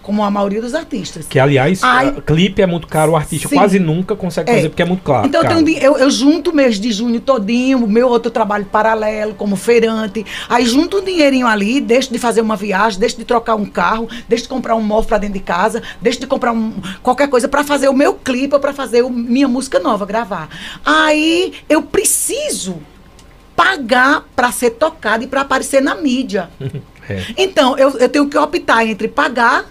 como 0.08 0.24
a 0.24 0.32
maioria 0.32 0.62
dos 0.62 0.74
artistas. 0.74 1.26
Que, 1.28 1.38
aliás, 1.38 1.84
Ai. 1.84 2.16
ah, 2.18 2.22
clipe 2.22 2.62
é 2.62 2.66
muito 2.66 2.88
caro, 2.88 3.12
o 3.12 3.16
artista 3.18 3.50
Sim. 3.50 3.56
quase 3.58 3.78
nunca 3.78 4.16
consegue 4.16 4.50
É. 4.50 4.56
fazer 4.56 4.70
porque 4.70 4.82
é 4.82 4.86
muito 4.86 5.04
claro. 5.04 5.28
Então 5.28 5.42
eu, 5.42 5.48
caro. 5.50 5.62
tenho, 5.66 5.66
din- 5.78 5.84
eu, 5.86 5.98
eu 5.98 6.10
junto 6.10 6.52
o 6.52 6.56
mês 6.56 6.80
de 6.80 6.90
junho 6.94 7.20
todinho, 7.20 7.84
o 7.84 7.90
meu 7.90 8.08
outro 8.08 8.32
trabalho 8.32 8.64
paralelo, 8.64 9.34
como 9.36 9.58
feirante. 9.58 10.26
Aí 10.48 10.66
junto 10.66 11.00
um 11.00 11.04
dinheirinho 11.04 11.46
ali, 11.46 11.82
deixo 11.82 12.10
de 12.14 12.18
fazer 12.18 12.40
uma 12.40 12.56
viagem, 12.56 12.98
deixo 12.98 13.18
de 13.18 13.26
trocar 13.26 13.56
um 13.56 13.66
carro, 13.66 14.08
deixo 14.30 14.44
de 14.44 14.50
comprar 14.50 14.76
um 14.78 14.82
móvel 14.82 15.10
para 15.10 15.18
dentro 15.18 15.34
de 15.34 15.42
casa, 15.42 15.84
deixo 16.02 16.22
de 16.22 16.26
comprar 16.28 16.54
um, 16.54 16.72
qualquer 17.04 17.28
coisa 17.28 17.50
para 17.50 17.66
fazer 17.66 17.90
o 17.90 17.94
meu 17.94 18.14
clipe 18.14 18.54
ou 18.54 18.62
para 18.62 18.72
fazer 18.72 19.02
o- 19.02 19.10
minha 19.10 19.50
música 19.50 19.78
nova, 19.78 20.06
gravar. 20.06 20.48
Aí 20.86 21.52
eu 21.68 21.82
preciso 21.82 22.78
pagar 23.56 24.24
para 24.36 24.52
ser 24.52 24.70
tocado 24.72 25.24
e 25.24 25.28
para 25.28 25.42
aparecer 25.42 25.82
na 25.82 25.96
mídia. 25.96 26.50
É. 27.10 27.24
Então, 27.38 27.78
eu, 27.78 27.92
eu 28.00 28.10
tenho 28.10 28.28
que 28.28 28.38
optar 28.38 28.86
entre 28.86 29.08
pagar 29.08 29.64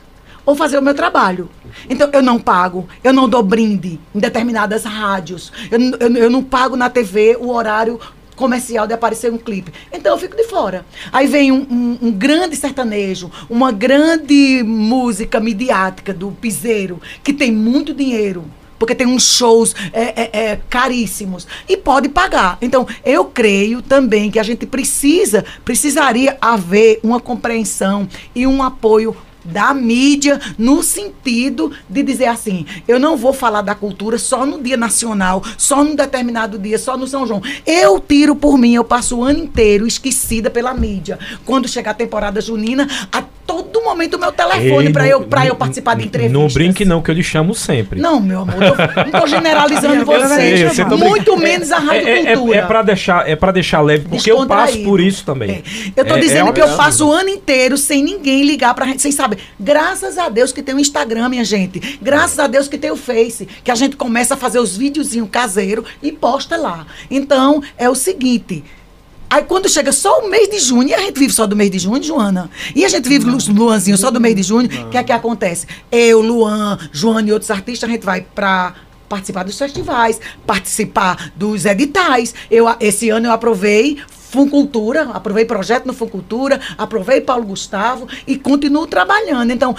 ou 0.46 0.54
fazer 0.54 0.78
o 0.78 0.82
meu 0.82 0.94
trabalho. 0.94 1.50
Então, 1.90 2.08
eu 2.12 2.22
não 2.22 2.38
pago, 2.38 2.88
eu 3.04 3.12
não 3.12 3.28
dou 3.28 3.42
brinde 3.42 4.00
em 4.14 4.18
determinadas 4.18 4.84
rádios, 4.84 5.52
eu, 5.70 5.78
eu, 6.00 6.16
eu 6.16 6.30
não 6.30 6.42
pago 6.42 6.76
na 6.76 6.88
TV 6.88 7.36
o 7.38 7.50
horário 7.50 8.00
comercial 8.36 8.86
de 8.86 8.92
aparecer 8.92 9.32
um 9.32 9.38
clipe. 9.38 9.72
Então 9.90 10.12
eu 10.12 10.18
fico 10.18 10.36
de 10.36 10.44
fora. 10.44 10.84
Aí 11.10 11.26
vem 11.26 11.50
um, 11.50 11.56
um- 11.70 11.98
um 12.08 12.12
grande 12.12 12.54
sertanejo, 12.54 13.30
uma 13.48 13.72
grande 13.72 14.62
música 14.62 15.40
midiática 15.40 16.12
do 16.12 16.30
piseiro, 16.32 17.00
que 17.24 17.32
tem 17.32 17.50
muito 17.50 17.94
dinheiro. 17.94 18.44
Porque 18.78 18.94
tem 18.94 19.06
uns 19.06 19.24
shows 19.34 19.74
é, 19.90 20.02
é, 20.02 20.30
é, 20.50 20.60
caríssimos. 20.68 21.46
E 21.66 21.78
pode 21.78 22.10
pagar. 22.10 22.58
Então, 22.60 22.86
eu 23.06 23.24
creio 23.24 23.80
também 23.80 24.30
que 24.30 24.38
a 24.38 24.42
gente 24.42 24.66
precisa, 24.66 25.42
precisaria 25.64 26.36
haver 26.38 27.00
uma 27.02 27.18
compreensão 27.18 28.06
e 28.34 28.46
um 28.46 28.62
apoio 28.62 29.16
da 29.46 29.72
mídia 29.74 30.40
no 30.58 30.82
sentido 30.82 31.72
de 31.88 32.02
dizer 32.02 32.26
assim, 32.26 32.66
eu 32.86 32.98
não 32.98 33.16
vou 33.16 33.32
falar 33.32 33.62
da 33.62 33.74
cultura 33.74 34.18
só 34.18 34.44
no 34.44 34.60
dia 34.62 34.76
nacional, 34.76 35.42
só 35.56 35.82
num 35.84 35.94
determinado 35.94 36.58
dia, 36.58 36.78
só 36.78 36.96
no 36.96 37.06
São 37.06 37.26
João. 37.26 37.42
Eu 37.66 38.00
tiro 38.00 38.34
por 38.34 38.58
mim, 38.58 38.74
eu 38.74 38.84
passo 38.84 39.18
o 39.18 39.24
ano 39.24 39.38
inteiro 39.38 39.86
esquecida 39.86 40.50
pela 40.50 40.74
mídia. 40.74 41.18
Quando 41.44 41.68
chegar 41.68 41.92
a 41.92 41.94
temporada 41.94 42.40
junina, 42.40 42.86
a 43.12 43.22
todo 43.46 43.80
momento 43.82 44.14
o 44.14 44.18
meu 44.18 44.32
telefone 44.32 44.92
para 44.92 45.06
eu, 45.06 45.22
pra 45.22 45.46
eu 45.46 45.54
participar 45.54 45.94
de 45.94 46.04
entrevistas. 46.04 46.40
Não 46.40 46.48
brinque 46.48 46.84
não, 46.84 47.00
que 47.00 47.10
eu 47.10 47.14
lhe 47.14 47.22
chamo 47.22 47.54
sempre. 47.54 48.00
Não, 48.00 48.20
meu 48.20 48.40
amor, 48.40 48.54
tô- 48.56 49.04
não 49.10 49.20
tô 49.20 49.26
generalizando 49.28 50.04
vocês. 50.04 50.74
sei, 50.74 50.84
tô 50.84 50.96
muito 50.98 51.36
menos 51.36 51.70
a 51.70 51.78
Rádio 51.78 52.08
É, 52.08 52.18
é, 52.32 52.34
Cultura. 52.36 52.56
é, 52.56 52.60
é 52.60 52.66
pra 52.66 52.82
deixar, 52.82 53.28
é 53.28 53.36
deixar 53.52 53.80
leve, 53.80 54.08
porque 54.08 54.30
eu 54.30 54.44
passo 54.46 54.78
por 54.82 55.00
isso 55.00 55.24
também. 55.24 55.50
É. 55.50 55.62
Eu 55.96 56.04
tô 56.04 56.16
É- 56.16 56.18
dizendo 56.20 56.50
é 56.50 56.52
que 56.52 56.60
eu 56.60 56.76
passo 56.76 57.06
o 57.06 57.12
ano 57.12 57.28
inteiro 57.28 57.76
sem 57.78 58.02
ninguém 58.02 58.42
ligar 58.44 58.74
pra 58.74 58.84
gente, 58.86 59.00
sem 59.00 59.12
saber. 59.12 59.35
Graças 59.58 60.18
a 60.18 60.28
Deus 60.28 60.52
que 60.52 60.62
tem 60.62 60.74
o 60.74 60.80
Instagram, 60.80 61.28
minha 61.28 61.44
gente. 61.44 61.98
Graças 62.00 62.38
a 62.38 62.46
Deus 62.46 62.68
que 62.68 62.78
tem 62.78 62.90
o 62.90 62.96
Face, 62.96 63.46
que 63.64 63.70
a 63.70 63.74
gente 63.74 63.96
começa 63.96 64.34
a 64.34 64.36
fazer 64.36 64.58
os 64.58 64.76
videozinhos 64.76 65.28
caseiros 65.30 65.84
e 66.02 66.12
posta 66.12 66.56
lá. 66.56 66.86
Então, 67.10 67.62
é 67.76 67.88
o 67.88 67.94
seguinte. 67.94 68.64
Aí 69.28 69.42
quando 69.42 69.68
chega 69.68 69.90
só 69.90 70.20
o 70.20 70.30
mês 70.30 70.48
de 70.48 70.60
junho, 70.60 70.88
e 70.88 70.94
a 70.94 71.00
gente 71.00 71.18
vive 71.18 71.32
só 71.32 71.48
do 71.48 71.56
mês 71.56 71.68
de 71.68 71.80
junho, 71.80 72.00
Joana? 72.00 72.48
E 72.76 72.84
a 72.84 72.88
gente 72.88 73.08
vive, 73.08 73.24
Lu- 73.24 73.38
Luanzinho, 73.54 73.98
só 73.98 74.08
do 74.08 74.20
mês 74.20 74.36
de 74.36 74.42
junho, 74.44 74.68
o 74.86 74.88
que 74.90 74.96
é 74.96 75.02
que 75.02 75.10
acontece? 75.10 75.66
Eu, 75.90 76.20
Luan, 76.20 76.78
Joana 76.92 77.28
e 77.28 77.32
outros 77.32 77.50
artistas, 77.50 77.88
a 77.90 77.92
gente 77.92 78.04
vai 78.04 78.20
pra 78.20 78.74
participar 79.08 79.44
dos 79.44 79.58
festivais, 79.58 80.20
participar 80.46 81.32
dos 81.34 81.64
editais. 81.64 82.34
Eu, 82.50 82.66
esse 82.80 83.10
ano 83.10 83.26
eu 83.26 83.32
aprovei 83.32 83.98
Funcultura, 84.08 85.10
aprovei 85.14 85.44
projeto 85.44 85.86
no 85.86 85.94
Funcultura, 85.94 86.60
aprovei 86.76 87.20
Paulo 87.20 87.46
Gustavo 87.46 88.08
e 88.26 88.36
continuo 88.36 88.86
trabalhando. 88.86 89.50
Então, 89.52 89.74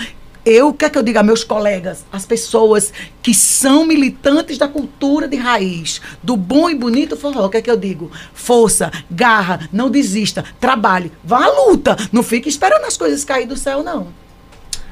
eu, 0.45 0.69
o 0.69 0.73
que 0.73 0.85
é 0.85 0.89
que 0.89 0.97
eu 0.97 1.03
digo 1.03 1.19
a 1.19 1.23
meus 1.23 1.43
colegas, 1.43 2.05
as 2.09 2.25
pessoas 2.25 2.93
que 3.21 3.33
são 3.33 3.85
militantes 3.85 4.57
da 4.57 4.65
cultura 4.65 5.27
de 5.27 5.35
raiz, 5.35 5.99
do 6.23 6.37
bom 6.37 6.69
e 6.69 6.75
bonito 6.75 7.17
forró, 7.17 7.47
o 7.47 7.49
que 7.49 7.57
é 7.57 7.61
que 7.61 7.69
eu 7.69 7.75
digo? 7.75 8.09
Força, 8.33 8.89
garra, 9.11 9.67
não 9.73 9.89
desista, 9.89 10.45
trabalhe, 10.57 11.11
vá 11.21 11.43
à 11.43 11.49
luta, 11.49 11.97
não 12.13 12.23
fique 12.23 12.47
esperando 12.47 12.85
as 12.85 12.95
coisas 12.95 13.25
cair 13.25 13.45
do 13.45 13.57
céu, 13.57 13.83
não. 13.83 14.07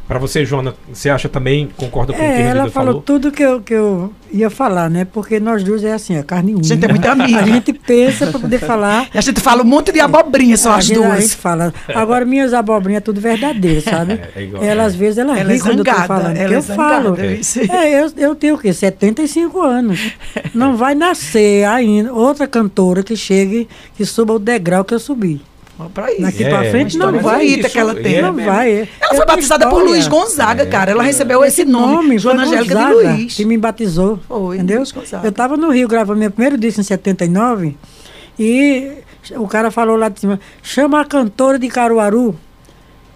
Pra 0.07 0.19
você, 0.19 0.45
Joana, 0.45 0.75
você 0.93 1.09
acha 1.09 1.27
também, 1.27 1.67
concorda 1.75 2.13
com 2.13 2.19
o 2.19 2.21
que 2.21 2.25
É, 2.27 2.37
a 2.37 2.49
ela 2.49 2.69
falou 2.69 2.71
falou? 2.71 3.01
tudo 3.01 3.31
que 3.31 3.41
eu, 3.41 3.59
que 3.59 3.73
eu 3.73 4.13
ia 4.31 4.51
falar, 4.51 4.87
né? 4.87 5.03
Porque 5.03 5.39
nós 5.39 5.63
duas 5.63 5.83
é 5.83 5.93
assim, 5.93 6.15
a 6.15 6.23
carne 6.23 6.51
única. 6.53 6.67
gente 6.67 6.85
é 6.85 6.87
muito 6.87 7.07
amiga. 7.07 7.39
A 7.39 7.43
gente 7.43 7.73
pensa 7.87 8.27
para 8.27 8.39
poder 8.39 8.59
falar. 8.59 9.07
E 9.15 9.17
a 9.17 9.21
gente 9.21 9.39
fala 9.41 9.63
um 9.63 9.65
monte 9.65 9.91
de 9.91 9.99
abobrinha, 9.99 10.55
só 10.57 10.71
a 10.73 10.75
as 10.75 10.85
gente, 10.85 10.99
A 10.99 11.07
duas. 11.07 11.21
gente 11.23 11.35
fala. 11.37 11.73
Agora, 11.93 12.23
minhas 12.23 12.53
abobrinhas 12.53 12.99
é 12.99 13.01
tudo 13.01 13.19
verdadeiro, 13.19 13.81
sabe? 13.87 14.13
É, 14.13 14.29
é 14.35 14.43
igual, 14.43 14.63
ela, 14.63 14.83
é. 14.83 14.85
às 14.85 14.93
vezes, 14.95 15.17
ela, 15.17 15.39
Ela 15.39 15.51
é 15.51 15.55
ri 15.55 15.59
quando 15.61 15.79
eu 15.79 15.85
tô 15.85 15.91
zangada, 15.91 16.07
falando. 16.07 16.37
ela 16.37 16.47
que 16.49 16.53
é 16.53 16.57
eu 16.57 16.61
falo. 16.61 17.09
zangada, 17.15 17.25
isso. 17.33 17.59
É, 17.71 18.03
eu, 18.03 18.11
eu 18.17 18.35
tenho 18.35 18.55
o 18.55 18.57
quê? 18.59 18.71
75 18.73 19.59
anos. 19.61 20.11
Não 20.53 20.77
vai 20.77 20.93
nascer 20.93 21.65
ainda 21.65 22.13
outra 22.13 22.45
cantora 22.47 23.01
que 23.01 23.15
chegue, 23.15 23.67
que 23.97 24.05
suba 24.05 24.33
o 24.33 24.39
degrau 24.39 24.83
que 24.85 24.93
eu 24.93 24.99
subi. 24.99 25.41
Pra 25.93 26.11
isso. 26.11 26.21
Daqui 26.21 26.43
É, 26.43 26.49
pra 26.49 26.59
frente 26.71 26.97
não 26.97 27.07
história 27.07 27.21
vai. 27.21 27.45
bonita 27.45 27.69
que 27.69 27.77
ela 27.79 27.95
tem. 27.95 28.21
Não 28.21 28.39
É 28.39 28.45
vai. 28.45 28.71
Ela 28.73 28.81
Eu 28.83 28.87
foi 29.07 29.15
tenho 29.17 29.27
batizada 29.27 29.65
por 29.67 29.73
história. 29.79 29.89
Luiz 29.91 30.07
Gonzaga, 30.07 30.65
cara. 30.65 30.91
Ela 30.91 31.03
recebeu 31.03 31.43
esse 31.43 31.65
nome, 31.65 32.17
Joana 32.17 32.45
foi 32.45 32.55
Angélica 32.55 32.75
de 32.85 32.93
Luiz. 32.93 33.35
que 33.35 33.43
me 33.45 33.57
batizou. 33.57 34.19
Foi, 34.27 34.55
entendeu? 34.55 34.83
Eu 35.23 35.29
estava 35.29 35.57
no 35.57 35.69
Rio 35.71 35.87
gravando 35.87 36.19
meu 36.19 36.31
primeiro 36.31 36.57
disco 36.57 36.79
em 36.79 36.83
79 36.83 37.75
e 38.39 38.91
o 39.35 39.47
cara 39.47 39.69
falou 39.71 39.95
lá 39.97 40.07
de 40.09 40.19
cima, 40.19 40.39
chama 40.63 41.01
a 41.01 41.05
cantora 41.05 41.59
de 41.59 41.67
Caruaru. 41.67 42.35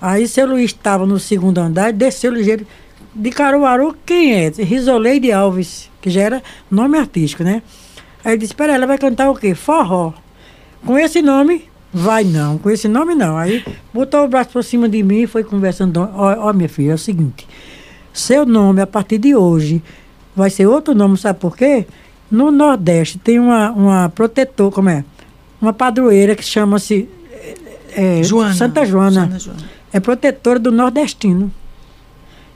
Aí 0.01 0.27
seu 0.27 0.45
Luiz 0.47 0.71
estava 0.71 1.05
no 1.05 1.19
segundo 1.19 1.57
andar, 1.59 1.91
desceu 1.93 2.31
ligeiro. 2.33 2.65
De 3.15 3.31
Caruaru, 3.31 3.95
quem 4.05 4.33
é? 4.33 4.49
Risoleide 4.49 5.31
Alves, 5.31 5.89
que 6.01 6.09
já 6.09 6.21
era 6.21 6.43
nome 6.69 6.97
artístico, 6.97 7.43
né? 7.43 7.61
Aí 8.23 8.33
ele 8.33 8.37
disse, 8.39 8.53
peraí, 8.53 8.75
ela 8.75 8.85
vai 8.87 8.97
cantar 8.97 9.29
o 9.29 9.35
quê? 9.35 9.55
Forró. 9.55 10.13
Com 10.85 10.97
esse 10.97 11.21
nome, 11.21 11.67
vai 11.93 12.23
não. 12.23 12.57
Com 12.57 12.69
esse 12.69 12.87
nome, 12.87 13.15
não. 13.15 13.37
Aí 13.37 13.63
botou 13.93 14.23
o 14.23 14.27
braço 14.27 14.49
por 14.51 14.63
cima 14.63 14.87
de 14.87 15.01
mim 15.03 15.21
e 15.21 15.27
foi 15.27 15.43
conversando. 15.43 15.97
Ó, 16.13 16.49
ó, 16.49 16.53
minha 16.53 16.69
filha, 16.69 16.91
é 16.91 16.95
o 16.95 16.97
seguinte. 16.97 17.47
Seu 18.13 18.45
nome, 18.45 18.81
a 18.81 18.87
partir 18.87 19.17
de 19.17 19.35
hoje, 19.35 19.81
vai 20.35 20.49
ser 20.49 20.67
outro 20.67 20.93
nome, 20.93 21.17
sabe 21.17 21.39
por 21.39 21.55
quê? 21.55 21.85
No 22.29 22.51
Nordeste 22.51 23.17
tem 23.17 23.39
uma, 23.39 23.71
uma 23.71 24.09
protetor, 24.09 24.71
como 24.71 24.89
é? 24.89 25.03
Uma 25.61 25.73
padroeira 25.73 26.35
que 26.35 26.43
chama-se 26.43 27.09
é, 27.95 28.23
Joana. 28.23 28.53
Santa 28.53 28.85
Joana. 28.85 29.21
Santa 29.23 29.39
Joana. 29.39 29.69
É 29.91 29.99
protetora 29.99 30.59
do 30.59 30.71
nordestino. 30.71 31.51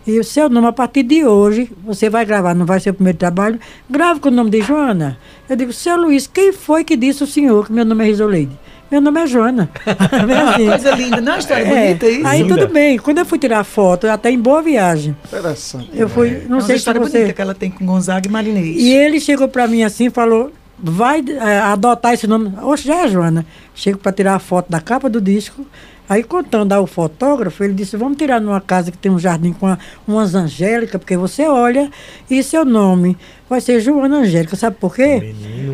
E 0.06 0.20
o 0.20 0.24
seu 0.24 0.50
nome, 0.50 0.68
a 0.68 0.74
partir 0.74 1.04
de 1.04 1.26
hoje, 1.26 1.72
você 1.84 2.10
vai 2.10 2.26
gravar, 2.26 2.54
não 2.54 2.66
vai 2.66 2.80
ser 2.80 2.90
o 2.90 2.94
primeiro 2.94 3.18
trabalho, 3.18 3.60
grave 3.90 4.20
com 4.20 4.28
o 4.28 4.32
nome 4.32 4.50
de 4.50 4.62
Joana. 4.62 5.18
Eu 5.50 5.56
digo, 5.56 5.72
seu 5.72 5.96
Luiz, 5.96 6.28
quem 6.28 6.52
foi 6.52 6.84
que 6.84 6.98
disse 6.98 7.24
o 7.24 7.28
senhor 7.28 7.68
que 7.68 7.74
meu 7.74 7.86
nome 7.86 8.04
é 8.04 8.08
Risoleide? 8.08 8.52
Meu 8.94 9.02
nome 9.02 9.22
é 9.22 9.26
Joana. 9.26 9.72
Assim. 10.54 10.68
Coisa 10.68 10.92
linda, 10.92 11.20
não 11.20 11.32
é 11.32 11.36
uma 11.36 11.40
história 11.40 11.64
É, 11.64 11.86
bonita 11.88 12.06
isso? 12.08 12.28
Aí 12.28 12.44
Linda. 12.44 12.56
tudo 12.60 12.72
bem. 12.72 13.00
Quando 13.00 13.18
eu 13.18 13.26
fui 13.26 13.40
tirar 13.40 13.64
foto, 13.64 14.06
até 14.06 14.30
em 14.30 14.38
Boa 14.38 14.62
Viagem, 14.62 15.16
Interessante. 15.26 15.90
eu 15.96 16.08
fui, 16.08 16.30
é 16.30 16.46
não 16.48 16.58
uma 16.58 16.62
sei 16.62 16.76
se 16.76 16.82
história 16.82 17.02
você... 17.02 17.18
bonita 17.18 17.34
que 17.34 17.42
ela 17.42 17.56
tem 17.56 17.72
com 17.72 17.84
Gonzaga 17.88 18.28
e 18.28 18.32
Marinês. 18.32 18.80
E 18.80 18.92
ele 18.94 19.20
chegou 19.20 19.48
pra 19.48 19.68
mim 19.68 19.82
assim 19.82 20.06
e 20.06 20.10
falou: 20.12 20.52
vai 20.78 21.26
é, 21.28 21.58
adotar 21.58 22.14
esse 22.14 22.28
nome. 22.28 22.54
Oxe, 22.62 22.88
já 22.88 23.06
é 23.06 23.08
Joana. 23.08 23.44
Chego 23.74 23.98
pra 23.98 24.12
tirar 24.12 24.36
a 24.36 24.40
foto 24.40 24.70
da 24.70 24.80
capa 24.80 25.10
do 25.10 25.20
disco. 25.20 25.66
Aí, 26.10 26.22
contando 26.22 26.74
ao 26.74 26.86
fotógrafo, 26.86 27.64
ele 27.64 27.74
disse: 27.74 27.96
Vamos 27.96 28.18
tirar 28.18 28.42
numa 28.42 28.60
casa 28.60 28.92
que 28.92 28.98
tem 28.98 29.12
um 29.12 29.18
jardim 29.18 29.54
com 29.54 29.68
a- 29.68 29.78
umas 30.08 30.36
angélicas, 30.36 31.00
porque 31.00 31.16
você 31.16 31.48
olha 31.48 31.90
e 32.30 32.44
seu 32.44 32.66
nome 32.66 33.18
vai 33.50 33.62
ser 33.62 33.80
Joana 33.80 34.18
Angélica. 34.18 34.56
Sabe 34.56 34.76
por 34.80 34.94
quê? 34.96 35.34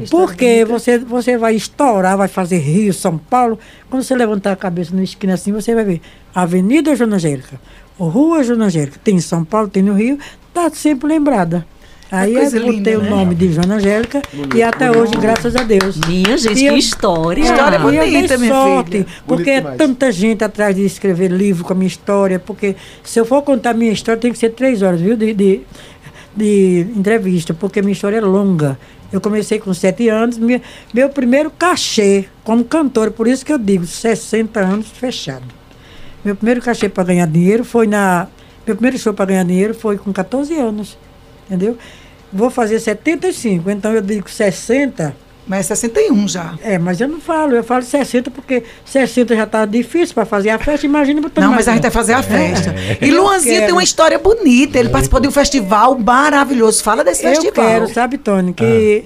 Porque 0.10 0.65
você, 0.65 0.98
você 1.00 1.38
vai 1.38 1.56
estourar, 1.56 2.15
vai 2.18 2.28
fazer 2.28 2.58
Rio, 2.60 2.94
São 2.94 3.18
Paulo. 3.18 3.58
Quando 3.89 4.04
você 4.04 4.15
levantar 4.15 4.52
a 4.52 4.56
cabeça 4.56 4.96
na 4.96 5.02
esquina 5.04 5.34
assim, 5.34 5.52
você 5.52 5.74
vai 5.74 5.84
ver 5.84 6.02
Avenida 6.34 6.96
Joana 6.96 7.15
Angélica, 7.15 7.60
Rua 7.98 8.44
Joana 8.44 8.65
Angélica. 8.65 9.00
Tem 9.04 9.15
em 9.15 9.22
São 9.22 9.44
Paulo, 9.44 9.68
tem 9.68 9.82
no 9.82 9.94
Rio, 9.94 10.20
tá 10.54 10.70
sempre 10.70 11.08
lembrada. 11.08 11.65
Aí 12.12 12.34
eu 12.34 12.43
botei 12.43 12.60
linda, 12.62 12.98
o 13.00 13.04
né? 13.04 13.10
nome 13.10 13.36
de 13.36 13.52
Joana 13.54 13.76
Angélica 13.76 14.22
e 14.56 14.63
até 14.63 14.89
hoje, 14.89 15.12
graças 15.15 15.56
a 15.56 15.62
Deus. 15.63 15.98
Minha 16.08 16.38
gente, 16.38 16.54
E 16.58 16.62
que 16.62 16.65
eu- 16.65 16.78
história. 16.78 17.41
História 17.43 17.78
eu 17.78 17.91
dei 17.91 18.02
bonita, 18.12 18.38
minha 18.38 18.52
sorte, 18.54 18.91
filha. 18.91 19.06
porque 19.28 19.52
Bonito 19.62 19.67
é 19.74 19.76
tanta 19.78 20.12
gente 20.12 20.43
atrás 20.43 20.76
de 20.76 20.84
escrever 20.86 21.30
livro 21.32 21.63
com 21.63 21.74
a 21.74 21.76
minha 21.76 21.88
história, 21.88 22.39
porque 22.39 22.76
se 23.04 23.19
eu 23.19 23.26
for 23.26 23.43
contar 23.43 23.74
minha 23.76 23.91
história, 23.91 24.19
tem 24.19 24.32
que 24.32 24.39
ser 24.39 24.50
três 24.50 24.82
horas, 24.82 25.00
viu, 25.00 25.15
de, 25.15 25.34
de, 25.36 25.62
de 26.36 26.88
entrevista, 26.95 27.54
porque 27.54 27.80
minha 27.82 27.93
história 27.93 28.17
é 28.17 28.22
longa. 28.22 28.78
Eu 29.12 29.22
comecei 29.22 29.60
com 29.60 29.72
sete 29.74 30.08
anos, 30.10 30.38
minha, 30.38 30.62
meu 30.93 31.10
primeiro 31.10 31.52
cachê 31.52 32.26
como 32.43 32.63
cantora, 32.63 33.12
por 33.12 33.28
isso 33.28 33.45
que 33.45 33.54
eu 33.54 33.58
digo, 33.60 33.86
60 33.86 34.60
anos 34.60 34.88
fechado. 34.89 35.43
Meu 36.26 36.36
primeiro 36.36 36.62
cachê 36.62 36.89
para 36.89 37.04
ganhar 37.04 37.28
dinheiro 37.28 37.63
foi 37.63 37.86
na. 37.88 38.28
Meu 38.67 38.76
primeiro 38.76 38.98
show 39.00 39.13
para 39.13 39.26
ganhar 39.26 39.45
dinheiro 39.45 39.74
foi 39.74 39.98
com 39.98 40.12
14 40.12 40.56
anos. 40.56 40.98
Entendeu? 41.50 41.78
Vou 42.32 42.50
fazer 42.50 42.80
75, 42.80 43.70
então 43.72 43.92
eu 43.94 44.02
digo 44.02 44.30
60. 44.30 45.16
Mas 45.48 45.62
é 45.72 45.74
61 45.76 46.28
já. 46.28 46.54
É, 46.62 46.78
mas 46.78 47.02
eu 47.02 47.08
não 47.08 47.20
falo, 47.20 47.56
eu 47.56 47.64
falo 47.64 47.82
60 47.82 48.30
porque 48.30 48.64
60 48.86 49.36
já 49.36 49.48
tá 49.48 49.66
difícil 49.66 50.14
para 50.14 50.24
fazer 50.24 50.52
a 50.52 50.60
festa, 50.60 50.86
imagina 50.86 51.20
botando 51.22 51.44
Não, 51.46 51.54
mas 51.54 51.68
a 51.68 51.74
gente 51.74 51.82
vai 51.82 51.90
fazer 51.90 52.14
a 52.14 52.22
festa. 52.22 52.76
E 53.02 53.10
Eu 53.10 53.24
Luanzinho 53.24 53.56
quero. 53.56 53.66
tem 53.66 53.74
uma 53.74 53.82
história 53.84 54.20
bonita. 54.20 54.78
Ele 54.78 54.90
participou 54.90 55.20
de 55.20 55.28
um 55.28 55.32
festival 55.32 55.98
maravilhoso. 55.98 56.84
Fala 56.84 57.04
desse 57.04 57.26
Eu 57.26 57.32
festival. 57.32 57.66
quero, 57.66 57.92
sabe, 57.92 58.20
Tony, 58.20 58.54
que 58.54 59.06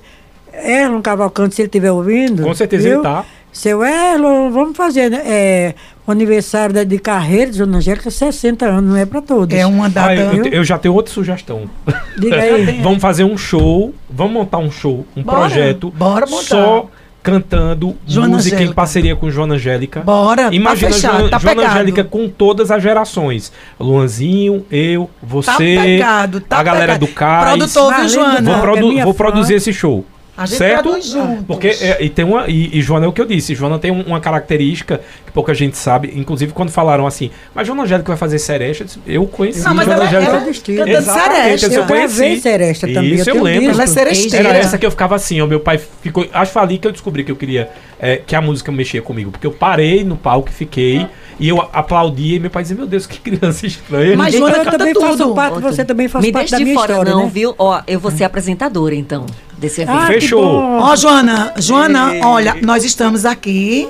Erlon 0.53 1.01
Cavalcante, 1.01 1.55
se 1.55 1.61
ele 1.61 1.67
estiver 1.67 1.93
ouvindo. 1.93 2.43
Com 2.43 2.53
certeza 2.53 2.83
viu? 2.83 2.95
ele 2.95 3.03
tá. 3.03 3.25
Seu 3.53 3.83
Erlon, 3.85 4.49
vamos 4.49 4.75
fazer 4.75 5.09
né, 5.11 5.21
é, 5.25 5.75
o 6.07 6.11
aniversário 6.11 6.83
de 6.83 6.97
carreira 6.97 7.51
de 7.51 7.59
Dona 7.59 7.77
Angélica, 7.77 8.09
60 8.09 8.65
anos, 8.65 8.83
não 8.91 8.97
é 8.97 9.05
para 9.05 9.21
todos. 9.21 9.55
É 9.55 9.63
uma 9.65 9.87
data. 9.87 10.09
Ah, 10.09 10.15
eu, 10.15 10.45
eu- 10.45 10.63
já 10.63 10.77
tenho 10.79 10.93
outra 10.95 11.13
sugestão. 11.13 11.69
Diga 12.17 12.35
aí. 12.41 12.81
Vamos 12.81 12.99
fazer 12.99 13.23
um 13.23 13.37
show, 13.37 13.93
vamos 14.09 14.33
montar 14.33 14.57
um 14.57 14.71
show, 14.71 15.05
um 15.15 15.21
Bora, 15.21 15.37
projeto 15.41 15.91
bora 15.91 16.25
montar. 16.25 16.43
só 16.43 16.89
cantando 17.21 17.95
Joana 18.05 18.35
música 18.35 18.55
em 18.55 18.57
Angélica. 18.57 18.75
parceria 18.75 19.15
com 19.15 19.29
Joana 19.29 19.53
Angélica. 19.55 20.01
Bora, 20.01 20.49
Imagina 20.53 20.89
tá 20.89 20.95
fechado, 20.95 21.13
Joana, 21.19 21.29
tá 21.29 21.37
Joana. 21.39 21.69
Angélica 21.69 22.03
com 22.03 22.27
todas 22.27 22.69
as 22.71 22.83
gerações. 22.83 23.51
Luanzinho, 23.79 24.65
eu, 24.71 25.09
você, 25.21 25.51
Tá 25.51 25.57
pegado, 25.83 26.41
tá 26.41 26.57
a 26.57 26.63
galera 26.63 26.93
pegado. 26.93 27.05
do 27.05 27.13
Cais. 27.13 27.49
Produtor, 27.57 27.93
viu, 27.95 28.09
Joana? 28.09 28.41
Vou, 28.41 28.55
É 28.55 28.59
produ- 28.61 28.87
minha 28.89 29.03
vou 29.05 29.13
produzir 29.13 29.53
esse 29.53 29.71
show. 29.71 30.03
A 30.35 30.45
gente 30.47 30.57
certo? 30.57 30.83
produz 30.83 31.05
juntos. 31.05 31.45
Porque 31.45 31.67
é, 31.67 31.97
e 32.03 32.09
tem 32.09 32.25
uma 32.25 32.47
e, 32.47 32.77
e 32.77 32.81
Joana 32.81 33.05
é 33.05 33.09
o 33.09 33.13
que 33.13 33.21
eu 33.21 33.25
disse. 33.25 33.53
Joana 33.53 33.77
tem 33.77 33.91
um- 33.91 34.01
uma 34.01 34.19
característica 34.19 34.99
que 35.25 35.31
pouca 35.31 35.53
gente 35.53 35.77
sabe. 35.77 36.11
Inclusive 36.15 36.51
quando 36.53 36.69
falaram 36.71 37.05
assim, 37.05 37.29
mas 37.53 37.67
Joana 37.67 37.83
Angélica 37.83 38.07
vai 38.07 38.17
fazer 38.17 38.39
seresta, 38.39 38.83
eu 38.83 38.87
disse, 38.87 38.99
eu 39.05 39.27
conheci 39.27 39.63
Não, 39.63 39.75
mas 39.75 39.85
Joana 39.85 39.99
ela, 40.01 40.09
Angélica. 40.09 40.31
ela 40.31 40.39
cantando 40.39 40.89
Exatamente, 40.89 41.59
seresta. 41.59 41.67
eu 41.75 41.81
Eu 41.81 41.87
conheci. 41.87 42.41
seresta 42.41 42.87
também, 42.87 43.13
Isso 43.13 43.29
eu 43.29 43.35
eu, 43.35 43.43
lembro. 43.43 43.59
disco. 43.61 43.73
Ela 43.75 43.83
é 43.83 43.87
seresteira. 43.87 44.49
Era 44.49 44.57
essa 44.57 44.77
que 44.77 44.85
eu 44.85 44.91
ficava 44.91 45.15
assim, 45.15 45.39
ó, 45.39 45.45
meu 45.45 45.59
pai 45.59 45.79
ficou. 46.01 46.25
Acho 46.33 46.49
que 46.49 46.53
foi 46.53 46.61
ali 46.63 46.77
que 46.79 46.87
eu 46.87 46.91
descobri 46.91 47.23
que 47.23 47.31
eu 47.31 47.35
queria. 47.35 47.69
é, 47.99 48.17
que 48.17 48.35
a 48.35 48.41
música 48.41 48.69
mexia 48.69 49.01
comigo. 49.01 49.31
Porque 49.31 49.47
eu 49.47 49.51
parei 49.51 50.03
no 50.03 50.17
palco 50.17 50.49
e 50.49 50.51
fiquei. 50.51 51.07
E 51.39 51.47
eu 51.47 51.61
aplaudia 51.71 52.35
e 52.35 52.39
meu 52.39 52.49
pai 52.49 52.61
dizia, 52.63 52.75
meu 52.75 52.85
Deus, 52.85 53.07
que 53.07 53.17
criança 53.17 53.65
estranha. 53.65 54.17
Mas 54.17 54.33
Então 54.35 54.49
Joana 54.49 54.69
também 54.69 54.93
tudo. 54.93 55.05
faço 55.07 55.33
parte, 55.33 55.61
você 55.61 55.85
também 55.85 56.07
faz 56.09 56.25
Me 56.25 56.31
parte 56.31 56.51
da 56.51 56.57
de 56.57 56.63
minha 56.65 56.75
fora, 56.75 56.91
história, 56.91 57.11
não, 57.13 57.23
né? 57.25 57.31
viu? 57.33 57.55
Ó, 57.57 57.81
eu 57.87 57.99
vou 57.99 58.11
ser 58.11 58.25
apresentadora, 58.25 58.93
então, 58.93 59.25
desse 59.63 59.81
evento. 59.81 59.97
Ah, 59.97 60.07
Fechou. 60.07 60.43
Ó, 60.43 60.95
Joana, 60.95 61.53
Joana, 61.57 62.13
olha, 62.23 62.55
nós 62.61 62.83
estamos 62.83 63.25
aqui. 63.25 63.87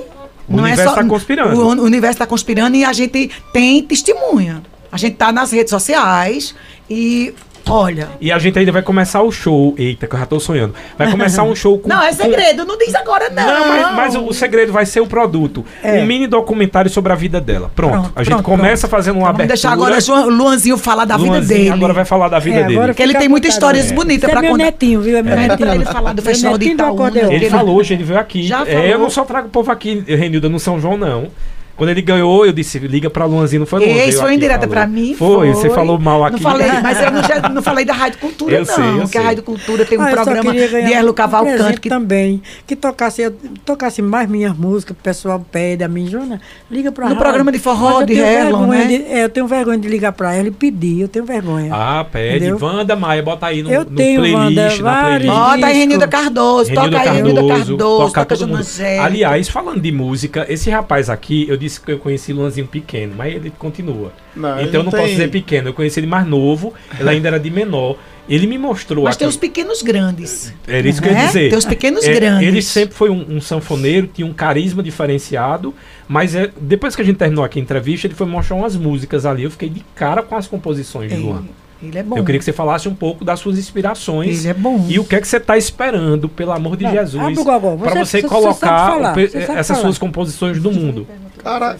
O 0.48 0.56
não 0.56 0.64
universo 0.64 0.82
é 0.82 0.94
só, 0.94 0.94
tá 0.94 1.04
conspirando. 1.04 1.60
O, 1.60 1.66
o 1.66 1.82
universo 1.82 2.14
está 2.14 2.26
conspirando 2.26 2.76
e 2.76 2.84
a 2.84 2.92
gente 2.92 3.30
tem 3.52 3.82
testemunha. 3.82 4.62
A 4.90 4.96
gente 4.96 5.16
tá 5.16 5.32
nas 5.32 5.50
redes 5.50 5.70
sociais 5.70 6.54
e 6.88 7.34
olha. 7.68 8.08
E 8.20 8.30
a 8.32 8.38
gente 8.38 8.58
ainda 8.58 8.72
vai 8.72 8.82
começar 8.82 9.22
o 9.22 9.30
show. 9.32 9.74
Eita, 9.78 10.06
que 10.06 10.14
eu 10.14 10.18
já 10.20 10.26
tô 10.26 10.38
sonhando. 10.40 10.74
Vai 10.98 11.10
começar 11.10 11.42
um 11.42 11.54
show 11.54 11.78
com. 11.80 11.88
Não, 11.88 12.02
é 12.02 12.08
com- 12.10 12.16
segredo, 12.16 12.64
não 12.64 12.76
diz 12.78 12.94
agora 12.94 13.30
não. 13.30 13.44
Não, 13.46 13.68
mas, 13.68 13.96
mas 13.96 14.14
o, 14.16 14.26
o 14.26 14.34
segredo 14.34 14.72
vai 14.72 14.86
ser 14.86 15.00
o 15.00 15.06
produto. 15.06 15.64
É. 15.82 16.00
Um 16.00 16.06
mini 16.06 16.26
documentário 16.26 16.90
sobre 16.90 17.12
a 17.12 17.14
vida 17.16 17.40
dela. 17.40 17.70
Pronto. 17.74 17.92
Pronto, 17.92 18.12
a 18.16 18.22
gente 18.22 18.32
pronto, 18.34 18.44
começa 18.44 18.88
pronto. 18.88 18.90
fazendo 19.02 19.14
uma 19.16 19.30
Então 19.30 19.32
vamos 19.32 19.40
abertura. 19.40 19.48
deixar 19.48 19.72
agora 19.72 20.00
João, 20.00 20.28
Luanzinho 20.28 20.76
falar 20.78 21.04
da 21.04 21.16
vida 21.16 21.28
Luanzinho 21.30 21.58
dele. 21.58 21.70
agora 21.70 21.92
vai 21.92 22.04
falar 22.04 22.28
da 22.28 22.38
vida 22.38 22.58
É, 22.60 22.64
dele. 22.64 22.80
Porque 22.86 23.02
ele 23.02 23.14
tem 23.14 23.28
muitas 23.28 23.52
histórias 23.52 23.90
bonitas 23.92 24.24
Esse 24.24 24.30
pra 24.32 24.40
é 24.40 24.42
meu 24.42 24.52
contar. 24.52 24.64
netinho, 24.64 25.00
viu? 25.00 25.16
É 25.18 25.22
meu 25.22 25.34
É, 25.34 25.48
netinho. 25.48 25.74
ele 25.74 25.84
falar 25.84 26.12
do 26.12 26.22
Festival 26.22 26.58
de 26.58 26.66
Itaúna. 26.70 26.92
acordeão. 26.92 27.32
Ele 27.32 27.50
falou 27.50 27.76
hoje, 27.76 27.94
ele 27.94 28.04
veio 28.04 28.18
aqui. 28.20 28.42
Já 28.46 28.62
É, 28.62 28.72
falou. 28.72 28.86
eu 28.86 28.98
não 28.98 29.10
só 29.10 29.24
trago 29.24 29.48
o 29.48 29.50
povo 29.50 29.70
aqui, 29.70 30.02
Renilda, 30.06 30.48
no 30.48 30.58
São 30.58 30.80
João, 30.80 30.96
não. 30.96 31.28
Quando 31.76 31.90
ele 31.90 32.02
ganhou, 32.02 32.46
eu 32.46 32.52
disse, 32.52 32.78
liga 32.78 33.10
pra 33.10 33.24
Luanzinho, 33.24 33.60
não 33.60 33.66
foi 33.66 33.80
Luan, 33.80 33.88
Esse 33.96 34.06
veio 34.10 34.20
foi 34.20 34.34
indireta 34.34 34.60
falou. 34.60 34.74
pra 34.74 34.86
mim. 34.86 35.14
Foi, 35.14 35.50
você 35.52 35.70
falou 35.70 35.98
mal 35.98 36.24
aqui. 36.24 36.34
Não 36.36 36.50
falei, 36.50 36.68
mas 36.82 37.00
eu 37.02 37.10
não, 37.10 37.22
já- 37.22 37.48
não 37.48 37.62
falei 37.62 37.84
da 37.84 37.92
Rádio 37.92 38.18
Cultura, 38.20 38.52
Eu 38.54 38.58
não. 38.60 38.74
sei, 38.74 38.84
eu 38.84 38.92
porque 38.98 39.08
sei. 39.08 39.20
a 39.20 39.24
Rádio 39.24 39.42
Cultura 39.42 39.84
tem 39.84 39.98
um 39.98 40.02
Ah, 40.02 40.06
programa 40.10 40.52
queria 40.52 40.68
ganhar 40.68 40.86
de 40.86 40.92
Erlo 40.92 41.10
um 41.10 41.14
Cavalcante. 41.14 41.56
presente 41.56 41.80
Que 41.80 41.88
também. 41.88 42.42
Que 42.66 42.76
tocasse, 42.76 43.22
eu 43.22 43.34
tocasse 43.64 44.00
mais 44.00 44.28
minhas 44.28 44.56
músicas, 44.56 44.96
o 44.96 45.02
pessoal 45.02 45.44
pede 45.50 45.82
a 45.82 45.88
mim, 45.88 46.06
Jona, 46.06 46.40
liga 46.70 46.92
pra 46.92 47.04
No 47.06 47.10
rádio. 47.14 47.22
programa 47.24 47.50
de 47.50 47.58
forró, 47.58 48.02
de 48.02 48.14
vergonha 48.14 48.84
né? 48.84 48.86
de- 48.86 49.04
é, 49.12 49.24
eu 49.24 49.28
tenho 49.28 49.46
vergonha 49.46 49.78
de 49.78 49.88
ligar 49.88 50.12
pra 50.12 50.34
ela 50.34 50.48
e 50.48 50.52
pedir, 50.52 51.00
eu 51.00 51.08
tenho 51.08 51.24
vergonha. 51.24 51.70
Ah, 51.74 52.04
pede. 52.10 52.36
Entendeu? 52.46 52.58
Wanda 52.60 52.94
Maia, 52.94 53.22
bota 53.22 53.46
aí 53.46 53.62
no, 53.62 53.70
Eu 53.72 53.80
no 53.84 53.96
tenho, 53.96 54.20
playlist, 54.20 54.38
Wanda, 54.80 54.82
na 54.82 55.00
playlist. 55.04 55.26
Bota 55.34 55.66
aí. 55.66 55.78
Renilda 55.78 56.08
Cardoso, 56.08 56.72
toca 56.72 57.00
aí 57.00 57.08
Renilda 57.08 57.46
Cardoso, 57.48 57.76
toca. 58.12 58.34
Angélica. 58.44 59.04
Aliás, 59.04 59.48
falando 59.48 59.80
de 59.80 59.90
música, 59.90 60.46
esse 60.48 60.70
rapaz 60.70 61.10
aqui, 61.10 61.46
eu 61.48 61.56
disse 61.64 61.80
que 61.80 61.90
eu 61.92 61.98
conheci 61.98 62.32
Luanzinho 62.32 62.66
pequeno, 62.66 63.14
mas 63.16 63.34
ele 63.34 63.50
continua. 63.58 64.12
Não, 64.36 64.60
então 64.60 64.66
eu 64.66 64.72
não 64.78 64.84
não 64.84 64.90
posso 64.90 65.02
tem- 65.04 65.12
dizer 65.12 65.30
pequeno, 65.30 65.68
eu 65.68 65.74
conheci 65.74 66.00
ele 66.00 66.06
mais 66.06 66.26
novo, 66.26 66.72
ele 66.98 67.08
ainda 67.08 67.28
era 67.28 67.38
de 67.40 67.50
menor. 67.50 67.96
Ele 68.26 68.46
me 68.46 68.56
mostrou. 68.56 69.04
Mas 69.04 69.18
tem 69.18 69.28
os 69.28 69.36
pequenos 69.36 69.82
grandes. 69.82 70.50
Era 70.66 70.88
isso 70.88 71.02
que 71.02 71.08
eu 71.08 71.12
ia 71.12 71.18
né? 71.18 71.26
dizer. 71.26 71.50
Tem 71.50 71.58
os 71.58 71.66
pequenos 71.66 72.04
É, 72.06 72.14
grandes. 72.14 72.48
Ele 72.48 72.62
sempre 72.62 72.94
foi 72.94 73.10
um, 73.10 73.36
um 73.36 73.38
sanfoneiro, 73.38 74.06
tinha 74.06 74.26
um 74.26 74.32
carisma 74.32 74.82
diferenciado, 74.82 75.74
mas 76.08 76.34
é, 76.34 76.50
depois 76.58 76.96
que 76.96 77.02
a 77.02 77.04
gente 77.04 77.16
terminou 77.18 77.44
aqui 77.44 77.58
a 77.58 77.62
entrevista, 77.62 78.06
ele 78.06 78.14
foi 78.14 78.26
mostrar 78.26 78.56
umas 78.56 78.76
músicas 78.76 79.26
ali. 79.26 79.42
Eu 79.42 79.50
fiquei 79.50 79.68
de 79.68 79.84
cara 79.94 80.22
com 80.22 80.34
as 80.36 80.46
composições 80.46 81.12
de 81.12 81.18
Luan. 81.18 81.44
Ele, 81.88 81.98
é 81.98 82.02
bom. 82.02 82.16
Eu 82.16 82.24
queria 82.24 82.38
que 82.38 82.44
você 82.44 82.52
falasse 82.52 82.88
um 82.88 82.94
pouco 82.94 83.24
das 83.24 83.40
suas 83.40 83.58
inspirações 83.58 84.40
Ele 84.40 84.48
é 84.48 84.54
bom. 84.54 84.86
e 84.88 84.98
o 84.98 85.04
que 85.04 85.16
é 85.16 85.20
que 85.20 85.28
você 85.28 85.36
está 85.36 85.56
esperando, 85.56 86.28
pelo 86.28 86.52
amor 86.52 86.76
de 86.76 86.84
Não, 86.84 86.90
Jesus, 86.92 87.38
o 87.38 87.44
para 87.44 87.58
você- 87.58 87.76
você, 87.76 88.04
você- 88.04 88.20
você 88.22 88.22
colocar 88.28 88.90
falar, 88.90 89.12
o 89.12 89.14
você 89.20 89.28
sabe 89.28 89.58
essas 89.58 89.66
falar. 89.76 89.80
suas 89.80 89.98
composições 89.98 90.60
do 90.60 90.70
mundo. 90.72 91.06
Cara, 91.42 91.76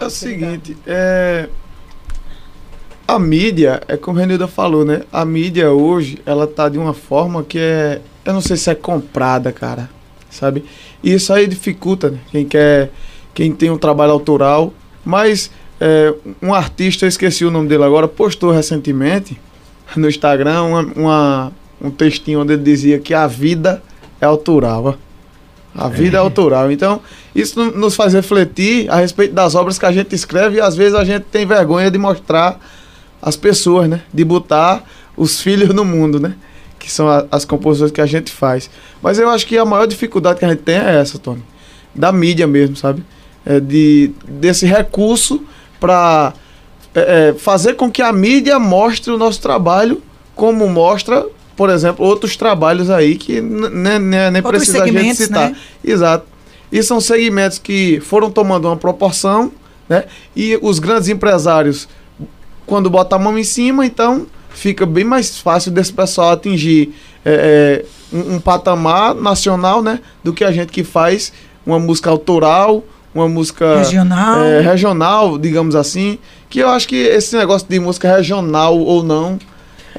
é 0.00 0.04
o 0.04 0.10
seguinte, 0.10 0.76
é, 0.86 1.48
a 3.06 3.18
mídia, 3.18 3.82
é 3.86 3.96
como 3.96 4.18
a 4.18 4.22
Renilda 4.22 4.48
falou, 4.48 4.84
né? 4.84 5.02
A 5.12 5.24
mídia 5.24 5.70
hoje, 5.70 6.18
ela 6.24 6.46
tá 6.46 6.68
de 6.68 6.78
uma 6.78 6.94
forma 6.94 7.42
que 7.42 7.58
é, 7.58 8.00
eu 8.24 8.32
não 8.32 8.40
sei 8.40 8.56
se 8.56 8.70
é 8.70 8.74
comprada, 8.74 9.52
cara, 9.52 9.90
sabe? 10.30 10.64
E 11.02 11.12
isso 11.12 11.32
aí 11.32 11.46
dificulta 11.46 12.10
né? 12.10 12.18
quem 12.30 12.44
quer, 12.46 12.90
quem 13.34 13.52
tem 13.52 13.70
um 13.70 13.76
trabalho 13.78 14.12
autoral, 14.12 14.72
mas 15.04 15.50
é, 15.80 16.14
um 16.42 16.52
artista, 16.54 17.04
eu 17.04 17.08
esqueci 17.08 17.44
o 17.44 17.50
nome 17.50 17.68
dele 17.68 17.84
agora, 17.84 18.06
postou 18.08 18.50
recentemente 18.52 19.38
no 19.96 20.08
Instagram 20.08 20.62
uma, 20.62 20.80
uma- 20.96 21.52
um 21.80 21.90
textinho 21.90 22.40
onde 22.40 22.52
ele 22.54 22.62
dizia 22.62 22.98
que 22.98 23.12
a 23.12 23.26
vida 23.26 23.82
é 24.20 24.24
autoral. 24.26 24.96
A 25.74 25.88
vida 25.88 26.16
é. 26.16 26.20
autoral. 26.20 26.70
Então, 26.70 27.00
isso 27.34 27.58
no- 27.62 27.72
nos 27.76 27.96
faz 27.96 28.14
refletir 28.14 28.88
a 28.90 28.96
respeito 28.96 29.34
das 29.34 29.54
obras 29.54 29.78
que 29.78 29.84
a 29.84 29.92
gente 29.92 30.14
escreve 30.14 30.56
e 30.56 30.60
às 30.60 30.76
vezes 30.76 30.94
a 30.94 31.04
gente 31.04 31.24
tem 31.24 31.44
vergonha 31.44 31.90
de 31.90 31.98
mostrar 31.98 32.60
as 33.20 33.36
pessoas, 33.36 33.88
né? 33.88 34.02
De 34.12 34.24
botar 34.24 34.84
os 35.16 35.40
filhos 35.40 35.70
no 35.74 35.84
mundo, 35.84 36.20
né? 36.20 36.34
Que 36.78 36.90
são 36.90 37.08
a- 37.08 37.26
as 37.30 37.44
composições 37.44 37.90
que 37.90 38.00
a 38.00 38.06
gente 38.06 38.30
faz. 38.30 38.70
Mas 39.02 39.18
eu 39.18 39.28
acho 39.28 39.46
que 39.46 39.58
a 39.58 39.64
maior 39.64 39.86
dificuldade 39.86 40.38
que 40.38 40.44
a 40.44 40.48
gente 40.48 40.62
tem 40.62 40.76
é 40.76 40.96
essa, 41.00 41.18
Tony. 41.18 41.42
Da 41.94 42.12
mídia 42.12 42.46
mesmo, 42.46 42.76
sabe? 42.76 43.02
É 43.44 43.58
de, 43.58 44.12
desse 44.28 44.66
recurso 44.66 45.42
para 45.84 46.32
fazer 47.38 47.74
com 47.74 47.90
que 47.90 48.00
a 48.00 48.12
mídia 48.12 48.58
mostre 48.58 49.12
o 49.12 49.18
nosso 49.18 49.40
trabalho 49.40 50.00
como 50.34 50.68
mostra, 50.68 51.26
por 51.56 51.68
exemplo, 51.68 52.04
outros 52.04 52.36
trabalhos 52.36 52.88
aí 52.90 53.16
que 53.16 53.40
nem 53.40 54.42
precisa 54.42 54.84
a 54.84 54.86
gente 54.86 55.14
citar. 55.16 55.50
né? 55.50 55.56
Exato. 55.84 56.26
E 56.72 56.82
são 56.82 57.00
segmentos 57.00 57.58
que 57.58 58.00
foram 58.00 58.30
tomando 58.30 58.66
uma 58.66 58.76
proporção, 58.76 59.52
né? 59.88 60.04
E 60.34 60.58
os 60.62 60.78
grandes 60.78 61.08
empresários, 61.08 61.88
quando 62.66 62.90
botam 62.90 63.18
a 63.18 63.22
mão 63.22 63.38
em 63.38 63.44
cima, 63.44 63.84
então 63.84 64.26
fica 64.50 64.86
bem 64.86 65.04
mais 65.04 65.38
fácil 65.38 65.70
desse 65.70 65.92
pessoal 65.92 66.32
atingir 66.32 66.94
é, 67.24 67.84
é, 68.12 68.16
um, 68.16 68.36
um 68.36 68.40
patamar 68.40 69.14
nacional, 69.14 69.82
né? 69.82 70.00
Do 70.22 70.32
que 70.32 70.42
a 70.42 70.50
gente 70.50 70.72
que 70.72 70.82
faz 70.82 71.32
uma 71.64 71.78
música 71.78 72.10
autoral, 72.10 72.84
uma 73.14 73.28
música 73.28 73.78
Regional. 73.78 74.40
é, 74.42 74.60
regional, 74.60 75.38
digamos 75.38 75.74
assim. 75.76 76.18
Que 76.50 76.58
eu 76.60 76.68
acho 76.68 76.86
que 76.88 76.96
esse 76.96 77.36
negócio 77.36 77.66
de 77.68 77.78
música 77.80 78.14
regional 78.16 78.76
ou 78.78 79.02
não. 79.02 79.38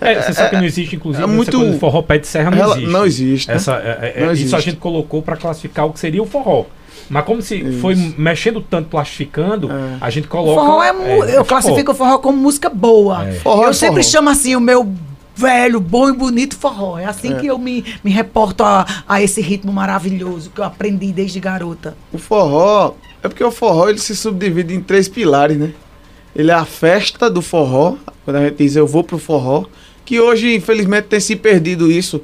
É, 0.01 0.21
você 0.21 0.33
sabe 0.33 0.49
que 0.49 0.55
não 0.57 0.65
existe, 0.65 0.95
inclusive, 0.97 1.23
é 1.23 1.25
essa 1.25 1.33
muito- 1.33 1.57
coisa 1.57 1.73
de 1.73 1.79
forró 1.79 2.01
pé 2.01 2.17
de 2.17 2.27
serra 2.27 2.51
não 2.51 2.57
Rela- 2.57 2.75
existe. 2.75 2.91
não 2.91 3.05
existe, 3.05 3.47
né? 3.47 3.55
Essa, 3.55 3.73
é- 3.75 4.13
é- 4.17 4.25
Não 4.25 4.33
Isso 4.33 4.43
a 4.43 4.57
existe. 4.57 4.61
gente 4.71 4.77
colocou 4.77 5.21
para 5.21 5.37
classificar 5.37 5.85
o 5.85 5.93
que 5.93 5.99
seria 5.99 6.21
o 6.21 6.25
forró. 6.25 6.65
Mas 7.09 7.23
como 7.23 7.41
se 7.41 7.55
Isso. 7.55 7.79
foi 7.79 7.95
mexendo 8.17 8.59
tanto, 8.61 8.89
plastificando, 8.89 9.69
É. 9.71 9.97
a 10.01 10.09
gente 10.09 10.25
O 10.25 10.29
coloca... 10.29 10.59
forró 10.61 10.83
é, 10.83 10.87
é, 10.89 10.89
é 10.89 11.19
eu 11.19 11.27
forró. 11.29 11.43
classifico 11.45 11.91
o 11.91 11.95
forró 11.95 12.17
como 12.17 12.37
música 12.37 12.67
boa. 12.69 13.25
É. 13.27 13.31
Forró 13.33 13.63
eu 13.65 13.69
é 13.69 13.73
sempre 13.73 14.01
forró. 14.03 14.11
chamo 14.11 14.29
assim 14.29 14.55
o 14.55 14.59
meu 14.59 14.85
velho, 15.35 15.79
bom 15.79 16.09
e 16.09 16.13
bonito 16.13 16.55
forró. 16.57 16.97
É 16.97 17.05
assim 17.05 17.33
É. 17.33 17.39
que 17.39 17.47
eu 17.47 17.57
me, 17.57 17.83
me 18.03 18.11
reporto 18.11 18.63
a, 18.63 18.85
a 19.07 19.21
esse 19.21 19.41
ritmo 19.41 19.71
maravilhoso 19.73 20.49
que 20.49 20.59
eu 20.61 20.65
aprendi 20.65 21.11
desde 21.11 21.39
garota. 21.39 21.95
O 22.13 22.17
forró. 22.17 22.93
É 23.23 23.27
porque 23.27 23.43
o 23.43 23.51
forró 23.51 23.89
ele 23.89 23.97
se 23.99 24.15
subdivide 24.15 24.73
em 24.73 24.81
três 24.81 25.07
pilares, 25.09 25.57
né? 25.57 25.73
Ele 26.35 26.51
é 26.51 26.53
a 26.53 26.65
festa 26.65 27.29
do 27.29 27.41
forró. 27.41 27.95
Quando 28.23 28.37
a 28.37 28.43
gente 28.45 28.57
diz 28.57 28.75
eu 28.75 28.85
vou 28.87 29.03
pro 29.03 29.17
forró. 29.17 29.65
Que 30.05 30.19
hoje, 30.19 30.53
infelizmente, 30.55 31.05
tem 31.05 31.19
se 31.19 31.35
perdido 31.35 31.91
isso 31.91 32.21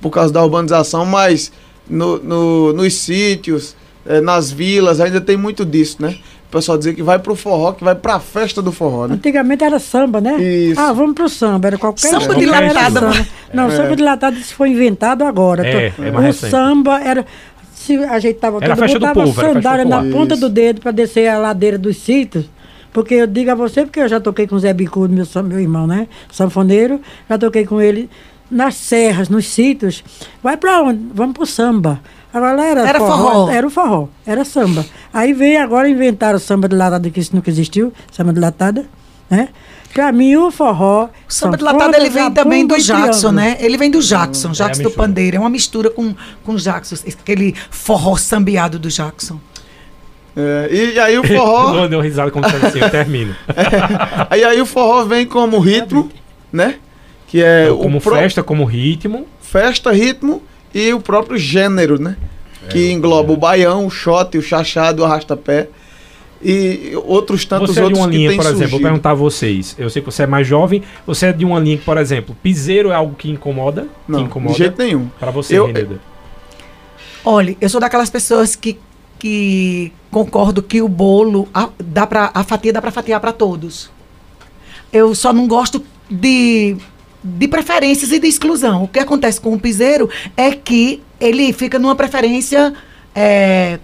por 0.00 0.10
causa 0.10 0.32
da 0.32 0.42
urbanização, 0.42 1.04
mas 1.04 1.50
no, 1.88 2.18
no- 2.18 2.72
nos 2.72 2.94
sítios, 2.94 3.74
eh, 4.06 4.20
nas 4.20 4.50
vilas, 4.52 5.00
ainda 5.00 5.20
tem 5.20 5.36
muito 5.36 5.64
disso, 5.64 5.96
né? 6.00 6.16
O 6.54 6.56
pessoal 6.58 6.78
dizer 6.78 6.94
que 6.94 7.02
vai 7.02 7.18
pro 7.18 7.34
forró, 7.34 7.72
que 7.72 7.82
vai 7.82 7.96
pra 7.96 8.20
festa 8.20 8.62
do 8.62 8.70
forró, 8.70 9.08
né? 9.08 9.14
Antigamente 9.16 9.64
era 9.64 9.80
samba, 9.80 10.20
né? 10.20 10.40
Isso. 10.40 10.80
Ah, 10.80 10.92
vamos 10.92 11.14
pro 11.14 11.28
samba. 11.28 11.66
Era 11.66 11.76
qualquer 11.78 12.06
Samba 12.06 12.18
estilo, 12.18 12.38
dilatado. 12.38 12.68
era 12.70 12.90
samba. 13.12 13.26
Não, 13.52 13.64
É. 13.66 13.70
samba 13.76 13.96
dilatado 13.96 14.36
isso 14.38 14.54
foi 14.54 14.68
inventado 14.70 15.24
agora. 15.24 15.66
É, 15.66 15.92
é 15.98 16.10
mais 16.12 16.14
o 16.14 16.20
recente. 16.20 16.50
samba 16.52 17.00
era. 17.00 17.26
Se 17.74 17.96
ajeitava 17.96 18.58
Era 18.62 18.66
a 18.72 18.76
todo 18.76 18.84
festa 18.84 18.98
do 19.00 19.06
botava 19.06 19.24
povo, 19.26 19.40
sandália 19.40 19.84
na 19.84 20.04
ponta 20.04 20.34
Isso. 20.34 20.40
do 20.42 20.48
dedo 20.48 20.80
para 20.80 20.92
descer 20.92 21.26
a 21.26 21.38
ladeira 21.38 21.76
dos 21.76 21.96
sítios. 21.96 22.44
Porque 22.92 23.14
eu 23.14 23.26
digo 23.26 23.50
a 23.50 23.54
você, 23.56 23.82
porque 23.82 23.98
eu 23.98 24.08
já 24.08 24.20
toquei 24.20 24.46
com 24.46 24.54
o 24.54 24.58
Zé 24.60 24.72
Bicudo, 24.72 25.12
meu, 25.12 25.26
meu 25.42 25.58
irmão, 25.58 25.88
né? 25.88 26.06
Sanfoneiro. 26.30 27.00
Já 27.28 27.36
toquei 27.36 27.66
com 27.66 27.80
ele 27.80 28.08
nas 28.48 28.76
serras, 28.76 29.28
nos 29.28 29.46
sítios. 29.48 30.04
Vai 30.40 30.56
pra 30.56 30.82
onde? 30.82 31.00
Vamos 31.12 31.34
pro 31.34 31.44
samba. 31.46 32.00
Agora 32.34 32.56
lá 32.56 32.66
era, 32.66 32.88
Era 32.88 32.98
forró. 32.98 33.48
Era 33.48 33.64
o 33.66 33.70
forró, 33.70 34.08
era 34.26 34.44
samba. 34.44 34.84
Aí 35.12 35.32
veio 35.32 35.62
agora 35.62 35.88
inventaram 35.88 36.36
o 36.36 36.40
samba 36.40 36.68
de 36.68 36.74
latada, 36.74 37.08
que 37.08 37.20
isso 37.20 37.34
nunca 37.34 37.48
existiu, 37.48 37.92
samba 38.10 38.32
de 38.32 38.40
latada, 38.40 38.86
né? 39.30 39.50
Pra 39.92 40.10
mim, 40.10 40.34
o 40.34 40.50
forró. 40.50 41.04
O 41.28 41.32
samba 41.32 41.56
de 41.56 41.62
latado 41.62 41.94
ele 41.94 42.10
vem 42.10 42.28
também 42.32 42.66
do 42.66 42.76
e 42.76 42.80
Jackson, 42.80 43.28
triângulo. 43.28 43.32
né? 43.32 43.56
Ele 43.60 43.76
vem 43.78 43.88
do 43.88 44.00
Jackson, 44.02 44.50
Jackson 44.50 44.80
a 44.80 44.84
do. 44.84 44.90
Pandeiro. 44.90 45.36
É 45.36 45.40
uma 45.40 45.48
mistura 45.48 45.88
com, 45.88 46.12
com 46.42 46.52
o 46.54 46.56
Jackson, 46.56 46.96
aquele 47.22 47.54
forró 47.70 48.16
sambiado 48.16 48.76
do 48.80 48.88
Jackson. 48.88 49.38
É, 50.36 50.68
e 50.72 50.98
aí 50.98 51.16
o 51.16 51.22
forró. 51.24 51.74
Eu 51.76 51.88
dei 51.88 51.96
uma 51.96 52.02
risada 52.02 52.32
como 52.32 52.44
assim, 52.44 52.80
eu 52.80 52.90
termino. 52.90 53.36
aí, 54.28 54.42
aí 54.44 54.60
o 54.60 54.66
forró 54.66 55.04
vem 55.04 55.24
como 55.26 55.60
ritmo, 55.60 56.10
né? 56.52 56.74
Que 57.28 57.40
é 57.40 57.68
como 57.68 57.98
o 57.98 58.00
pró- 58.00 58.16
festa, 58.16 58.42
como 58.42 58.64
ritmo. 58.64 59.26
festa, 59.40 59.92
ritmo 59.92 60.42
e 60.74 60.92
o 60.92 61.00
próprio 61.00 61.38
gênero, 61.38 62.00
né? 62.00 62.16
que 62.70 62.90
engloba 62.90 63.30
o 63.30 63.36
baião, 63.36 63.86
o 63.86 63.90
shot, 63.90 64.38
o 64.38 64.42
chachado, 64.42 65.02
o 65.02 65.04
arrastapé 65.04 65.68
e 66.44 66.92
outros 67.06 67.44
tantos 67.46 67.70
você 67.74 67.80
é 67.80 67.82
de 67.82 67.86
outros 67.86 67.98
uma 68.00 68.10
que 68.10 68.16
linha, 68.16 68.36
por 68.36 68.46
exemplo, 68.46 68.70
vou 68.72 68.80
perguntar 68.80 69.12
a 69.12 69.14
vocês. 69.14 69.74
Eu 69.78 69.88
sei 69.88 70.02
que 70.02 70.10
você 70.10 70.24
é 70.24 70.26
mais 70.26 70.46
jovem, 70.46 70.82
você 71.06 71.26
é 71.26 71.32
de 71.32 71.44
uma 71.44 71.58
linha 71.58 71.78
que, 71.78 71.84
por 71.84 71.96
exemplo, 71.96 72.36
piseiro 72.42 72.90
é 72.90 72.94
algo 72.94 73.14
que 73.14 73.30
incomoda? 73.30 73.88
Não, 74.06 74.18
que 74.18 74.24
incomoda 74.26 74.52
de 74.52 74.58
jeito 74.58 74.78
nenhum. 74.78 75.08
Pra 75.18 75.30
você, 75.30 75.56
Eu- 75.56 75.66
Renilda. 75.66 76.00
Olha, 77.24 77.56
eu 77.58 77.68
sou 77.70 77.80
daquelas 77.80 78.10
pessoas 78.10 78.54
que, 78.54 78.78
que 79.18 79.90
concordo 80.10 80.62
que 80.62 80.82
o 80.82 80.88
bolo, 80.88 81.48
a, 81.54 81.70
dá 81.82 82.06
pra, 82.06 82.30
a 82.34 82.44
fatia 82.44 82.70
dá 82.70 82.82
para 82.82 82.90
fatiar 82.90 83.18
para 83.20 83.32
todos. 83.32 83.90
Eu 84.92 85.14
só 85.14 85.32
não 85.32 85.48
gosto 85.48 85.82
de, 86.10 86.76
de 87.24 87.48
preferências 87.48 88.12
e 88.12 88.18
de 88.18 88.26
exclusão. 88.28 88.84
O 88.84 88.88
que 88.88 88.98
acontece 88.98 89.40
com 89.40 89.54
o 89.54 89.58
piseiro 89.58 90.10
é 90.36 90.50
que 90.52 91.02
ele 91.18 91.52
fica 91.54 91.78
numa 91.78 91.94
preferência. 91.96 92.74
É, 93.14 93.78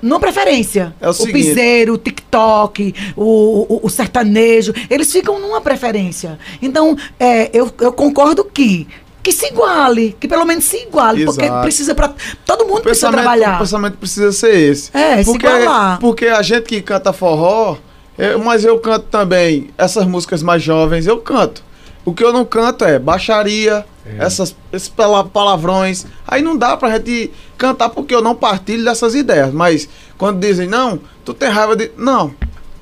numa 0.00 0.20
preferência. 0.20 0.94
É 1.00 1.08
o 1.08 1.12
seguinte- 1.12 1.32
piseiro, 1.32 1.94
o 1.94 1.98
TikTok, 1.98 2.94
o, 3.16 3.66
o, 3.74 3.80
o 3.82 3.90
sertanejo, 3.90 4.72
eles 4.88 5.10
ficam 5.12 5.38
numa 5.40 5.60
preferência. 5.60 6.38
Então, 6.62 6.96
é, 7.18 7.50
eu, 7.52 7.70
eu 7.80 7.92
concordo 7.92 8.44
que. 8.44 8.86
Que 9.22 9.32
se 9.32 9.48
iguale, 9.48 10.16
que 10.18 10.26
pelo 10.26 10.46
menos 10.46 10.64
se 10.64 10.78
iguale, 10.78 11.26
porque 11.26 11.44
Exato. 11.44 11.60
precisa 11.60 11.94
para 11.94 12.14
todo 12.46 12.64
mundo 12.64 12.78
O 12.78 12.82
precisa 12.84 13.10
trabalhar. 13.10 13.56
o 13.56 13.58
pensamento 13.58 13.98
precisa 13.98 14.32
ser 14.32 14.56
esse. 14.56 14.90
É, 14.96 15.18
se 15.18 15.24
porque, 15.26 15.46
igualar. 15.46 15.98
porque 16.00 16.24
a 16.26 16.40
gente 16.40 16.62
que 16.64 16.80
canta 16.80 17.12
forró, 17.12 17.76
é, 18.16 18.34
mas 18.36 18.64
eu 18.64 18.78
canto 18.78 19.04
também 19.10 19.68
essas 19.76 20.06
músicas 20.06 20.42
mais 20.42 20.62
jovens, 20.62 21.06
eu 21.06 21.18
canto. 21.18 21.62
O 22.04 22.12
que 22.14 22.24
eu 22.24 22.32
não 22.32 22.44
canto 22.44 22.84
é 22.84 22.98
baixaria, 22.98 23.84
essas, 24.18 24.56
esses 24.72 24.88
pala- 24.88 25.24
palavrões. 25.24 26.06
Aí 26.26 26.42
não 26.42 26.56
dá 26.56 26.76
pra 26.76 26.90
gente 26.92 27.30
cantar 27.58 27.90
porque 27.90 28.14
eu 28.14 28.22
não 28.22 28.34
partilho 28.34 28.84
dessas 28.84 29.14
ideias. 29.14 29.52
Mas 29.52 29.88
quando 30.16 30.40
dizem, 30.40 30.66
não, 30.66 30.98
tu 31.24 31.34
tem 31.34 31.48
raiva 31.48 31.76
de. 31.76 31.90
Não. 31.96 32.34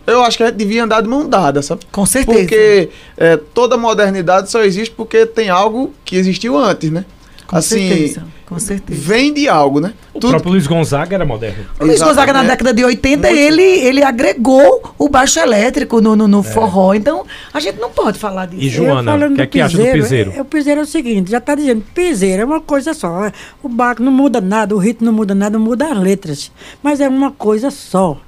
Eu 0.06 0.22
acho 0.22 0.38
que 0.38 0.42
a 0.42 0.46
gente 0.46 0.56
devia 0.56 0.84
andar 0.84 1.02
de 1.02 1.08
mão 1.08 1.28
dada, 1.28 1.60
sabe? 1.60 1.82
Com 1.92 2.06
certeza. 2.06 2.38
Porque 2.38 2.88
é, 3.16 3.36
toda 3.36 3.76
modernidade 3.76 4.50
só 4.50 4.62
existe 4.62 4.94
porque 4.94 5.26
tem 5.26 5.50
algo 5.50 5.92
que 6.04 6.16
existiu 6.16 6.56
antes, 6.56 6.90
né? 6.90 7.04
Com 7.46 7.60
certeza. 7.60 8.24
Com 8.48 8.58
certeza. 8.58 8.98
vem 9.00 9.32
de 9.34 9.46
algo, 9.46 9.78
né? 9.78 9.92
O 10.14 10.20
próprio 10.20 10.52
Luiz 10.52 10.66
Gonzaga 10.66 11.14
era 11.14 11.24
moderno. 11.26 11.64
O 11.78 11.84
Luiz 11.84 12.00
Gonzaga 12.00 12.32
na 12.32 12.42
década 12.42 12.72
de 12.72 12.82
80, 12.82 13.28
Muito. 13.28 13.38
ele, 13.38 13.62
ele 13.62 14.02
agregou 14.02 14.94
o 14.98 15.08
baixo 15.08 15.38
elétrico 15.38 16.00
no, 16.00 16.16
no, 16.16 16.26
no 16.26 16.42
forró. 16.42 16.94
Então, 16.94 17.26
a 17.52 17.60
gente 17.60 17.78
não 17.78 17.90
pode 17.90 18.18
falar 18.18 18.46
disso. 18.46 18.62
E 18.62 18.68
Joana, 18.70 19.12
falando 19.12 19.32
o 19.32 19.36
que 19.36 19.42
é 19.42 19.44
do 19.44 19.50
que 19.50 19.60
acha 19.60 19.76
do 19.76 19.84
piseiro? 19.92 20.32
é- 20.34 20.40
O 20.40 20.44
piseiro 20.46 20.80
é 20.80 20.84
o 20.84 20.86
seguinte, 20.86 21.30
já 21.30 21.38
está 21.38 21.54
dizendo, 21.54 21.84
piseiro 21.94 22.42
é 22.42 22.44
uma 22.44 22.60
coisa 22.60 22.94
só. 22.94 23.26
é, 23.26 23.32
O 23.62 23.68
barco 23.68 24.02
não 24.02 24.10
muda 24.10 24.40
nada, 24.40 24.74
o 24.74 24.78
ritmo 24.78 25.04
não 25.06 25.12
muda 25.12 25.34
nada, 25.34 25.58
muda 25.58 25.86
as 25.92 25.98
letras. 25.98 26.50
Mas 26.82 27.00
é 27.00 27.08
uma 27.08 27.30
coisa 27.30 27.70
só. 27.70 28.18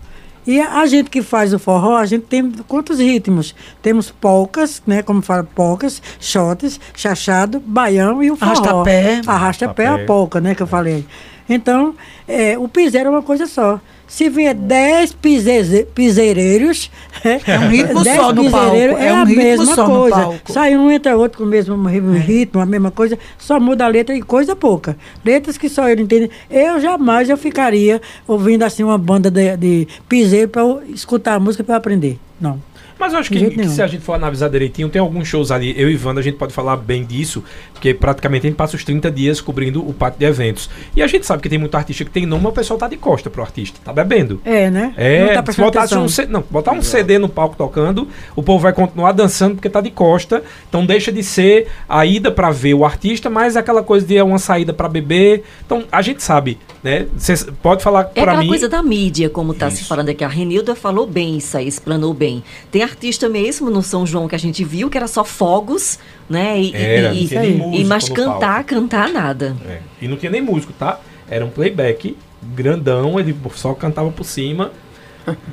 E 0.46 0.60
a, 0.60 0.80
a 0.80 0.86
gente 0.86 1.10
que 1.10 1.22
faz 1.22 1.52
o 1.52 1.58
forró, 1.58 1.96
a 1.96 2.06
gente 2.06 2.26
tem 2.26 2.50
quantos 2.66 2.98
ritmos? 2.98 3.54
Temos 3.82 4.10
polcas, 4.10 4.82
né? 4.86 5.02
Como 5.02 5.22
fala, 5.22 5.44
polcas, 5.44 6.02
shotes, 6.18 6.80
chachado, 6.94 7.60
baião 7.60 8.22
e 8.22 8.30
o 8.30 8.36
forró. 8.36 8.52
Arrasta-pé. 8.52 9.20
Arrasta-pé 9.26 9.82
é 9.84 9.86
Arrasta-pé. 9.86 9.86
a 9.86 10.06
polca, 10.06 10.40
né? 10.40 10.54
Que 10.54 10.62
eu 10.62 10.66
falei. 10.66 11.06
Então, 11.50 11.94
é, 12.28 12.56
o 12.56 12.68
piseiro 12.68 13.08
é 13.08 13.10
uma 13.10 13.22
coisa 13.22 13.46
só. 13.46 13.80
Se 14.06 14.28
vier 14.28 14.54
10 14.54 15.12
piseze- 15.12 15.86
piseireiros, 15.94 16.90
É 17.22 17.58
um 17.58 17.68
ritmo 17.68 18.02
10 18.02 18.16
só 18.16 18.32
no 18.32 18.50
palco, 18.50 18.76
é 18.76 19.06
É, 19.06 19.12
um 19.12 19.16
a 19.16 19.24
mesma 19.24 19.66
coisa. 19.86 20.16
Sai 20.52 20.76
um 20.76 20.90
entra 20.90 21.16
outro 21.16 21.38
com 21.38 21.44
o 21.44 21.46
mesmo 21.46 21.76
ri- 21.88 22.18
ritmo, 22.18 22.60
a 22.60 22.66
mesma 22.66 22.90
coisa, 22.90 23.16
só 23.38 23.60
muda 23.60 23.84
a 23.84 23.88
letra 23.88 24.14
e 24.16 24.20
coisa 24.22 24.56
pouca. 24.56 24.96
Letras 25.24 25.56
que 25.56 25.68
só 25.68 25.88
ele 25.88 26.02
entende. 26.02 26.28
Eu 26.50 26.80
jamais 26.80 27.30
eu 27.30 27.36
ficaria 27.36 28.00
ouvindo 28.26 28.64
assim 28.64 28.82
uma 28.82 28.98
banda 28.98 29.30
de, 29.30 29.56
de 29.56 29.88
piseiro 30.08 30.48
para 30.48 30.62
escutar 30.88 31.34
a 31.34 31.40
música 31.40 31.62
para 31.62 31.76
aprender. 31.76 32.18
Não. 32.40 32.60
Mas 33.00 33.14
eu 33.14 33.18
acho 33.18 33.30
que, 33.30 33.50
que 33.50 33.68
se 33.68 33.80
a 33.82 33.86
gente 33.86 34.02
for 34.04 34.12
analisar 34.12 34.48
direitinho, 34.50 34.88
tem 34.90 35.00
alguns 35.00 35.26
shows 35.26 35.50
ali. 35.50 35.74
Eu 35.76 35.90
e 35.90 35.96
Wanda, 35.96 36.20
a 36.20 36.22
gente 36.22 36.36
pode 36.36 36.52
falar 36.52 36.76
bem 36.76 37.02
disso, 37.04 37.42
porque 37.72 37.94
praticamente 37.94 38.46
a 38.46 38.50
gente 38.50 38.56
passa 38.58 38.76
os 38.76 38.84
30 38.84 39.10
dias 39.10 39.40
cobrindo 39.40 39.80
o 39.88 39.92
pátio 39.94 40.18
de 40.20 40.26
eventos. 40.26 40.68
E 40.94 41.02
a 41.02 41.06
gente 41.06 41.24
sabe 41.26 41.42
que 41.42 41.48
tem 41.48 41.58
muito 41.58 41.74
artista 41.74 42.04
que 42.04 42.10
tem 42.10 42.26
nome, 42.26 42.42
mas 42.44 42.52
o 42.52 42.54
pessoal 42.54 42.78
tá 42.78 42.86
de 42.88 42.96
costa 42.98 43.30
pro 43.30 43.42
artista, 43.42 43.80
tá 43.82 43.92
bebendo. 43.92 44.40
É, 44.44 44.70
né? 44.70 44.92
É, 44.96 45.34
Não 45.34 45.42
tá 45.42 45.52
se 45.52 45.60
botasse 45.60 45.96
um, 45.96 46.08
C- 46.08 46.26
não, 46.26 46.44
botar 46.50 46.72
um 46.72 46.82
CD 46.82 47.18
no 47.18 47.28
palco 47.28 47.56
tocando, 47.56 48.06
o 48.36 48.42
povo 48.42 48.58
vai 48.62 48.72
continuar 48.72 49.12
dançando 49.12 49.54
porque 49.54 49.70
tá 49.70 49.80
de 49.80 49.90
costa. 49.90 50.42
Então 50.68 50.84
deixa 50.84 51.10
de 51.10 51.22
ser 51.22 51.68
a 51.88 52.04
ida 52.04 52.30
pra 52.30 52.50
ver 52.50 52.74
o 52.74 52.84
artista, 52.84 53.30
mas 53.30 53.56
aquela 53.56 53.82
coisa 53.82 54.06
de 54.06 54.16
é 54.16 54.22
uma 54.22 54.38
saída 54.38 54.72
pra 54.74 54.88
beber. 54.88 55.42
Então 55.64 55.84
a 55.90 56.02
gente 56.02 56.22
sabe, 56.22 56.58
né? 56.82 57.06
Você 57.16 57.36
pode 57.62 57.82
falar 57.82 58.00
É 58.00 58.04
pra 58.04 58.22
aquela 58.24 58.40
mim. 58.42 58.48
coisa 58.48 58.68
da 58.68 58.82
mídia, 58.82 59.30
como 59.30 59.52
está 59.52 59.70
se 59.70 59.76
Isso. 59.80 59.88
falando 59.88 60.10
aqui. 60.10 60.22
A 60.24 60.28
Renilda 60.28 60.74
falou 60.74 61.06
bem 61.06 61.36
isso 61.38 61.56
aí, 61.56 61.66
explanou 61.66 62.12
bem. 62.12 62.42
Tem 62.70 62.82
artista 62.90 63.28
mesmo 63.28 63.70
no 63.70 63.82
São 63.82 64.04
João 64.06 64.28
que 64.28 64.34
a 64.34 64.38
gente 64.38 64.62
viu 64.64 64.90
que 64.90 64.96
era 64.96 65.06
só 65.08 65.24
fogos, 65.24 65.98
né? 66.28 66.60
E, 66.60 66.70
e- 66.70 66.76
Era, 66.76 67.14
e, 67.14 67.20
não 67.20 67.26
tinha 67.28 67.40
nem 67.42 67.50
e- 67.52 67.58
músico 67.58 67.88
mas 67.88 68.08
no 68.08 68.14
cantar, 68.14 68.38
palco. 68.40 68.64
cantar 68.68 69.08
nada. 69.08 69.56
É, 69.66 69.78
E 70.02 70.08
não 70.08 70.16
tinha 70.16 70.30
nem 70.30 70.40
músico, 70.42 70.72
tá? 70.72 71.00
Era 71.28 71.44
um 71.44 71.50
playback 71.50 72.16
grandão, 72.42 73.18
ele 73.20 73.36
só 73.54 73.72
cantava 73.74 74.10
por 74.10 74.24
cima. 74.24 74.72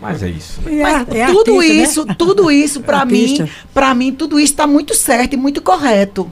Mas 0.02 0.24
é 0.24 0.30
isso. 0.30 0.62
né? 0.62 0.74
E 0.74 0.82
Mas 0.82 1.08
é- 1.10 1.20
é 1.20 1.26
tudo 1.28 1.56
artista, 1.56 1.74
né? 1.74 1.84
isso, 1.84 2.06
tudo 2.18 2.50
isso, 2.52 2.82
para 2.82 3.06
mim, 3.06 3.48
para 3.74 3.94
mim, 3.94 4.12
tudo 4.14 4.40
isso 4.40 4.54
está 4.54 4.66
muito 4.66 4.94
certo 4.96 5.34
e 5.34 5.38
muito 5.38 5.62
correto. 5.62 6.32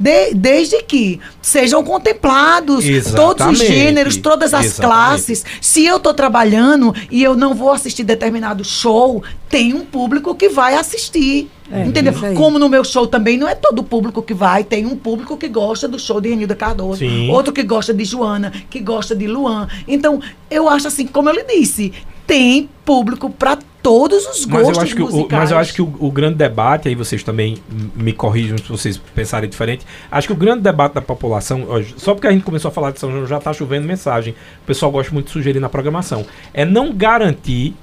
De- 0.00 0.32
desde 0.34 0.82
que 0.82 1.20
sejam 1.42 1.84
contemplados 1.84 2.82
todos 3.14 3.46
os 3.46 3.60
Exatamente. 3.60 3.66
gêneros, 3.66 4.16
todas 4.16 4.54
as 4.54 4.64
Exatamente. 4.64 4.96
classes. 4.98 5.44
Se 5.60 5.84
eu 5.84 5.98
estou 5.98 6.14
trabalhando 6.14 6.94
e 7.10 7.22
eu 7.22 7.36
não 7.36 7.54
vou 7.54 7.70
assistir 7.70 8.02
determinado 8.02 8.64
show, 8.64 9.22
tem 9.50 9.74
um 9.74 9.84
público 9.84 10.34
que 10.34 10.48
vai 10.48 10.74
assistir. 10.74 11.50
É, 11.72 11.84
entendeu? 11.84 12.12
Como 12.34 12.58
no 12.58 12.68
meu 12.68 12.82
show 12.82 13.06
também 13.06 13.36
não 13.38 13.46
é 13.46 13.54
todo 13.54 13.84
público 13.84 14.22
que 14.22 14.34
vai, 14.34 14.64
tem 14.64 14.86
um 14.86 14.96
público 14.96 15.36
que 15.36 15.46
gosta 15.46 15.86
do 15.86 15.98
show 16.00 16.20
de 16.20 16.28
Renilda 16.30 16.56
Cardoso, 16.56 16.98
Sim. 16.98 17.30
outro 17.30 17.52
que 17.52 17.62
gosta 17.62 17.94
de 17.94 18.04
Joana, 18.04 18.52
que 18.68 18.80
gosta 18.80 19.14
de 19.14 19.28
Luan. 19.28 19.68
Então, 19.86 20.20
eu 20.50 20.68
acho 20.68 20.88
assim, 20.88 21.06
como 21.06 21.28
eu 21.28 21.34
lhe 21.34 21.44
disse, 21.44 21.92
tem 22.26 22.68
público 22.84 23.30
para 23.30 23.56
todos 23.82 24.26
os 24.26 24.46
Mas 24.46 24.62
gostos 24.62 24.76
eu 24.76 24.82
acho 24.82 24.94
que, 24.96 25.02
o, 25.02 25.28
mas 25.30 25.50
eu 25.50 25.58
acho 25.58 25.74
que 25.74 25.82
o, 25.82 25.94
o 26.00 26.10
grande 26.10 26.36
debate, 26.36 26.88
aí 26.88 26.94
vocês 26.94 27.22
também 27.22 27.56
me 27.94 28.12
corrijam 28.12 28.58
se 28.58 28.68
vocês 28.68 28.98
pensarem 29.14 29.48
diferente. 29.48 29.86
Acho 30.10 30.26
que 30.28 30.32
o 30.32 30.36
grande 30.36 30.62
debate 30.62 30.94
da 30.94 31.00
população, 31.02 31.66
só 31.96 32.14
porque 32.14 32.26
a 32.26 32.32
gente 32.32 32.44
começou 32.44 32.68
a 32.68 32.72
falar 32.72 32.90
de 32.90 32.98
São 33.00 33.10
João, 33.10 33.26
já 33.26 33.38
tá 33.40 33.52
chovendo 33.52 33.86
mensagem. 33.86 34.34
O 34.62 34.66
pessoal 34.66 34.90
gosta 34.92 35.12
muito 35.12 35.26
de 35.26 35.32
sugerir 35.32 35.60
na 35.60 35.68
programação. 35.68 36.24
É 36.52 36.64
não 36.64 36.92
garantir 36.92 37.74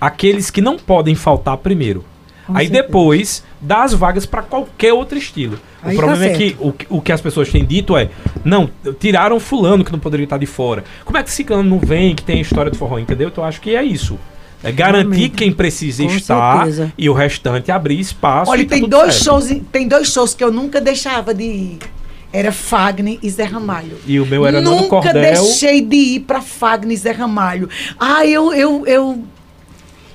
aqueles 0.00 0.50
que 0.50 0.60
não 0.60 0.76
podem 0.78 1.14
faltar 1.14 1.56
primeiro. 1.58 2.04
Com 2.46 2.56
aí 2.56 2.66
certeza. 2.66 2.82
depois 2.88 3.44
dar 3.60 3.84
as 3.84 3.92
vagas 3.94 4.26
para 4.26 4.42
qualquer 4.42 4.92
outro 4.92 5.16
estilo. 5.16 5.58
Aí 5.82 5.94
o 5.94 6.00
tá 6.00 6.04
problema 6.06 6.24
é 6.24 6.34
certo. 6.36 6.38
que 6.38 6.56
o, 6.58 6.72
que- 6.72 6.86
o 6.90 7.00
que 7.00 7.12
as 7.12 7.20
pessoas 7.20 7.48
têm 7.50 7.64
dito 7.64 7.96
é: 7.96 8.08
não, 8.44 8.68
tiraram 8.98 9.38
fulano 9.38 9.84
que 9.84 9.92
não 9.92 9.98
poderia 9.98 10.24
estar 10.24 10.38
de 10.38 10.46
fora. 10.46 10.82
Como 11.04 11.16
é 11.16 11.22
que 11.22 11.30
ciclano 11.30 11.62
não 11.62 11.78
vem, 11.78 12.14
que 12.14 12.24
tem 12.24 12.38
a 12.38 12.42
história 12.42 12.70
do 12.70 12.76
forró, 12.76 12.98
entendeu? 12.98 13.28
Então 13.28 13.44
eu 13.44 13.48
acho 13.48 13.60
que 13.60 13.76
é 13.76 13.82
isso. 13.84 14.18
É 14.62 14.70
garantir 14.70 15.30
quem 15.30 15.50
precisa 15.52 16.02
Com 16.02 16.10
estar 16.10 16.56
certeza. 16.58 16.92
e 16.98 17.08
o 17.08 17.12
restante 17.14 17.72
abrir 17.72 17.98
espaço. 17.98 18.50
Olha, 18.50 18.60
e 18.62 18.64
tá 18.64 18.74
tem 18.74 18.80
tudo 18.82 18.90
dois, 18.90 19.14
certo. 19.14 19.24
shows, 19.24 19.50
em- 19.50 19.60
tem 19.60 19.88
dois 19.88 20.08
shows 20.12 20.34
que 20.34 20.44
eu 20.44 20.52
nunca 20.52 20.80
deixava 20.80 21.32
de 21.32 21.44
ir. 21.44 21.78
Era 22.32 22.52
Fagner 22.52 23.18
e 23.22 23.28
Zé 23.30 23.44
Ramalho. 23.44 23.96
E 24.06 24.20
o 24.20 24.26
meu 24.26 24.46
era 24.46 24.60
Nando 24.60 24.76
Nunca 24.82 24.88
Cordel. 24.88 25.12
deixei 25.22 25.80
de 25.80 25.96
ir 25.96 26.20
pra 26.20 26.40
Fagner 26.40 26.94
e 26.94 26.96
Zé 26.96 27.10
Ramalho. 27.10 27.68
Ah, 27.98 28.24
eu, 28.26 28.52
eu, 28.52 28.86
eu. 28.86 29.24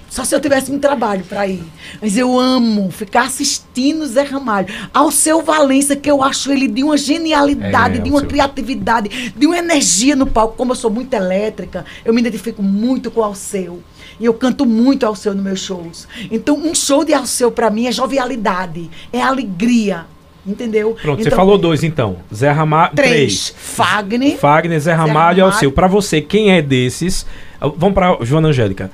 Só 0.10 0.23
se 0.23 0.34
eu 0.34 0.39
tivesse 0.39 0.71
um 0.71 0.79
trabalho 0.79 1.25
pra 1.27 1.45
ir. 1.45 1.62
Mas 2.01 2.15
eu 2.15 2.39
amo 2.39 2.89
ficar 2.89 3.23
assistindo 3.23 4.05
Zé 4.05 4.21
Ramalho. 4.23 4.67
Ao 4.93 5.12
seu 5.12 5.41
Valença, 5.41 5.93
que 5.93 6.10
eu 6.10 6.23
acho 6.23 6.51
ele 6.53 6.69
de 6.69 6.84
uma 6.84 6.95
genialidade, 6.95 7.97
É, 7.97 8.01
de 8.01 8.10
uma 8.10 8.19
Alceu. 8.19 8.29
criatividade, 8.29 9.34
de 9.36 9.45
uma 9.45 9.58
energia 9.58 10.15
no 10.15 10.25
palco. 10.25 10.55
Como 10.55 10.71
eu 10.71 10.75
sou 10.75 10.89
muito 10.89 11.13
elétrica, 11.13 11.84
eu 12.05 12.13
me 12.13 12.21
identifico 12.21 12.63
muito 12.63 13.12
com 13.12 13.19
o 13.19 13.23
Alceu. 13.25 13.84
E 14.19 14.25
eu 14.25 14.34
canto 14.34 14.65
muito 14.65 15.06
Alceu 15.06 15.34
nos 15.34 15.43
meus 15.43 15.60
shows. 15.60 16.08
Então, 16.32 16.58
um 16.58 16.73
show 16.73 17.04
de 17.04 17.13
Alceu 17.13 17.51
pra 17.51 17.69
mim 17.69 17.88
é 17.88 17.91
jovialidade, 17.91 18.89
é 19.12 19.21
alegria. 19.21 20.06
Entendeu? 20.47 20.95
Pronto, 21.01 21.21
você 21.23 21.28
Então, 21.30 21.36
falou 21.38 21.58
dois 21.58 21.84
então. 21.84 22.17
Zé 22.34 22.51
Ramalho. 22.51 22.93
Três. 22.95 23.51
Fagner. 23.58 24.38
Fagner, 24.38 24.80
Zé 24.80 24.93
Ramalho 24.93 25.10
e 25.10 25.13
Ramalho. 25.41 25.45
Alceu. 25.45 25.71
Pra 25.71 25.88
você, 25.88 26.21
quem 26.21 26.51
é 26.51 26.62
desses? 26.62 27.25
ah, 27.60 27.67
Vamos 27.67 27.95
pra 27.95 28.15
Joana 28.21 28.49
Angélica. 28.49 28.91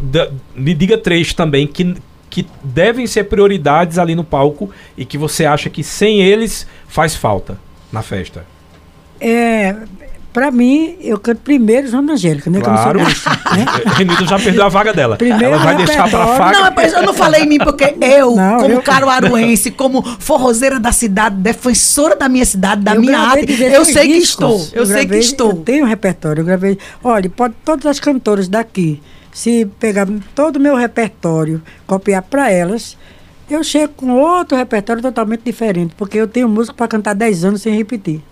Da- 0.00 0.30
me 0.54 0.72
diga 0.72 0.96
três 0.96 1.34
também 1.34 1.66
que, 1.66 1.96
que 2.30 2.46
devem 2.62 3.04
ser 3.08 3.24
prioridades 3.24 3.98
ali 3.98 4.14
no 4.14 4.22
palco 4.22 4.70
e 4.96 5.04
que 5.04 5.18
você 5.18 5.44
acha 5.44 5.68
que 5.68 5.82
sem 5.82 6.20
eles 6.22 6.68
faz 6.86 7.16
falta 7.16 7.58
na 7.90 8.00
festa? 8.00 8.46
É, 9.20 9.74
pra 10.32 10.50
mim, 10.50 10.96
eu 11.00 11.18
canto 11.18 11.40
primeiro 11.40 11.86
Joana 11.88 12.14
Angélica, 12.14 12.48
né? 12.50 12.60
Claro. 12.60 12.98
Que 12.98 13.04
eu 13.04 13.08
não 13.08 13.14
sou 13.14 13.32
besta, 13.32 14.04
né? 14.04 14.16
Já 14.28 14.38
perdeu 14.38 14.64
a 14.64 14.68
vaga 14.68 14.92
dela. 14.92 15.16
Primeiro 15.16 15.44
Ela 15.54 15.58
vai 15.58 15.76
deixar 15.76 16.08
pra 16.08 16.24
repertório. 16.24 16.36
faca. 16.38 16.58
Não, 16.60 16.72
mas 16.74 16.92
eu 16.92 17.02
não 17.02 17.14
falei 17.14 17.42
em 17.42 17.46
mim 17.48 17.58
porque 17.58 17.94
eu, 18.00 18.34
Não, 18.34 18.58
como 18.60 18.74
eu- 18.74 18.82
caruaruense, 18.82 19.70
como 19.70 20.02
forrozeira 20.18 20.80
da 20.80 20.92
cidade, 20.92 21.36
defensora 21.36 22.16
da 22.16 22.28
minha 22.28 22.44
cidade, 22.44 22.82
da 22.82 22.94
Eu 22.94 23.00
minha 23.00 23.18
arte, 23.18 23.46
16 23.46 23.72
eu 23.74 23.84
sei 23.84 24.06
que 24.08 24.18
estou. 24.18 24.68
Eu, 24.72 24.86
sei 24.86 24.94
gravei- 25.04 25.18
que 25.20 25.24
estou. 25.24 25.50
Eu 25.50 25.56
tenho 25.56 25.84
um 25.84 25.88
repertório, 25.88 26.40
eu 26.40 26.44
gravei. 26.44 26.78
Olha, 27.04 27.28
pode 27.30 27.54
todas 27.64 27.86
as 27.86 28.00
cantoras 28.00 28.48
daqui, 28.48 29.00
se 29.32 29.66
pegar 29.78 30.06
todo 30.34 30.56
o 30.56 30.60
meu 30.60 30.76
repertório, 30.76 31.62
copiar 31.86 32.22
para 32.22 32.50
elas, 32.50 32.96
eu 33.50 33.62
chego 33.62 33.92
com 33.96 34.10
outro 34.12 34.56
repertório 34.56 35.02
totalmente 35.02 35.42
diferente, 35.44 35.94
porque 35.96 36.16
eu 36.18 36.26
tenho 36.26 36.48
música 36.48 36.74
para 36.74 36.88
cantar 36.88 37.14
10 37.14 37.44
anos 37.44 37.60
sem 37.62 37.74
repetir. 37.76 38.22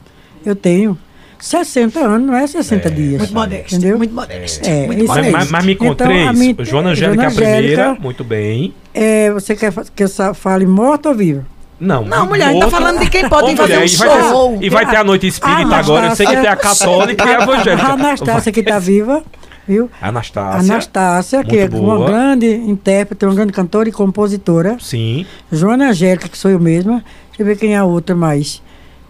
Eu 0.44 0.56
tenho 0.56 0.96
60 1.40 1.98
anos, 2.00 2.26
não 2.26 2.36
é 2.36 2.46
60 2.46 2.90
dias. 2.90 3.18
Muito 3.18 3.34
modesto, 3.34 3.74
Entendeu? 3.76 3.96
muito 3.98 4.14
modesto. 4.14 4.68
É, 4.68 4.86
muito 4.86 4.98
Mas, 5.06 5.08
modesto. 5.16 5.32
mas- 5.38 5.50
mas 5.50 5.64
me 5.64 5.74
conta 5.74 5.92
Então, 6.04 6.06
três. 6.06 6.28
a 6.28 6.32
minha- 6.32 6.56
Joana 6.60 6.90
Angélica 6.90 7.22
é 7.22 7.26
a 7.26 7.28
Joana 7.30 7.34
primeira, 7.54 7.82
Angélica- 7.82 8.02
muito 8.02 8.24
bem. 8.24 8.74
É, 8.92 9.30
você 9.32 9.56
quer 9.56 9.72
que 9.94 10.02
eu 10.04 10.08
fale 10.34 10.66
morto 10.66 11.08
ou 11.08 11.14
vivo? 11.14 11.44
Não, 11.80 12.04
Não, 12.04 12.26
mulher, 12.26 12.44
a 12.44 12.48
gente 12.52 12.60
tá 12.60 12.66
outro- 12.66 12.78
falando 12.80 12.98
de 13.00 13.08
quem 13.08 13.26
pode 13.26 13.56
fazer 13.56 13.72
mulher, 13.72 13.88
um 13.88 13.92
e 13.92 13.96
vai 13.96 14.08
ter- 14.10 14.28
show. 14.28 14.58
e 14.60 14.68
vai 14.70 14.90
ter 14.90 14.96
a 14.96 15.04
noite 15.04 15.26
espírita 15.26 15.76
agora. 15.76 16.06
Eu 16.08 16.16
sei 16.16 16.26
que 16.26 16.36
tem 16.36 16.46
a 16.46 16.56
católica 16.56 17.24
e 17.24 17.34
a 17.34 17.42
evangélica. 17.42 17.86
A 17.86 17.92
Anastácia 17.94 18.52
que 18.52 18.60
está 18.60 18.78
viva, 18.78 19.22
viu? 19.66 19.90
Anastácia. 20.02 20.72
Anastácia, 20.74 21.42
que 21.42 21.58
é 21.58 21.64
uma 21.72 22.04
grande 22.04 22.46
intérprete, 22.54 23.24
uma 23.24 23.34
grande 23.34 23.52
cantora 23.54 23.88
e 23.88 23.92
compositora. 23.92 24.76
Sim. 24.78 25.24
Joana 25.50 25.88
Angélica, 25.88 26.28
que 26.28 26.36
sou 26.36 26.50
eu 26.50 26.60
mesma. 26.60 27.02
Deixa 27.28 27.40
eu 27.42 27.46
ver 27.46 27.56
quem 27.56 27.72
é 27.72 27.78
a 27.78 27.84
outra 27.84 28.14
mais. 28.14 28.60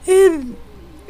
E 0.06 0.38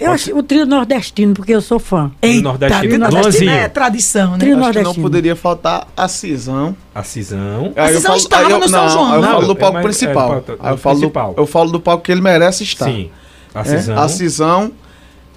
eu 0.00 0.10
acho 0.12 0.36
o 0.36 0.42
trio 0.42 0.66
nordestino, 0.66 1.34
porque 1.34 1.52
eu 1.54 1.60
sou 1.60 1.78
fã. 1.78 2.10
Eita, 2.22 2.42
Nordestino. 2.42 2.80
trio 2.82 2.98
nordestino 2.98 3.50
é 3.50 3.68
tradição, 3.68 4.32
né? 4.32 4.38
Trio 4.38 4.52
Acho 4.58 4.68
que 4.70 4.74
não 4.76 4.82
nordestino. 4.82 5.02
poderia 5.02 5.36
faltar 5.36 5.86
a 5.96 6.08
Cisão. 6.08 6.76
A 6.94 7.02
Cisão. 7.02 7.72
A 7.76 7.82
eu 7.90 7.96
Cisão 7.96 8.02
falo- 8.02 8.16
estava 8.16 8.50
eu- 8.50 8.58
no 8.60 8.68
São 8.68 8.82
não, 8.82 8.88
João. 8.90 9.14
Eu 9.16 9.22
falo 9.22 9.46
do 9.46 9.52
é, 9.52 9.54
palco 9.54 9.74
mas- 9.74 9.82
principal. 9.84 10.34
é, 10.34 10.70
eu 10.72 10.76
falo, 10.78 11.00
do, 11.00 11.12
eu 11.36 11.46
falo 11.46 11.70
do 11.72 11.80
palco 11.80 12.02
que 12.04 12.12
ele 12.12 12.20
merece 12.20 12.64
estar. 12.64 12.86
Sim. 12.86 13.10
A 13.54 13.60
É, 13.60 13.64
Cisão. 13.64 13.98
A 13.98 14.08
Cisão. 14.08 14.72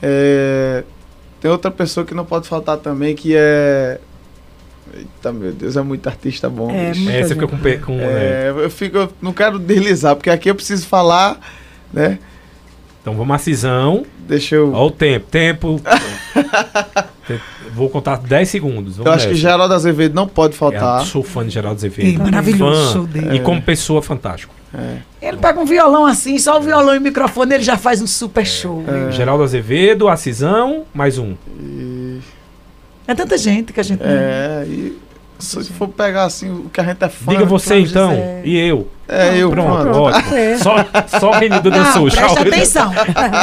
é, 0.01 0.83
tem 1.41 1.49
outra 1.51 1.69
pessoa 1.71 2.05
que 2.05 2.13
não 2.13 2.25
pode 2.25 2.47
faltar 2.47 2.77
também, 2.77 3.15
que 3.15 3.33
é. 3.35 3.99
Eita, 4.95 5.33
meu 5.33 5.51
Deus, 5.51 5.75
é 5.75 5.81
muito 5.81 6.07
artista 6.07 6.47
bom. 6.49 6.69
É, 6.69 6.89
É, 6.91 7.23
você 7.23 7.29
fica 7.33 7.47
com. 7.47 7.57
com 7.57 7.99
é. 7.99 8.03
É, 8.03 8.53
eu 8.55 8.69
fico, 8.69 8.97
eu 8.97 9.09
não 9.21 9.33
quero 9.33 9.57
deslizar, 9.57 10.15
porque 10.15 10.29
aqui 10.29 10.49
eu 10.49 10.55
preciso 10.55 10.85
falar, 10.85 11.39
né? 11.91 12.19
Então 13.03 13.13
vamos 13.15 13.35
a 13.35 13.37
Cisão. 13.37 14.05
Deixa 14.27 14.55
eu. 14.55 14.71
Olha 14.73 14.83
o 14.85 14.89
tempo. 14.91 15.27
Tempo. 15.29 15.81
Te- 17.27 17.39
Vou 17.73 17.89
contar 17.89 18.17
10 18.17 18.47
segundos. 18.49 18.97
Vamos 18.97 19.07
eu 19.07 19.13
acho 19.13 19.25
que 19.25 19.31
nessa. 19.33 19.41
Geraldo 19.41 19.73
Azevedo 19.73 20.13
não 20.15 20.27
pode 20.27 20.53
É, 20.53 20.57
faltar. 20.57 21.05
sou 21.05 21.23
fã 21.23 21.43
de 21.45 21.49
Geraldo 21.51 21.77
Azevedo. 21.77 22.07
Ih, 22.07 22.17
maravilhoso 22.17 22.81
Fã. 22.81 22.89
o 22.89 22.93
show 22.93 23.07
dele. 23.07 23.35
E 23.35 23.39
como 23.41 23.61
pessoa, 23.61 24.01
fantástico. 24.01 24.53
Ele 25.21 25.37
pega 25.37 25.59
um 25.59 25.65
violão 25.65 26.05
assim, 26.05 26.37
só 26.39 26.57
o 26.57 26.61
violão 26.61 26.95
e 26.95 26.97
o 26.97 27.01
microfone, 27.01 27.53
ele 27.55 27.63
já 27.63 27.77
faz 27.77 28.01
um 28.01 28.07
super 28.07 28.45
show. 28.45 28.83
É. 28.87 29.11
Geraldo 29.11 29.43
Azevedo, 29.43 30.07
a 30.07 30.15
Cisão, 30.17 30.83
mais 30.93 31.17
um. 31.19 31.35
E- 31.59 32.19
É 33.07 33.13
tanta 33.13 33.37
gente 33.37 33.71
que 33.73 33.79
a 33.79 33.83
gente. 33.83 34.01
é, 34.03 34.65
e 34.67 34.97
se 35.43 35.63
for 35.73 35.87
pegar 35.87 36.25
assim 36.25 36.49
o 36.49 36.69
que 36.69 36.79
a 36.79 36.83
gente 36.83 37.03
é 37.03 37.09
fã. 37.09 37.31
Diga 37.31 37.45
você 37.45 37.79
então. 37.79 38.09
José. 38.11 38.41
E 38.43 38.57
eu. 38.57 38.87
É, 39.05 39.37
eu, 39.37 39.49
Pronto, 39.51 39.81
pronto. 39.81 39.99
ótimo. 39.99 40.35
É. 40.35 40.57
Só, 40.57 40.75
só 41.19 41.29
o 41.31 41.33
Renildo 41.33 41.69
dançou. 41.69 42.03
Não, 42.03 42.09
tchau. 42.09 42.35
presta 42.35 42.83
atenção. 42.83 42.93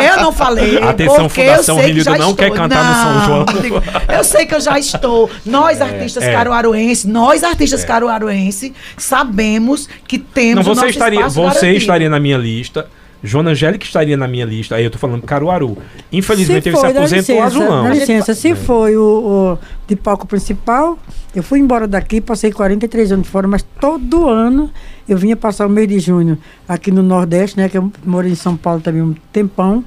Eu 0.03 0.23
não 0.23 0.33
falei. 0.33 0.79
Atenção, 0.83 1.27
porque 1.29 1.43
Fundação 1.43 1.77
eu 1.77 1.83
sei 1.83 1.93
que 1.93 1.99
Renildo 2.01 2.11
já 2.11 2.19
não 2.19 2.35
quer 2.35 2.45
estou. 2.49 2.57
cantar 2.57 2.85
no 2.85 2.95
São 2.95 3.27
João. 3.27 3.45
digo, 3.61 3.83
Eu 4.09 4.25
sei 4.25 4.47
que 4.47 4.55
eu 4.55 4.61
já 4.61 4.79
estou. 4.79 5.31
Nós, 5.45 5.81
artistas 5.83 6.25
é. 6.25 6.33
caruaruenses, 6.33 7.05
nós, 7.05 7.45
artistas 7.45 7.85
caruaruenses, 7.85 8.73
sabemos 8.97 9.87
que 10.09 10.19
temos 10.19 10.65
Não, 10.65 10.73
o 10.73 10.75
você 10.75 10.81
nosso 10.81 10.91
estaria, 10.93 11.29
você 11.29 11.41
garantido. 11.41 11.77
estaria 11.77 12.09
na 12.11 12.19
minha 12.19 12.39
lista. 12.39 12.89
Joana 13.23 13.51
Angélica 13.51 13.85
estaria 13.85 14.17
na 14.17 14.27
minha 14.27 14.45
lista. 14.45 14.77
Aí 14.77 14.85
eu 14.85 14.91
tô 14.91 14.99
falando 14.99 15.23
Caruaru. 15.23 15.77
Infelizmente 16.11 16.69
ele 16.69 16.77
se 16.77 16.81
foi, 16.83 16.93
dá 16.93 17.01
aposentou 17.01 17.37
licença, 17.37 17.45
azulão. 17.45 17.85
Dá 17.85 17.91
licença, 17.91 18.35
se 18.35 18.55
foi 18.55 18.97
o, 18.97 19.03
o 19.03 19.59
de 19.87 19.97
palco 19.97 20.27
principal, 20.27 20.99
eu 21.35 21.43
fui 21.43 21.59
embora 21.59 21.87
daqui, 21.87 22.21
passei 22.21 22.51
43 22.51 23.13
anos 23.13 23.29
fora, 23.29 23.47
mas 23.47 23.65
todo 23.81 24.29
ano 24.29 24.71
eu 25.09 25.17
vinha 25.19 25.37
passar 25.37 25.67
o 25.67 25.71
mês 25.71 25.89
de 25.89 26.01
junho 26.01 26.39
aqui 26.69 26.91
no 26.91 27.03
Nordeste, 27.03 27.57
né? 27.57 27.69
Que 27.69 27.79
eu 27.79 27.93
morei 28.05 28.33
em 28.33 28.37
São 28.37 28.57
Paulo 28.57 28.81
também 28.81 29.03
um 29.03 29.15
tempão. 29.33 29.85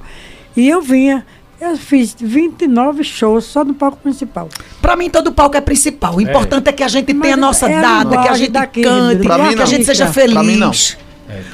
E 0.56 0.68
eu 0.68 0.80
vinha. 0.80 1.24
Eu 1.60 1.76
fiz 1.78 2.14
29 2.20 3.02
shows 3.04 3.44
só 3.44 3.64
no 3.64 3.72
palco 3.72 3.96
principal. 3.98 4.48
Pra 4.82 4.96
mim, 4.96 5.08
todo 5.08 5.32
palco 5.32 5.56
é 5.56 5.60
principal. 5.60 6.16
O 6.16 6.20
importante 6.20 6.68
é, 6.68 6.72
que 6.72 6.82
a 6.82 6.88
gente 6.88 7.14
Mas 7.14 7.22
tenha 7.22 7.34
a 7.34 7.38
nossa 7.38 7.70
é 7.70 7.76
a 7.76 7.80
data, 7.80 8.22
que 8.22 8.28
a 8.28 8.34
gente 8.34 8.50
daquele, 8.50 8.86
cante, 8.86 9.22
Pra 9.22 9.38
mim, 9.38 9.56
que 9.56 9.62
a 9.62 9.66
gente 9.66 9.84
seja 9.84 10.04
Pra 10.04 10.12
feliz. 10.12 10.46
mim, 10.46 10.56
não. 10.56 10.72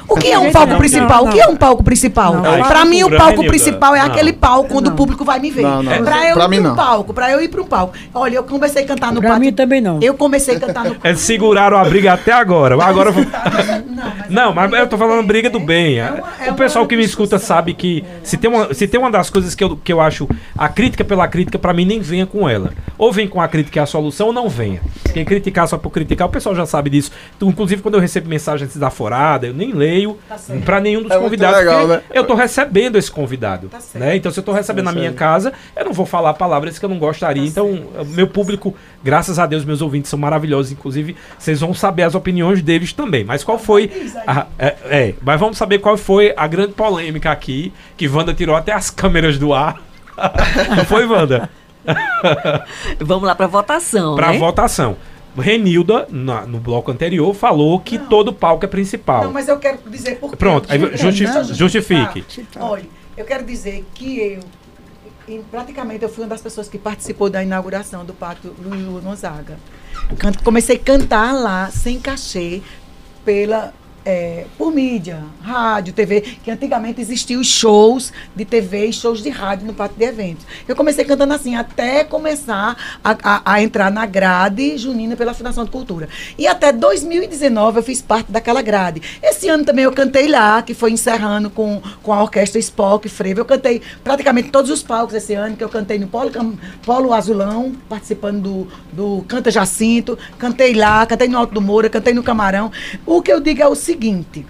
O 0.09 0.17
que 0.17 0.31
é 0.31 0.39
um 0.39 0.51
palco 0.51 0.77
principal? 0.77 1.25
O 1.25 1.31
que 1.31 1.41
é 1.41 1.47
um 1.47 1.57
palco 1.57 1.83
principal? 1.83 2.43
Fala 2.43 2.85
mim, 2.85 3.03
o 3.05 3.09
por 3.09 3.19
palco 3.19 3.47
principal 3.47 3.95
é 3.95 4.01
aquele 4.01 4.33
palco 4.33 4.79
onde 4.79 4.89
o 4.89 4.93
público 4.93 5.25
vai 5.25 5.39
me 5.39 5.51
ver. 5.51 5.65
Pra 6.05 6.29
eu 6.29 6.31
ir 6.31 6.35
pra 6.35 6.71
um 6.71 6.75
palco, 6.75 7.15
pra 7.15 7.31
eu 7.31 7.41
ir 7.41 7.49
pra 7.49 7.63
um 7.63 7.67
palco. 7.67 7.95
Olha, 8.15 8.37
eu 8.37 8.45
comecei 8.45 8.85
a 8.85 8.87
cantar 8.87 9.13
no 9.13 9.21
Pra 9.21 9.31
pátio. 9.31 9.45
mim 9.45 9.53
também 9.53 9.81
não. 9.81 9.99
Eu 10.01 10.15
comecei 10.15 10.57
a 10.57 10.61
cantar 10.61 10.85
no 10.85 10.97
Eles 11.05 11.21
seguraram 11.21 11.77
a 11.77 11.85
briga 11.85 12.13
até 12.13 12.33
agora. 12.33 12.83
Agora. 12.83 13.13
Não, 14.31 14.47
Não, 14.47 14.55
mas 14.55 14.73
eu 14.73 14.87
tô 14.89 14.99
falando 14.99 15.27
briga 15.27 15.49
do 15.49 15.61
bem. 15.61 16.01
É 16.01 16.21
é 16.41 16.51
o 16.51 16.55
pessoal 16.55 16.87
que 16.87 16.97
me 16.97 17.05
escuta 17.05 17.39
sabe 17.39 17.75
que 17.75 18.05
se 18.23 18.37
tem 18.37 18.51
uma, 18.51 18.73
se 18.75 18.87
tem 18.87 18.99
uma 18.99 19.11
das 19.11 19.31
coisas 19.31 19.55
que 19.55 19.63
eu, 19.63 19.77
que 19.77 19.93
eu 19.93 20.01
acho 20.01 20.29
a 20.57 20.69
crítica 20.69 21.05
pela 21.05 21.29
crítica, 21.29 21.59
pra 21.59 21.73
mim 21.73 21.85
nem 21.85 22.01
venha 22.01 22.27
com 22.27 22.49
ela. 22.49 22.73
Ou 22.99 23.13
vem 23.13 23.29
com 23.29 23.41
a 23.41 23.49
crítica 23.49 23.79
e 23.79 23.83
a 23.83 23.87
solução, 23.87 24.29
ou 24.29 24.33
não 24.33 24.49
venha. 24.49 24.81
Quem 25.13 25.25
criticar 25.25 25.69
só 25.69 25.79
por 25.79 25.91
criticar, 25.91 26.27
o 26.29 26.31
pessoal 26.31 26.55
já 26.55 26.67
sabe 26.67 26.91
disso. 26.91 27.11
Inclusive, 27.41 27.83
quando 27.83 27.95
eu 27.95 28.01
recebo 28.01 28.29
mensagens 28.29 28.73
desaforadas, 28.73 29.51
eu 29.51 29.55
nem 29.61 29.73
leio 29.73 30.19
pra 30.65 30.81
nenhum 30.81 31.03
dos 31.03 31.11
É 31.13 31.19
convidados. 31.19 31.59
legal, 31.59 31.81
porque 31.87 31.97
né? 31.99 32.03
Eu 32.13 32.25
tô 32.25 32.35
recebendo 32.35 32.97
esse 32.97 33.11
convidado. 33.11 33.69
Tá 33.69 33.79
certo. 33.79 34.03
né? 34.03 34.17
Então, 34.17 34.33
se 34.33 34.41
eu 34.41 34.43
tô 34.45 34.53
recebendo 34.53 34.87
na 34.87 34.93
Tá 34.93 34.99
minha 34.99 35.13
casa, 35.13 35.53
eu 35.77 35.85
não 35.85 35.93
vou 35.93 36.07
falar 36.07 36.35
palavras 36.35 36.79
que 36.79 36.85
eu 36.85 36.89
não 36.89 36.99
gostaria. 36.99 37.45
então, 37.47 37.87
meu 38.09 38.27
público, 38.27 38.75
graças 39.05 39.39
a 39.39 39.47
Deus, 39.47 39.65
meus 39.65 39.81
ouvintes 39.81 40.11
são 40.11 40.19
maravilhosos. 40.19 40.73
Inclusive, 40.73 41.15
vocês 41.39 41.61
vão 41.61 41.73
saber 41.75 42.03
as 42.03 42.15
opiniões 42.15 42.63
deles 42.63 42.93
também. 42.93 43.23
Mas 43.25 43.45
qual 43.45 43.59
foi. 43.59 43.91
a- 44.27 44.47
é, 44.59 44.75
é, 44.87 45.15
mas 45.23 45.39
vamos 45.39 45.57
saber 45.59 45.79
qual 45.79 45.97
foi 45.97 46.33
a 46.37 46.47
grande 46.47 46.73
polêmica 46.73 47.31
aqui, 47.31 47.73
que 47.97 48.09
Wanda 48.09 48.35
tirou 48.35 48.57
até 48.57 48.73
as 48.73 48.91
câmeras 48.91 49.39
do 49.39 49.53
ar. 49.55 49.81
Não 50.77 50.85
foi, 50.85 51.07
Wanda? 51.07 51.49
Vamos 53.01 53.25
lá 53.25 53.35
para 53.35 53.47
votação, 53.47 54.15
Pra 54.15 54.33
né? 54.33 54.39
votação. 54.39 54.97
Renilda, 55.37 56.07
na- 56.11 56.47
no 56.47 56.59
bloco 56.59 56.91
anterior, 56.91 57.33
falou 57.35 57.79
que 57.81 57.99
todo 57.99 58.33
palco 58.33 58.65
é 58.65 58.69
principal. 58.69 59.25
Não, 59.25 59.33
mas 59.33 59.49
eu 59.49 59.59
quero 59.59 59.79
dizer 59.87 60.17
por. 60.17 60.37
Pronto, 60.37 60.71
aí 60.71 60.79
justi- 60.97 61.27
justificar. 61.55 62.15
justifique. 62.15 62.59
Olha, 62.59 62.85
eu 63.17 63.25
quero 63.25 63.45
dizer 63.45 63.85
que 63.95 64.19
eu, 64.21 64.41
em- 65.35 65.43
praticamente, 65.43 66.03
eu 66.03 66.09
fui 66.09 66.25
uma 66.25 66.31
das 66.31 66.41
pessoas 66.43 66.69
que 66.69 66.79
participou 66.79 67.31
da 67.31 67.43
inauguração 67.43 68.05
do 68.05 68.13
Pátio 68.13 68.55
Luiz 68.63 68.83
Gonzaga. 69.03 69.57
Comecei 70.43 70.77
a 70.77 70.79
cantar 70.79 71.33
lá, 71.33 71.71
sem 71.71 72.01
cachê, 72.01 72.61
pela, 73.25 73.73
é, 74.05 74.47
por 74.57 74.73
mídia, 74.73 75.23
rádio, 75.43 75.93
TV, 75.93 76.21
que 76.43 76.51
antigamente 76.51 77.01
existiam 77.01 77.43
shows 77.45 78.13
de 78.35 78.45
TV 78.45 78.87
e 78.87 78.93
shows 78.93 79.23
de 79.23 79.29
rádio 79.29 79.67
no 79.67 79.75
pátio 79.75 79.97
de 79.99 80.05
eventos. 80.05 80.47
Eu 80.67 80.75
comecei 80.75 81.05
cantando 81.05 81.35
assim, 81.35 81.55
até 81.57 82.03
começar 82.05 82.77
a, 83.05 83.11
a- 83.23 83.43
a 83.45 83.63
entrar 83.63 83.91
na 83.91 84.07
grade 84.07 84.79
junina 84.79 85.17
pela 85.17 85.35
Fundação 85.35 85.65
de 85.65 85.71
Cultura. 85.71 86.09
E 86.39 86.47
até 86.47 86.73
2019 86.73 87.79
eu 87.79 87.83
fiz 87.83 88.01
parte 88.01 88.31
daquela 88.33 88.63
grade. 88.63 89.03
Esse 89.23 89.49
ano 89.49 89.65
também 89.65 89.85
eu 89.85 89.93
cantei 89.93 90.29
lá, 90.29 90.63
que 90.63 90.73
foi 90.75 90.93
encerrando 90.93 91.51
com, 91.51 91.81
com 92.03 92.13
a 92.13 92.23
orquestra 92.23 92.59
Spock, 92.59 93.09
Frevo. 93.09 93.41
Eu 93.41 93.45
cantei 93.45 93.83
praticamente 94.03 94.51
todos 94.51 94.71
os 94.71 94.83
palcos 94.83 95.15
esse 95.15 95.35
ano, 95.35 95.57
que 95.57 95.65
eu 95.65 95.69
cantei 95.69 95.99
no 95.99 96.07
Polo, 96.07 96.31
Polo 96.85 97.13
Azulão, 97.13 97.75
participando 97.89 98.41
do, 98.41 98.69
do 98.93 99.25
Canta 99.29 99.51
Jacinto, 99.51 100.19
cantei 100.39 100.75
lá, 100.75 101.05
cantei 101.07 101.29
no 101.29 101.37
Alto 101.39 101.53
do 101.55 101.61
Moura, 101.61 101.89
cantei 101.91 102.15
no 102.15 102.23
Camarão. 102.23 102.71
O 103.05 103.21
que 103.21 103.33
eu 103.33 103.41
digo 103.41 103.63
é 103.63 103.69
o 103.69 103.75
seguinte, 103.91 104.47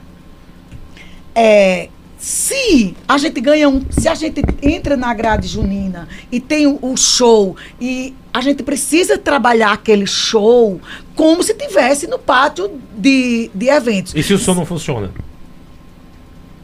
é, 1.35 1.89
se 2.19 2.95
a 3.09 3.17
gente 3.17 3.41
ganha 3.41 3.69
um, 3.69 3.81
se 3.91 4.07
a 4.09 4.15
gente 4.15 4.43
entra 4.63 4.97
na 4.97 5.15
grade 5.15 5.47
junina 5.49 6.07
e 6.31 6.39
tem 6.39 6.67
o, 6.67 6.79
o 6.83 6.97
show 6.97 7.57
e 7.81 8.15
a 8.33 8.41
gente 8.43 8.63
precisa 8.63 9.17
trabalhar 9.17 9.73
aquele 9.73 10.07
show 10.07 10.79
como 11.17 11.43
se 11.43 11.55
tivesse 11.55 12.07
no 12.07 12.19
pátio 12.19 12.71
de, 12.97 13.51
de 13.55 13.69
eventos. 13.69 14.15
E 14.15 14.23
se 14.23 14.35
o 14.35 14.39
som 14.39 14.55
não 14.55 14.67
funciona? 14.67 15.11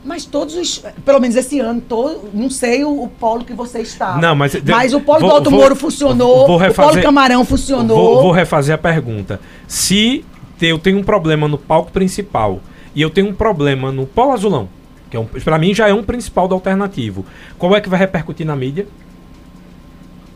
Mas 0.04 0.24
todos 0.24 0.54
os, 0.54 0.84
pelo 1.04 1.18
menos 1.18 1.34
esse 1.34 1.58
ano, 1.58 1.80
todo, 1.80 2.30
não 2.32 2.48
sei 2.48 2.84
o, 2.84 3.02
o 3.04 3.08
polo 3.08 3.44
que 3.44 3.52
você 3.52 3.80
está. 3.80 4.16
Não, 4.18 4.36
mas- 4.36 4.54
mas 4.64 4.94
o 4.94 5.00
polo 5.00 5.18
vou- 5.20 5.28
do 5.30 5.34
Alto 5.36 5.50
vou- 5.50 5.58
Moro 5.60 5.74
funcionou, 5.74 6.46
vou 6.46 6.54
o 6.56 6.58
refazer- 6.58 6.92
polo 6.92 7.02
Camarão 7.02 7.44
funcionou. 7.44 7.96
Vou, 7.96 8.22
vou 8.22 8.30
refazer 8.30 8.74
a 8.74 8.78
pergunta. 8.78 9.40
Se 9.66 10.24
te- 10.58 10.66
eu 10.66 10.78
tenho 10.78 10.98
um 10.98 11.02
problema 11.04 11.46
no 11.48 11.58
palco 11.58 11.90
principal 11.90 12.60
e 12.94 13.02
eu 13.02 13.10
tenho 13.10 13.28
um 13.28 13.34
problema 13.34 13.90
no 13.92 14.06
Polo 14.06 14.32
Azulão, 14.32 14.68
que 15.10 15.16
é 15.16 15.20
um, 15.20 15.26
para 15.26 15.58
mim 15.58 15.74
já 15.74 15.88
é 15.88 15.94
um 15.94 16.02
principal 16.02 16.48
do 16.48 16.54
alternativo, 16.54 17.24
qual 17.58 17.74
é 17.76 17.80
que 17.80 17.88
vai 17.88 17.98
repercutir 17.98 18.46
na 18.46 18.56
mídia? 18.56 18.86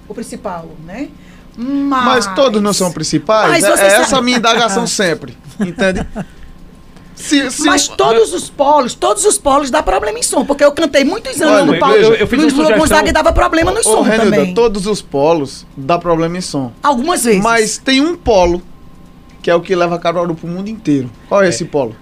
O 0.09 0.15
principal, 0.15 0.69
né? 0.85 1.09
Mas 1.57 2.27
todos 2.35 2.61
não 2.63 2.73
são 2.73 2.91
principais. 2.93 3.51
Mas 3.51 3.65
é 3.65 3.69
é 3.69 3.77
sabe- 3.77 4.03
essa 4.05 4.19
a 4.19 4.23
minha 4.23 4.39
indagação 4.39 4.87
sempre. 4.89 5.37
Entende? 5.59 6.07
Se, 7.15 7.51
se 7.51 7.65
Mas 7.67 7.87
todos 7.87 8.33
os 8.33 8.49
polos, 8.49 8.95
todos 8.95 9.27
os 9.27 9.37
polos 9.37 9.71
dá 9.71 9.83
problema 9.83 10.19
em 10.19 10.23
som, 10.23 10.43
porque 10.45 10.65
eu 10.65 10.73
cantei 10.73 11.05
muitos 11.05 11.39
Olha, 11.41 11.51
anos 11.51 11.67
no 11.67 11.75
eu- 11.75 11.79
palco. 11.81 11.97
eu- 11.97 12.15
eu 12.15 12.27
fiz 12.27 12.41
Luiz 12.41 12.53
sugestão- 12.55 12.79
Gonzaga 12.79 13.09
e 13.11 13.13
dava 13.13 13.31
problema 13.31 13.71
no 13.73 13.81
Ô, 13.81 13.83
som 13.83 14.01
Renilda, 14.01 14.37
também. 14.37 14.55
todos 14.55 14.87
os 14.87 15.03
polos 15.03 15.67
dá 15.77 15.99
problema 15.99 16.39
em 16.39 16.41
som. 16.41 16.73
Algumas 16.83 17.25
vezes. 17.25 17.43
Mas 17.43 17.77
tem 17.77 18.01
um 18.01 18.17
polo 18.17 18.63
que 19.43 19.51
é 19.51 19.55
o 19.55 19.61
que 19.61 19.75
leva 19.75 19.99
Caruaru 19.99 20.35
pro 20.35 20.47
mundo 20.49 20.69
inteiro. 20.69 21.11
Qual 21.29 21.43
é, 21.43 21.49
esse 21.49 21.65
polo? 21.65 21.95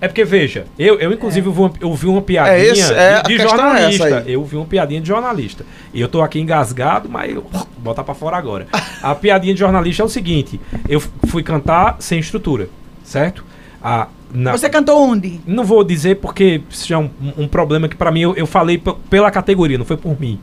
É 0.00 0.08
porque, 0.08 0.24
veja, 0.24 0.66
eu, 0.78 0.98
eu 1.00 1.10
inclusive 1.12 1.48
vi 1.50 1.58
uma- 1.58 1.72
eu 1.80 1.94
vi 1.94 2.06
uma 2.06 2.20
piadinha 2.20 2.54
É, 2.56 2.66
esse- 2.66 2.92
é, 2.92 3.14
a 3.14 3.22
de, 3.22 3.34
de 3.36 3.40
é 3.42 3.48
jornalista. 3.48 4.24
eu 4.26 4.44
vi 4.44 4.56
uma 4.56 4.66
piadinha 4.66 5.00
de 5.00 5.08
jornalista. 5.08 5.64
E 5.94 6.00
eu 6.00 6.06
tô 6.08 6.20
aqui 6.20 6.38
engasgado, 6.38 7.08
mas 7.08 7.34
eu 7.34 7.42
vou 7.50 7.66
botar 7.78 8.04
pra 8.04 8.14
fora 8.14 8.36
agora. 8.36 8.66
A 9.02 9.14
piadinha 9.16 9.54
de 9.54 9.60
jornalista 9.60 10.02
é 10.02 10.04
o 10.06 10.08
seguinte: 10.08 10.60
eu 10.88 11.00
fui 11.28 11.42
cantar 11.42 11.96
sem 11.98 12.18
estrutura, 12.18 12.68
certo? 13.02 13.42
A, 13.82 14.08
na- 14.34 14.52
Você 14.52 14.68
cantou 14.68 15.00
onde? 15.00 15.40
Não 15.46 15.64
vou 15.64 15.82
dizer 15.82 16.16
porque 16.16 16.60
isso 16.68 16.92
é 16.92 16.98
um, 16.98 17.08
um 17.38 17.48
problema 17.48 17.88
que 17.88 17.96
pra 17.96 18.10
mim 18.10 18.20
eu, 18.20 18.34
eu 18.36 18.46
falei 18.46 18.82
pela 19.08 19.30
categoria, 19.30 19.78
não 19.78 19.84
foi 19.86 19.96
por 19.96 20.20
mim. 20.20 20.38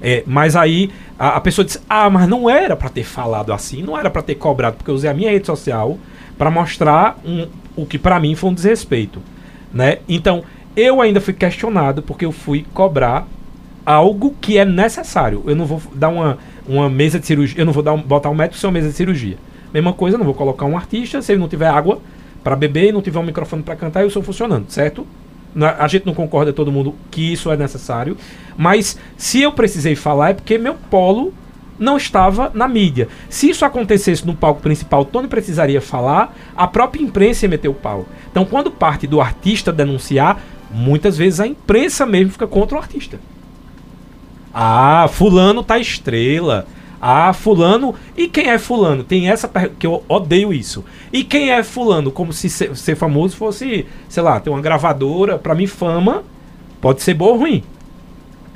É, 0.00 0.22
mas 0.26 0.54
aí 0.54 0.90
a, 1.18 1.36
a 1.36 1.40
pessoa 1.40 1.64
disse: 1.64 1.80
Ah, 1.88 2.08
mas 2.08 2.28
não 2.28 2.48
era 2.48 2.76
pra 2.76 2.88
ter 2.88 3.02
falado 3.04 3.52
assim, 3.52 3.82
não 3.82 3.98
era 3.98 4.08
pra 4.10 4.22
ter 4.22 4.36
cobrado, 4.36 4.76
porque 4.76 4.90
eu 4.90 4.94
usei 4.94 5.10
a 5.10 5.14
minha 5.14 5.30
rede 5.30 5.46
social 5.46 5.98
pra 6.36 6.50
mostrar 6.50 7.18
um, 7.24 7.46
o 7.76 7.84
que 7.84 7.98
pra 7.98 8.20
mim 8.20 8.34
foi 8.36 8.50
um 8.50 8.54
desrespeito, 8.54 9.20
né? 9.72 9.98
Então 10.08 10.44
eu 10.76 11.00
ainda 11.00 11.20
fui 11.20 11.34
questionado 11.34 12.02
porque 12.02 12.24
eu 12.24 12.30
fui 12.30 12.64
cobrar 12.72 13.26
algo 13.84 14.34
que 14.40 14.58
é 14.58 14.64
necessário. 14.64 15.42
Eu 15.46 15.56
não 15.56 15.66
vou 15.66 15.80
dar 15.94 16.08
uma, 16.10 16.38
uma 16.68 16.88
mesa 16.88 17.18
de 17.18 17.26
cirurgia, 17.26 17.60
eu 17.60 17.66
não 17.66 17.72
vou 17.72 17.82
dar 17.82 17.92
um- 17.94 18.02
botar 18.02 18.30
um 18.30 18.34
médico 18.34 18.58
sem 18.60 18.68
uma 18.68 18.74
mesa 18.74 18.88
de 18.88 18.94
cirurgia. 18.94 19.36
Mesma 19.74 19.92
coisa, 19.92 20.14
eu 20.14 20.18
não 20.18 20.26
vou 20.26 20.34
colocar 20.34 20.64
um 20.66 20.76
artista 20.76 21.20
se 21.20 21.32
ele 21.32 21.40
não 21.40 21.48
tiver 21.48 21.66
água 21.68 22.00
para 22.44 22.54
beber 22.54 22.88
e 22.88 22.92
não 22.92 23.02
tiver 23.02 23.18
um 23.18 23.22
microfone 23.24 23.62
para 23.62 23.74
cantar 23.76 24.02
e 24.02 24.06
o 24.06 24.10
som 24.10 24.22
funcionando, 24.22 24.70
certo? 24.70 25.06
Na- 25.54 25.76
A 25.78 25.88
gente 25.88 26.06
não 26.06 26.14
concorda 26.14 26.52
todo 26.52 26.70
mundo 26.72 26.94
que 27.10 27.32
isso 27.32 27.50
é 27.50 27.56
necessário, 27.56 28.16
mas 28.56 28.98
se 29.16 29.40
eu 29.42 29.52
precisei 29.52 29.94
falar 29.96 30.30
é 30.30 30.34
porque 30.34 30.58
meu 30.58 30.74
polo 30.90 31.32
não 31.78 31.96
estava 31.96 32.50
na 32.54 32.66
mídia. 32.66 33.06
Se 33.30 33.48
isso 33.48 33.64
acontecesse 33.64 34.26
no 34.26 34.34
palco 34.34 34.60
principal, 34.60 35.04
Tony 35.04 35.28
precisaria 35.28 35.80
falar, 35.80 36.36
a 36.56 36.66
própria 36.66 37.00
imprensa 37.02 37.44
ia 37.44 37.48
meter 37.48 37.68
o 37.68 37.74
pau. 37.74 38.04
Então, 38.30 38.44
quando 38.44 38.70
parte 38.70 39.06
do 39.06 39.20
artista 39.20 39.72
denunciar, 39.72 40.40
muitas 40.72 41.16
vezes 41.16 41.38
a 41.38 41.46
imprensa 41.46 42.04
mesmo 42.04 42.32
fica 42.32 42.48
contra 42.48 42.76
o 42.76 42.80
artista. 42.80 43.20
Ah, 44.52 45.08
fulano 45.10 45.62
tá 45.62 45.78
estrela. 45.78 46.66
Ah, 47.00 47.32
fulano. 47.32 47.94
E 48.16 48.28
quem 48.28 48.48
é 48.50 48.58
fulano? 48.58 49.04
Tem 49.04 49.30
essa 49.30 49.48
que 49.78 49.86
eu 49.86 50.02
odeio 50.08 50.52
isso. 50.52 50.84
E 51.12 51.22
quem 51.22 51.50
é 51.50 51.62
fulano? 51.62 52.10
Como 52.10 52.32
se 52.32 52.48
ser, 52.50 52.76
ser 52.76 52.96
famoso 52.96 53.36
fosse, 53.36 53.86
sei 54.08 54.22
lá, 54.22 54.40
ter 54.40 54.50
uma 54.50 54.60
gravadora. 54.60 55.38
Pra 55.38 55.54
mim, 55.54 55.66
fama 55.66 56.24
pode 56.80 57.02
ser 57.02 57.14
boa 57.14 57.32
ou 57.32 57.38
ruim. 57.38 57.62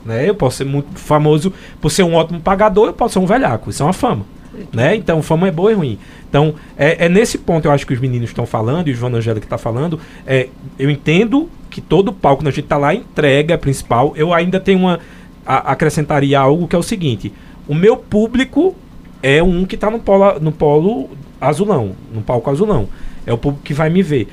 Né? 0.05 0.29
Eu 0.29 0.35
posso 0.35 0.57
ser 0.59 0.65
muito 0.65 0.99
famoso 0.99 1.53
por 1.81 1.91
ser 1.91 2.03
um 2.03 2.15
ótimo 2.15 2.41
pagador, 2.41 2.87
eu 2.89 2.93
posso 2.93 3.15
ser 3.15 3.19
um 3.21 3.27
velhaco. 3.27 3.71
Isso 3.71 3.83
é 3.83 3.87
uma 3.87 3.93
fama. 3.93 4.25
Né? 4.73 4.97
Então, 4.97 5.23
fama 5.23 5.49
é 5.49 5.51
boa 5.51 5.71
e 5.71 5.75
ruim. 5.75 5.99
Então, 6.29 6.55
é, 6.77 7.07
é 7.07 7.09
nesse 7.09 7.39
ponto 7.39 7.67
eu 7.67 7.73
acho 7.73 7.87
que 7.87 7.95
os 7.95 8.01
meninos 8.01 8.31
estão 8.31 8.45
falando, 8.45 8.89
e 8.89 8.91
o 8.91 8.95
João 8.95 9.15
Angélica 9.15 9.47
está 9.47 9.57
falando. 9.57 9.99
É, 10.27 10.49
eu 10.79 10.91
entendo 10.91 11.49
que 11.71 11.81
todo 11.81 12.13
palco, 12.13 12.43
quando 12.43 12.49
a 12.49 12.51
gente 12.51 12.65
está 12.65 12.77
lá, 12.77 12.93
entrega 12.95 13.55
é 13.55 13.57
principal. 13.57 14.13
Eu 14.17 14.35
ainda 14.35 14.59
tenho 14.61 14.81
uma. 14.81 14.99
a- 15.47 15.73
acrescentaria 15.73 16.39
algo 16.39 16.69
que 16.69 16.77
é 16.77 16.79
o 16.79 16.83
seguinte: 16.83 17.33
o 17.69 17.75
meu 17.75 17.97
público 17.97 18.75
é 19.23 19.43
um 19.43 19.65
que 19.65 19.75
está 19.75 19.91
no 19.91 19.99
polo, 20.01 20.41
no 20.41 20.53
polo 20.53 21.11
azulão, 21.41 21.95
no 22.13 22.23
palco 22.23 22.51
azulão. 22.51 22.89
É 23.25 23.33
o 23.33 23.39
público 23.39 23.65
que 23.65 23.75
vai 23.75 23.89
me 23.89 24.03
ver. 24.03 24.29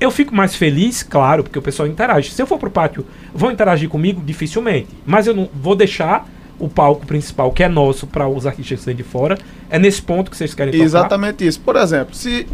Eu 0.00 0.10
fico 0.10 0.34
mais 0.34 0.54
feliz, 0.54 1.02
claro, 1.02 1.42
porque 1.42 1.58
o 1.58 1.62
pessoal 1.62 1.86
interage. 1.86 2.30
Se 2.30 2.40
eu 2.40 2.46
for 2.46 2.58
pro 2.58 2.70
pátio, 2.70 3.04
vão 3.34 3.50
interagir 3.50 3.88
comigo 3.88 4.22
dificilmente. 4.24 4.88
Mas 5.04 5.26
eu 5.26 5.34
não 5.34 5.48
vou 5.54 5.76
deixar 5.76 6.26
o 6.58 6.68
palco 6.68 7.04
principal, 7.06 7.52
que 7.52 7.62
é 7.62 7.68
nosso, 7.68 8.06
para 8.06 8.26
os 8.26 8.46
artistas 8.46 8.84
que 8.84 8.94
de 8.94 9.02
fora. 9.02 9.38
É 9.68 9.78
nesse 9.78 10.00
ponto 10.00 10.30
que 10.30 10.36
vocês 10.36 10.54
querem 10.54 10.72
tocar. 10.72 10.84
Exatamente 10.84 11.46
isso. 11.46 11.60
Por 11.60 11.76
exemplo, 11.76 12.14
se. 12.14 12.46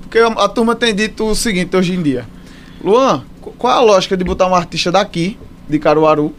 Porque 0.00 0.18
a, 0.18 0.48
turma 0.48 0.74
tem 0.74 0.94
dito 0.94 1.24
o 1.24 1.34
seguinte 1.34 1.76
hoje 1.76 1.94
em 1.94 2.02
dia. 2.02 2.24
Luan, 2.82 3.22
qu- 3.40 3.52
qual 3.52 3.78
a 3.78 3.80
lógica 3.80 4.16
de 4.16 4.24
botar 4.24 4.48
um 4.48 4.54
artista 4.54 4.90
daqui, 4.90 5.36
de 5.68 5.78
Caruaru, 5.78 6.32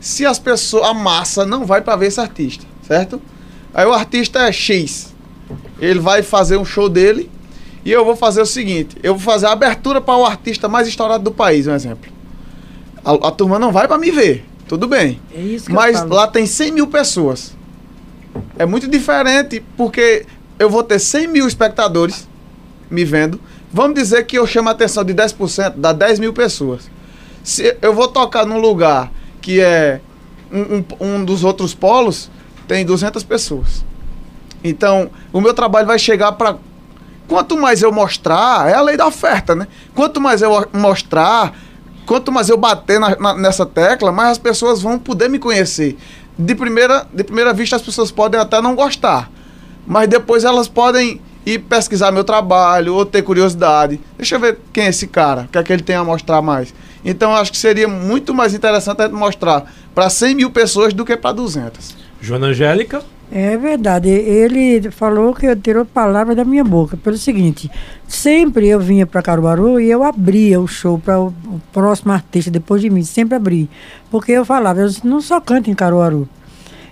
se 0.00 0.26
as 0.26 0.38
pessoas, 0.38 0.84
a 0.84 0.94
massa 0.94 1.44
não 1.44 1.64
vai 1.64 1.80
pra 1.80 1.96
ver 1.96 2.06
esse 2.06 2.20
artista, 2.20 2.64
certo? 2.86 3.20
Aí 3.74 3.86
o 3.86 3.92
artista 3.92 4.40
é 4.40 4.52
X. 4.52 5.14
Ele 5.78 6.00
vai 6.00 6.22
fazer 6.22 6.56
um 6.56 6.64
show 6.64 6.88
dele 6.88 7.30
e 7.84 7.92
eu 7.92 8.04
vou 8.04 8.16
fazer 8.16 8.40
o 8.40 8.46
seguinte: 8.46 8.96
eu 9.02 9.14
vou 9.14 9.22
fazer 9.22 9.46
a 9.46 9.52
abertura 9.52 10.00
para 10.00 10.16
o 10.16 10.24
artista 10.24 10.68
mais 10.68 10.88
estourado 10.88 11.24
do 11.24 11.30
país, 11.30 11.66
um 11.66 11.74
exemplo. 11.74 12.10
A, 13.04 13.28
a 13.28 13.30
turma 13.30 13.58
não 13.58 13.70
vai 13.70 13.86
pra 13.86 13.98
me 13.98 14.10
ver, 14.10 14.44
tudo 14.66 14.88
bem. 14.88 15.20
É 15.34 15.40
isso 15.40 15.66
que 15.66 15.72
Mas 15.72 16.04
lá 16.04 16.26
tem 16.26 16.46
100 16.46 16.72
mil 16.72 16.86
pessoas. 16.86 17.54
É 18.58 18.66
muito 18.66 18.88
diferente, 18.88 19.62
porque 19.76 20.26
eu 20.58 20.68
vou 20.68 20.82
ter 20.82 20.98
100 20.98 21.28
mil 21.28 21.46
espectadores 21.46 22.28
me 22.90 23.04
vendo. 23.04 23.40
Vamos 23.72 23.94
dizer 23.94 24.24
que 24.24 24.38
eu 24.38 24.46
chamo 24.46 24.68
a 24.68 24.72
atenção 24.72 25.04
de 25.04 25.14
10%, 25.14 25.74
dá 25.76 25.92
10 25.92 26.18
mil 26.18 26.32
pessoas. 26.32 26.90
Se 27.44 27.76
eu 27.80 27.94
vou 27.94 28.08
tocar 28.08 28.46
num 28.46 28.58
lugar 28.58 29.12
que 29.46 29.60
é 29.60 30.00
um, 30.52 30.78
um- 30.78 30.84
um 31.18 31.24
dos 31.24 31.44
outros 31.44 31.72
polos, 31.72 32.28
tem 32.66 32.84
200 32.84 33.22
pessoas. 33.22 33.84
Então, 34.64 35.08
o 35.32 35.40
meu 35.40 35.54
trabalho 35.54 35.86
vai 35.86 36.00
chegar 36.00 36.32
para. 36.32 36.56
Quanto 37.28 37.56
mais 37.56 37.80
eu 37.80 37.92
mostrar, 37.92 38.68
é 38.68 38.74
a 38.74 38.80
lei 38.82 38.96
da 38.96 39.06
oferta, 39.06 39.54
né? 39.54 39.68
Quanto 39.94 40.20
mais 40.20 40.42
eu 40.42 40.50
mostrar, 40.72 41.54
quanto 42.06 42.32
mais 42.32 42.48
eu 42.48 42.56
bater 42.56 42.98
na- 42.98 43.14
na- 43.14 43.34
nessa 43.36 43.64
tecla, 43.64 44.10
mais 44.10 44.30
as 44.32 44.38
pessoas 44.38 44.82
vão 44.82 44.98
poder 44.98 45.30
me 45.30 45.38
conhecer. 45.38 45.96
De 46.36 46.52
primeira, 46.56 47.06
de 47.12 47.22
primeira 47.22 47.54
vista, 47.54 47.76
as 47.76 47.82
pessoas 47.82 48.10
podem 48.10 48.40
até 48.40 48.60
não 48.60 48.74
gostar, 48.74 49.30
mas 49.86 50.08
depois 50.08 50.42
elas 50.42 50.66
podem 50.66 51.20
ir 51.46 51.60
pesquisar 51.60 52.10
meu 52.10 52.24
trabalho 52.24 52.94
ou 52.96 53.06
ter 53.06 53.22
curiosidade. 53.22 54.00
Deixa 54.16 54.34
eu 54.34 54.40
ver 54.40 54.58
quem 54.72 54.86
é 54.86 54.88
esse 54.88 55.06
cara, 55.06 55.42
o 55.42 55.48
que 55.48 55.58
é 55.58 55.62
que 55.62 55.72
ele 55.72 55.84
tem 55.84 55.94
a 55.94 56.02
mostrar 56.02 56.42
mais. 56.42 56.74
Então, 57.06 57.32
acho 57.36 57.52
que 57.52 57.58
seria 57.58 57.86
muito 57.86 58.34
mais 58.34 58.52
interessante 58.52 59.00
a 59.00 59.04
gente 59.04 59.14
mostrar 59.14 59.72
para 59.94 60.10
100 60.10 60.34
mil 60.34 60.50
pessoas 60.50 60.92
do 60.92 61.04
que 61.04 61.16
para 61.16 61.30
200. 61.30 61.96
Joana 62.20 62.48
Angélica. 62.48 63.00
É 63.30 63.56
verdade. 63.56 64.08
Ele 64.08 64.90
falou 64.90 65.32
que 65.32 65.46
eu 65.46 65.54
tirou 65.54 65.84
palavras 65.84 66.36
da 66.36 66.44
minha 66.44 66.64
boca. 66.64 66.96
Pelo 66.96 67.16
seguinte, 67.16 67.70
sempre 68.08 68.66
eu 68.68 68.80
vinha 68.80 69.06
para 69.06 69.22
Caruaru 69.22 69.80
e 69.80 69.88
eu 69.88 70.02
abria 70.02 70.60
o 70.60 70.66
show 70.66 70.98
para 70.98 71.20
o, 71.20 71.32
próximo 71.72 72.12
artista 72.12 72.50
depois 72.50 72.82
de 72.82 72.90
mim. 72.90 73.04
Sempre 73.04 73.36
abri. 73.36 73.70
Porque 74.10 74.32
eu 74.32 74.44
falava, 74.44 74.80
eu 74.80 74.90
não 75.04 75.20
só 75.20 75.40
canto 75.40 75.70
em 75.70 75.74
Caruaru. 75.74 76.28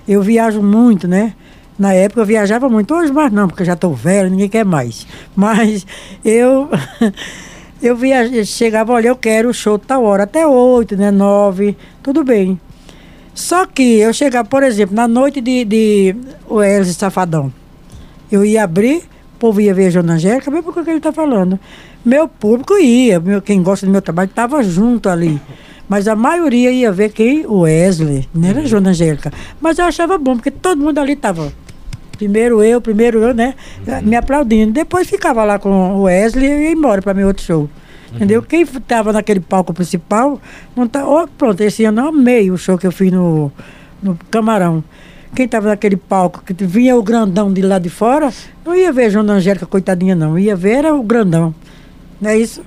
Eu 0.06 0.22
viajo 0.22 0.62
muito, 0.62 1.08
né? 1.08 1.34
Na 1.76 1.92
época 1.92 2.20
eu 2.20 2.26
viajava 2.26 2.68
muito, 2.68 2.94
hoje 2.94 3.12
mais 3.12 3.32
não, 3.32 3.48
porque 3.48 3.62
eu 3.62 3.66
já 3.66 3.72
estou 3.72 3.92
velho, 3.92 4.30
ninguém 4.30 4.48
quer 4.48 4.64
mais. 4.64 5.08
Mas 5.34 5.84
eu 6.24 6.70
eu 7.86 7.96
viajei, 7.96 8.44
chegava, 8.44 8.92
olha, 8.92 9.08
eu 9.08 9.16
quero 9.16 9.50
o 9.50 9.54
show 9.54 9.78
tal 9.78 10.04
hora, 10.04 10.24
até 10.24 10.46
oito, 10.46 10.96
né? 10.96 11.10
Nove, 11.10 11.76
tudo 12.02 12.24
bem. 12.24 12.58
Só 13.34 13.66
que 13.66 13.98
eu 13.98 14.12
chegava, 14.12 14.48
por 14.48 14.62
exemplo, 14.62 14.94
na 14.94 15.08
noite 15.08 15.40
de, 15.40 15.64
de 15.64 16.16
o 16.48 16.62
Elvis 16.62 16.96
Safadão, 16.96 17.52
eu 18.30 18.44
ia 18.44 18.64
abrir, 18.64 18.98
o 19.34 19.38
povo 19.38 19.60
ia 19.60 19.74
ver 19.74 19.86
a 19.86 19.90
Joana 19.90 20.14
Angélica, 20.14 20.50
mesmo 20.50 20.72
porque 20.72 20.88
ele 20.88 20.98
está 20.98 21.12
falando. 21.12 21.58
Meu 22.04 22.28
público 22.28 22.78
ia, 22.78 23.18
meu, 23.18 23.42
quem 23.42 23.62
gosta 23.62 23.86
do 23.86 23.92
meu 23.92 24.02
trabalho 24.02 24.28
estava 24.28 24.62
junto 24.62 25.08
ali. 25.08 25.40
Mas 25.88 26.08
a 26.08 26.16
maioria 26.16 26.70
ia 26.70 26.90
ver 26.90 27.12
quem? 27.12 27.44
O 27.46 27.60
Wesley, 27.60 28.28
não 28.32 28.48
era 28.48 28.60
a 28.60 28.66
Joana 28.66 28.90
Angélica. 28.90 29.32
Mas 29.60 29.78
eu 29.78 29.84
achava 29.84 30.16
bom, 30.16 30.36
porque 30.36 30.50
todo 30.50 30.80
mundo 30.80 30.98
ali 30.98 31.12
estava. 31.12 31.52
Primeiro 32.24 32.62
eu, 32.62 32.80
primeiro 32.80 33.22
eu, 33.22 33.34
né? 33.34 33.54
Me 34.02 34.16
aplaudindo. 34.16 34.72
Depois 34.72 35.08
ficava 35.08 35.44
lá 35.44 35.58
com 35.58 35.68
o 35.96 36.02
Wesley 36.04 36.48
e 36.48 36.62
ia 36.62 36.72
embora 36.72 37.02
para 37.02 37.12
meu 37.12 37.26
outro 37.26 37.44
show. 37.44 37.68
Entendeu? 38.14 38.42
Quem 38.42 38.62
estava 38.62 39.12
naquele 39.12 39.40
palco 39.40 39.74
principal, 39.74 40.40
não 40.74 40.88
tá, 40.88 41.06
oh, 41.06 41.28
pronto, 41.28 41.60
esse 41.60 41.84
ano 41.84 42.00
eu 42.00 42.08
amei 42.08 42.50
o 42.50 42.56
show 42.56 42.78
que 42.78 42.86
eu 42.86 42.92
fiz 42.92 43.12
no, 43.12 43.52
no 44.02 44.16
Camarão. 44.30 44.82
Quem 45.34 45.44
estava 45.44 45.68
naquele 45.68 45.96
palco, 45.96 46.42
que 46.42 46.54
vinha 46.64 46.96
o 46.96 47.02
grandão 47.02 47.52
de 47.52 47.60
lá 47.60 47.78
de 47.78 47.90
fora, 47.90 48.32
não 48.64 48.74
ia 48.74 48.90
ver 48.90 49.06
a 49.06 49.10
Joana 49.10 49.34
Angélica, 49.34 49.66
coitadinha, 49.66 50.14
não. 50.14 50.38
Ia 50.38 50.56
ver 50.56 50.76
era 50.76 50.94
o 50.94 51.02
grandão. 51.02 51.54
Não 52.20 52.30
é 52.30 52.38
isso? 52.38 52.62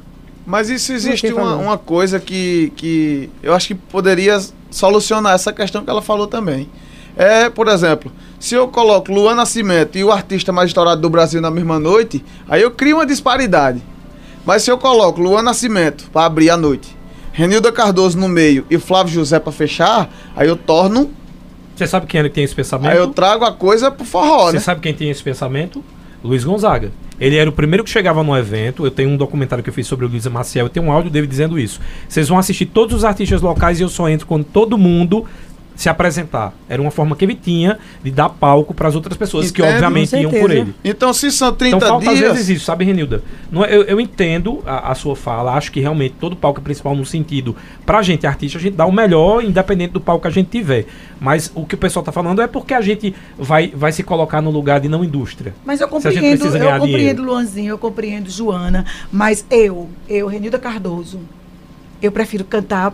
Mas 0.46 0.70
isso 0.70 0.94
existe 0.94 1.32
uma, 1.34 1.42
falou. 1.42 1.62
uma 1.62 1.78
coisa 1.78 2.20
que, 2.20 2.72
que 2.76 3.30
eu 3.42 3.56
acho 3.56 3.70
que 3.70 3.76
poderia 3.76 4.38
solucionar 4.70 5.34
essa 5.34 5.52
questão 5.52 5.84
que 5.84 5.90
ela 5.90 6.02
falou 6.02 6.28
também. 6.28 6.70
É, 7.18 7.50
por 7.50 7.68
exemplo, 7.68 8.12
se 8.40 8.54
eu 8.54 8.68
coloco 8.68 9.12
Luan 9.12 9.34
Nascimento 9.34 9.98
e 9.98 10.04
o 10.04 10.12
artista 10.12 10.52
mais 10.54 10.70
estourado 10.70 11.02
do 11.02 11.10
Brasil 11.10 11.42
na 11.42 11.50
mesma 11.50 11.80
noite, 11.80 12.24
aí 12.48 12.62
eu 12.62 12.70
crio 12.72 12.98
uma 12.98 13.06
disparidade. 13.06 13.82
Mas 14.46 14.62
se 14.62 14.72
eu 14.72 14.78
coloco 14.78 15.20
Luan 15.20 15.42
Nascimento 15.42 16.10
para 16.12 16.26
abrir 16.26 16.50
a 16.52 16.56
noite, 16.56 16.96
Renilda 17.34 17.72
Cardoso 17.72 18.18
no 18.18 18.28
meio 18.28 18.66
e 18.70 18.78
Flávio 18.78 19.14
José 19.14 19.40
para 19.40 19.52
fechar, 19.52 20.10
aí 20.36 20.48
eu 20.48 20.56
torno. 20.56 21.10
Você 21.76 21.88
sabe 21.88 22.06
quem 22.06 22.22
é 22.22 22.24
que 22.24 22.30
tem 22.30 22.44
esse 22.44 22.56
pensamento? 22.56 22.92
Aí 22.92 22.98
eu 22.98 23.08
trago 23.08 23.46
a 23.46 23.52
coisa 23.52 23.92
pro 23.92 24.06
forró, 24.06 24.48
Você 24.48 24.54
né? 24.54 24.60
sabe 24.60 24.82
quem 24.82 24.94
tem 24.94 25.10
esse 25.10 25.24
pensamento? 25.24 25.84
Luiz 26.24 26.44
Gonzaga. 26.44 26.92
Ele 27.20 27.36
era 27.36 27.50
o 27.50 27.54
primeiro 27.54 27.84
que 27.84 27.90
chegava 27.90 28.24
no 28.24 28.36
evento. 28.38 28.86
Eu 28.86 28.92
tenho 28.92 29.10
um 29.10 29.18
documentário 29.18 29.64
que 29.64 29.70
eu 29.70 29.74
fiz 29.74 29.88
sobre 29.88 30.06
o 30.06 30.08
Luiz 30.08 30.26
Maciel. 30.28 30.66
Eu 30.66 30.70
tenho 30.70 30.86
um 30.86 30.92
áudio 30.92 31.10
dele 31.10 31.26
dizendo 31.26 31.58
isso. 31.60 31.80
Vocês 32.08 32.28
vão 32.30 32.38
assistir 32.38 32.68
todos 32.68 32.96
os 32.96 33.04
artistas 33.04 33.42
locais 33.42 33.80
e 33.80 33.84
eu 33.84 33.90
só 33.90 34.08
entro 34.08 34.28
quando 34.28 34.44
todo 34.44 34.78
mundo 34.78 35.26
se 35.78 35.88
apresentar. 35.88 36.54
Era 36.68 36.82
uma 36.82 36.90
forma 36.90 37.16
que 37.16 37.24
ele 37.24 37.36
tinha 37.36 37.78
de 38.04 38.10
dar 38.10 38.30
palco 38.30 38.74
para 38.74 38.88
as 38.88 38.96
outras 38.96 39.16
pessoas 39.16 39.52
que 39.52 39.62
Entendo, 39.62 39.74
obviamente 39.76 40.16
iam 40.18 40.32
por 40.32 40.50
ele. 40.50 40.74
Então, 40.84 41.14
se 41.14 41.32
são 41.32 41.54
30 41.54 41.78
Então 41.78 41.88
falta 41.88 42.06
dias. 42.14 42.32
às 42.32 42.36
vezes 42.38 42.50
isso, 42.58 42.66
sabe, 42.66 42.84
Renilda? 42.84 43.24
Não 43.52 43.64
é- 43.64 43.74
eu, 43.74 43.84
eu 43.84 44.02
entendo 44.02 44.64
a, 44.66 44.92
a 44.92 44.96
sua 44.96 45.16
fala, 45.16 45.54
acho 45.54 45.72
que 45.72 45.80
realmente 45.80 46.16
todo 46.20 46.36
palco 46.36 46.60
é 46.60 46.64
principal 46.64 46.96
no 46.96 47.06
sentido, 47.06 47.56
pra 47.86 48.02
gente 48.02 48.26
artista, 48.26 48.58
a 48.58 48.62
gente 48.62 48.76
dá 48.76 48.88
o 48.88 48.92
melhor, 48.92 49.44
independente 49.44 49.94
do 49.94 50.02
palco 50.02 50.24
que 50.24 50.28
a 50.28 50.32
gente 50.32 50.50
tiver. 50.50 50.88
Mas 51.22 51.52
o 51.54 51.64
que 51.64 51.76
o 51.76 51.78
pessoal 51.78 52.04
tá 52.04 52.12
falando 52.12 52.42
é 52.42 52.48
porque 52.48 52.74
a 52.74 52.82
gente 52.82 53.14
vai, 53.38 53.68
vai 53.68 53.92
se 53.92 54.02
colocar 54.02 54.42
no 54.42 54.50
lugar 54.50 54.80
de 54.80 54.90
não 54.90 55.04
indústria. 55.04 55.54
Mas 55.64 55.80
eu 55.80 55.88
Se 56.02 56.08
a 56.08 56.12
gente 56.12 56.22
compreendo, 56.40 56.46
eu 56.58 56.72
compreendo 56.72 56.86
dinheiro. 56.98 57.24
Luanzinho, 57.24 57.70
eu 57.70 57.78
compreendo 57.78 58.30
Joana, 58.32 58.84
mas 59.12 59.46
eu, 59.52 59.88
eu, 60.10 60.26
Renilda 60.28 60.58
Cardoso, 60.58 61.20
eu 62.02 62.12
prefiro 62.12 62.44
cantar 62.44 62.94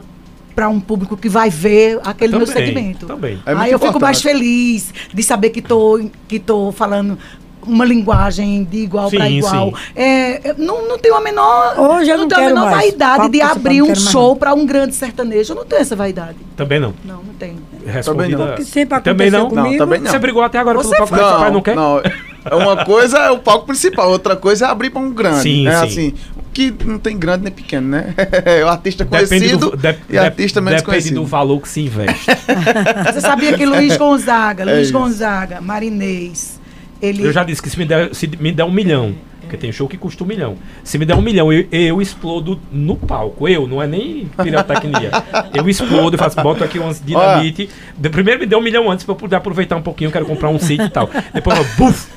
para 0.55 0.69
um 0.69 0.79
público 0.79 1.17
que 1.17 1.27
vai 1.29 1.49
ver 1.49 1.99
aquele 2.03 2.37
meu 2.37 2.45
Também, 2.45 2.65
segmento. 2.65 3.05
também. 3.05 3.39
É 3.45 3.53
Aí 3.53 3.71
eu 3.71 3.79
fico 3.79 3.99
mais 3.99 4.19
importante. 4.19 4.21
feliz 4.43 4.93
de 5.13 5.23
saber 5.23 5.49
que 5.49 5.61
tô, 5.61 5.99
que 6.27 6.39
tô 6.39 6.71
falando 6.71 7.17
uma 7.65 7.85
linguagem 7.85 8.65
de 8.65 8.79
igual 8.79 9.09
para 9.09 9.29
igual. 9.29 9.67
sim. 9.67 9.73
É, 9.95 10.49
eu 10.49 10.55
não, 10.57 10.85
não 10.87 10.97
tenho 10.97 11.15
a 11.15 11.21
menor, 11.21 11.79
Hoje 11.79 12.09
eu 12.09 12.17
não 12.17 12.27
tenho 12.27 12.41
a 12.41 12.45
menor 12.49 12.65
mais. 12.71 12.75
vaidade 12.77 13.17
Papo 13.19 13.29
de 13.31 13.41
abrir 13.41 13.79
não 13.79 13.91
um 13.91 13.95
show 13.95 14.29
não. 14.31 14.35
para 14.35 14.53
um 14.53 14.65
grande 14.65 14.93
sertanejo. 14.95 15.53
Eu 15.53 15.55
não 15.55 15.65
tenho 15.65 15.81
essa 15.81 15.95
vaidade. 15.95 16.35
Também 16.57 16.79
não. 16.79 16.93
Não, 17.05 17.23
não 17.23 17.33
tenho. 17.35 17.59
Respondida. 17.85 18.45
não. 18.47 18.55
Que 18.55 18.65
sempre 18.65 18.99
Também 18.99 19.31
não? 19.31 19.47
aconteceu 19.47 19.63
comigo. 19.63 19.79
Não, 19.79 19.85
também 19.85 19.99
não. 20.01 20.11
Você 20.11 20.19
brigou 20.19 20.43
até 20.43 20.57
agora 20.59 20.77
Você 20.77 20.89
pelo 20.95 21.07
palco 21.07 21.15
faz. 21.15 21.25
principal 21.27 21.51
não 21.53 21.61
quer? 21.61 21.75
não. 21.75 22.01
É 22.45 22.53
Uma 22.55 22.83
coisa 22.83 23.17
é 23.19 23.31
o 23.31 23.39
palco 23.39 23.65
principal, 23.67 24.09
outra 24.11 24.35
coisa 24.35 24.65
é 24.65 24.69
abrir 24.69 24.89
para 24.89 25.01
um 25.01 25.13
grande. 25.13 25.43
Sim, 25.43 25.63
né? 25.63 25.77
sim. 25.77 25.85
Assim, 25.85 26.13
que 26.53 26.73
não 26.85 26.99
tem 26.99 27.17
grande 27.17 27.43
nem 27.43 27.51
pequeno, 27.51 27.87
né? 27.89 28.13
o 28.63 28.67
artista 28.67 29.03
Depende 29.03 29.27
conhecido 29.29 29.71
do, 29.71 29.77
de- 29.77 29.95
e 30.09 30.17
artista 30.17 30.61
menos 30.61 30.81
depende 30.81 30.85
conhecido. 30.99 31.21
do 31.21 31.25
valor 31.25 31.59
que 31.61 31.67
se 31.67 31.81
investe. 31.81 32.25
Você 33.11 33.19
sabia 33.21 33.57
que 33.57 33.65
Luiz 33.65 33.95
Gonzaga, 33.97 34.63
É 34.63 34.65
Luiz 34.75 34.83
isso. 34.89 34.93
Gonzaga, 34.97 35.59
Marinês, 35.59 36.59
ele 37.01 37.25
Eu 37.25 37.31
já 37.33 37.43
disse 37.43 37.61
que 37.61 37.69
se 37.69 37.77
me 37.77 37.85
der, 37.85 38.13
se 38.13 38.27
me 38.39 38.51
der 38.51 38.63
um 38.63 38.71
milhão, 38.71 39.13
porque 39.53 39.57
tem 39.57 39.71
show 39.71 39.87
que 39.87 39.97
custa 39.97 40.23
um 40.23 40.27
milhão. 40.27 40.55
Se 40.83 40.97
me 40.97 41.05
der 41.05 41.15
um 41.15 41.21
milhão, 41.21 41.53
eu, 41.53 41.67
eu 41.71 42.01
explodo 42.01 42.59
no 42.71 42.95
palco. 42.95 43.47
Eu, 43.47 43.67
não 43.67 43.81
é 43.81 43.85
nem 43.87 44.27
pirotecnia. 44.41 45.11
eu 45.53 45.69
explodo, 45.69 46.17
faço, 46.17 46.41
boto 46.41 46.63
aqui 46.63 46.79
umas 46.79 47.03
dinamite. 47.03 47.69
De- 47.95 48.09
primeiro 48.09 48.39
me 48.39 48.45
dê 48.47 48.55
um 48.55 48.61
milhão 48.61 48.89
antes 48.89 49.05
pra 49.05 49.11
eu 49.13 49.15
poder 49.17 49.35
aproveitar 49.35 49.75
um 49.75 49.81
pouquinho, 49.81 50.07
eu 50.07 50.11
quero 50.11 50.25
comprar 50.25 50.49
um 50.49 50.57
sítio 50.59 50.85
e 50.85 50.89
tal. 50.89 51.09
Depois 51.33 51.57
eu, 51.57 51.65
buf! 51.77 52.07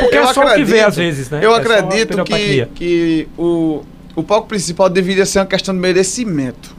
Porque 0.00 0.16
é 0.16 0.20
Eu 0.20 0.26
só 0.28 0.44
o 0.44 0.54
que 0.54 0.62
vê 0.64 0.80
acredito- 0.80 0.86
às 0.88 0.96
vezes, 0.96 1.30
né? 1.30 1.40
Eu 1.42 1.52
É 1.54 1.58
acredito 1.58 2.24
que, 2.24 2.66
que 2.74 3.28
o, 3.36 3.82
o 4.14 4.22
palco 4.22 4.46
principal 4.46 4.88
deveria 4.88 5.26
ser 5.26 5.40
uma 5.40 5.46
questão 5.46 5.74
de 5.74 5.80
merecimento. 5.80 6.76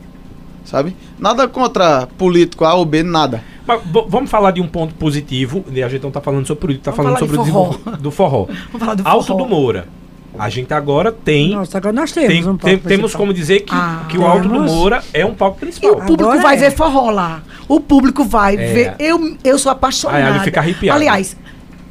Sabe? 0.63 0.95
Nada 1.19 1.45
contra 1.47 2.07
político 2.17 2.63
A 2.63 2.73
ou 2.73 2.85
B, 2.85 3.03
nada. 3.03 3.43
Mas 3.65 3.81
vamos 4.09 4.29
falar 4.29 4.51
de 4.51 4.61
um 4.61 4.67
ponto 4.67 4.93
positivo. 4.95 5.63
e 5.71 5.81
A 5.81 5.87
gente 5.89 6.03
não 6.03 6.11
tá 6.11 6.19
falando 6.21 6.45
sobre 6.45 6.77
tá 6.77 6.91
falando 6.91 7.17
sobre 7.19 7.37
de 7.37 7.49
o 7.49 7.53
forró. 7.53 7.77
do 7.99 8.11
forró. 8.11 8.45
Vamos 8.71 8.79
falar 8.79 8.93
do 8.95 9.07
Alto 9.07 9.27
forró. 9.27 9.43
do 9.43 9.49
Moura. 9.49 9.87
A 10.37 10.49
gente 10.49 10.73
agora 10.73 11.11
tem. 11.11 11.51
Nossa, 11.51 11.77
agora 11.77 11.93
nós 11.93 12.11
temos 12.11 12.27
tem- 12.33 12.47
um 12.49 12.57
tem- 12.57 12.77
temos 12.77 12.87
principal. 13.01 13.19
como 13.19 13.33
dizer 13.33 13.59
que, 13.61 13.73
Ah, 13.75 14.05
que 14.09 14.17
o 14.17 14.25
Alto 14.25 14.49
do. 14.49 14.61
Moura 14.61 15.03
é 15.13 15.23
um 15.23 15.35
palco 15.35 15.57
E 15.57 15.57
o 15.57 15.59
principal. 15.61 15.95
público 15.97 16.23
Agora 16.23 16.41
vai 16.41 16.55
é. 16.55 16.59
ver 16.59 16.71
forró 16.71 17.11
lá. 17.11 17.43
O 17.67 17.79
público 17.79 18.23
vai 18.23 18.55
É. 18.55 18.57
ver. 18.73 18.95
Eu, 18.97 19.37
eu 19.43 19.59
sou 19.59 19.71
apaixonada. 19.71 20.25
Aí 20.25 20.31
ele 20.35 20.39
fica 20.43 20.59
arrepiado. 20.59 20.97
Aliás, 20.99 21.37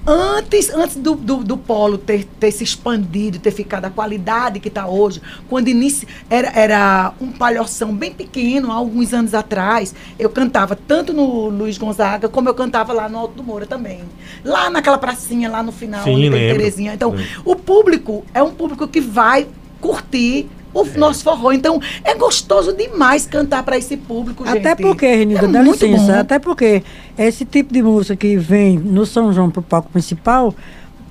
antes, 0.06 0.70
antes 0.70 0.96
do, 0.96 1.14
do, 1.14 1.44
do 1.44 1.56
polo 1.56 1.96
ter, 1.96 2.24
ter 2.24 2.50
se 2.50 2.64
expandido, 2.64 3.38
ter 3.38 3.50
ficado 3.50 3.84
a 3.84 3.90
qualidade 3.90 4.60
que 4.60 4.68
está 4.68 4.86
hoje, 4.86 5.20
quando 5.48 5.68
inici, 5.68 6.06
era, 6.28 6.48
era 6.54 7.14
um 7.20 7.30
palhoção 7.30 7.94
bem 7.94 8.12
pequeno, 8.12 8.70
há 8.70 8.74
alguns 8.74 9.12
anos 9.12 9.34
atrás, 9.34 9.94
eu 10.18 10.28
cantava 10.30 10.76
tanto 10.76 11.12
no 11.12 11.48
Luiz 11.48 11.78
Gonzaga, 11.78 12.28
como 12.28 12.48
eu 12.48 12.54
cantava 12.54 12.92
lá 12.92 13.08
no 13.08 13.18
Alto 13.18 13.34
do 13.34 13.42
Moura 13.42 13.66
também. 13.66 14.00
Lá 14.44 14.70
naquela 14.70 14.98
pracinha, 14.98 15.50
lá 15.50 15.62
no 15.62 15.72
final, 15.72 16.04
Sim, 16.04 16.14
onde 16.14 16.30
tem. 16.30 16.56
Terezinha. 16.56 16.94
Então, 16.94 17.10
Lembro. 17.10 17.42
o 17.44 17.56
público 17.56 18.24
é 18.34 18.42
um 18.42 18.52
público 18.52 18.88
que 18.88 19.00
vai 19.00 19.46
curtir 19.80 20.48
o 20.74 20.84
É. 20.86 20.98
nosso 20.98 21.22
forró. 21.24 21.52
Então, 21.52 21.80
é 22.04 22.14
gostoso 22.14 22.72
demais 22.72 23.26
cantar 23.26 23.62
para 23.62 23.76
esse 23.78 23.96
público, 23.96 24.44
gente. 24.46 24.58
Até 24.58 24.74
porque, 24.74 25.06
Renilda, 25.06 25.46
é 25.46 25.48
dá 25.48 25.62
muito 25.62 25.84
licença, 25.84 26.12
bom. 26.12 26.18
até 26.20 26.38
porque 26.38 26.82
esse 27.18 27.44
tipo 27.44 27.72
de 27.72 27.82
música 27.82 28.16
que 28.16 28.36
vem 28.36 28.78
no 28.78 29.04
São 29.06 29.32
João 29.32 29.50
pro 29.50 29.62
palco 29.62 29.88
principal, 29.90 30.54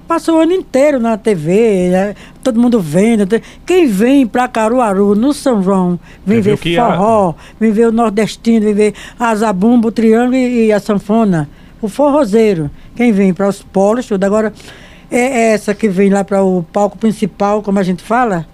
passou 0.07 0.37
o 0.37 0.41
ano 0.41 0.51
inteiro 0.51 0.99
na 0.99 1.17
TV, 1.17 1.87
né? 1.89 2.15
todo 2.43 2.59
mundo 2.59 2.81
vendo. 2.81 3.25
Quem 3.65 3.87
vem 3.87 4.27
pra 4.27 4.45
Caruaru, 4.47 5.15
no 5.15 5.33
São 5.33 5.63
João, 5.63 5.97
vem 6.25 6.41
ver 6.41 6.53
o 6.55 6.57
que 6.57 6.77
a- 6.77 6.85
forró, 6.97 7.33
vem 7.59 7.71
ver 7.71 7.87
o 7.87 7.91
nordestino, 7.93 8.65
vem 8.65 8.73
ver 8.73 8.93
a 9.17 9.33
zabumba, 9.35 9.87
o 9.87 9.91
triângulo 9.91 10.35
e, 10.35 10.65
e 10.65 10.73
a 10.73 10.79
sanfona. 10.81 11.47
O 11.81 11.87
forrozeiro. 11.87 12.69
Quem 12.95 13.11
vem 13.13 13.33
para 13.33 13.47
os 13.47 13.63
polos, 13.63 14.05
tudo. 14.05 14.23
Agora, 14.25 14.51
é 15.09 15.53
essa 15.53 15.73
que 15.73 15.87
vem 15.87 16.09
lá 16.09 16.23
para 16.23 16.43
o 16.43 16.61
palco 16.73 16.97
principal, 16.97 17.61
como 17.61 17.79
a 17.79 17.83
gente 17.83 18.03
fala? 18.03 18.45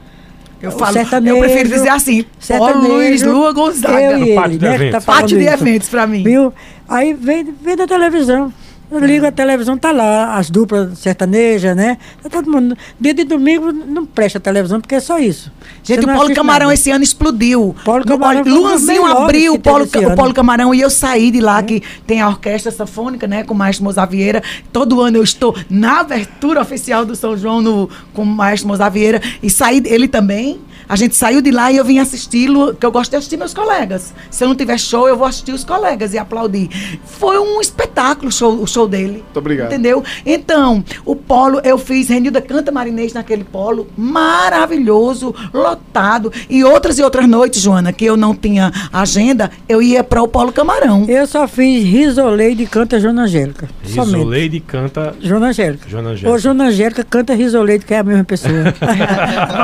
Eu 0.62 0.70
O 0.70 0.72
falo, 0.72 0.94
sertanejo, 0.94 1.36
eu 1.36 1.40
prefiro 1.40 1.70
dizer 1.70 1.90
assim, 1.90 2.26
Paulo 2.58 2.88
Luiz 2.96 3.22
Lua 3.22 3.50
Eu 3.50 3.54
Gonzaga. 3.54 4.20
e 4.20 4.34
Pátio 4.36 4.52
ele, 4.52 4.58
de 4.58 4.66
né? 4.66 4.70
Tá 4.70 4.76
eventos. 4.76 5.06
falando 5.06 5.22
Pátio 5.22 5.38
de 5.38 5.44
isso. 5.46 5.54
eventos 5.54 5.90
pra 5.90 6.08
mim. 6.08 6.24
Viu? 6.24 6.54
Aí 6.90 7.14
vem, 7.14 7.54
vem 7.62 7.76
da 7.76 7.86
televisão. 7.86 8.52
Eu 8.90 9.00
ligo 9.00 9.26
a 9.26 9.32
televisão, 9.34 9.78
tá 9.78 9.92
lá, 9.92 10.38
as 10.38 10.50
duplas 10.50 10.98
sertanejas, 11.00 11.76
né? 11.76 11.98
Tá 12.24 12.30
todo 12.30 12.50
mundo. 12.50 12.78
Dia 12.98 13.14
de 13.14 13.26
domingo 13.26 13.70
não 13.72 14.06
presta 14.06 14.38
a 14.38 14.42
televisão, 14.42 14.80
porque 14.80 14.96
é 14.96 15.00
só 15.02 15.20
isso. 15.20 15.52
Gente, 15.84 16.00
o 16.00 16.08
Polo 16.08 16.20
assiste 16.22 16.36
Camarão 16.36 16.68
nada. 16.68 16.74
esse 16.74 16.90
ano 16.92 17.04
explodiu. 17.04 17.76
Polo 17.84 18.00
No- 18.00 18.06
Camarão 18.06 18.44
dos 18.44 18.54
Luanzinho 18.54 19.06
abriu 19.06 19.54
o 19.56 19.60
Polo, 19.60 19.84
esse 19.84 19.98
o. 19.98 20.10
É. 20.12 20.16
Polo 20.16 20.34
Camarão 20.34 20.74
e 20.74 20.80
eu 20.80 20.90
saí 20.90 21.32
de 21.32 21.42
lá, 21.42 21.62
que 21.62 21.84
tem 22.06 22.22
a 22.22 22.30
orquestra 22.30 22.72
sanfônica, 22.72 23.28
né, 23.28 23.44
com 23.44 23.54
o 23.54 23.58
Maestro 23.58 23.84
Mozavieira. 23.84 24.42
Todo 24.72 25.02
ano 25.02 25.18
eu 25.18 25.24
estou 25.24 25.54
na 25.70 26.00
abertura 26.00 26.62
oficial 26.62 27.06
do 27.06 27.14
São 27.14 27.36
João 27.36 27.62
no, 27.62 27.90
com 28.14 28.22
o 28.22 28.26
Maestro 28.26 28.70
Mozavieira. 28.70 29.22
E 29.44 29.50
saí, 29.50 29.82
ele 29.86 30.08
também. 30.08 30.62
A 30.90 30.96
gente 30.96 31.16
saiu 31.16 31.42
de 31.42 31.52
lá 31.52 31.72
e 31.72 31.78
eu 31.78 31.84
vim 31.84 32.00
assisti-lo, 32.00 32.74
que 32.74 32.86
eu 32.86 32.92
gosto 32.92 33.12
de 33.12 33.18
assistir 33.18 33.38
meus 33.38 33.54
colegas. 33.54 34.14
Se 34.30 34.44
eu 34.44 34.48
não 34.48 34.56
tiver 34.56 34.80
show, 34.80 35.08
eu 35.08 35.18
vou 35.18 35.28
assistir 35.28 35.52
os 35.52 35.64
colegas 35.64 36.14
e 36.14 36.18
aplaudir. 36.18 36.70
Foi 37.06 37.38
um 37.40 37.60
espetáculo 37.60 38.28
o 38.28 38.32
show, 38.32 38.62
o 38.62 38.68
show 38.68 38.88
dele. 38.88 39.24
Muito 39.24 39.38
obrigado. 39.38 39.68
Entendeu? 39.68 40.04
Então, 40.26 40.84
o 41.06 41.16
polo, 41.16 41.60
eu 41.64 41.78
fiz 41.78 42.10
Renilda 42.10 42.42
Canta 42.42 42.72
Marinês 42.72 43.14
naquele 43.14 43.44
polo, 43.44 43.88
maravilhoso, 43.98 45.34
lotado. 45.54 46.32
E 46.50 46.64
outras 46.64 47.00
e 47.00 47.04
outras 47.04 47.28
noites, 47.28 47.62
Joana, 47.62 47.92
que 47.92 48.06
eu 48.06 48.16
não 48.16 48.36
tinha 48.36 48.72
agenda, 48.92 49.52
eu 49.68 49.82
ia 49.82 50.04
para 50.04 50.22
o 50.22 50.28
Polo 50.28 50.52
Camarão. 50.52 51.06
Eu 51.08 51.26
só 51.28 51.48
fiz 51.48 51.84
Risoleide 51.84 52.66
canta 52.66 53.00
Joana 53.00 53.24
Angélica. 53.24 53.70
Risoleide 53.84 54.60
canta. 54.60 55.16
Joana 55.22 55.48
Angélica. 55.48 55.90
Joana 55.90 56.10
Angélica. 56.10 56.32
Ou 56.32 56.40
Joana 56.40 56.66
Angélica 56.66 57.04
canta 57.04 57.34
Risoleide, 57.34 57.86
que 57.86 57.94
é 57.94 58.00
a 58.00 58.04
mesma 58.04 58.24
pessoa. 58.24 58.54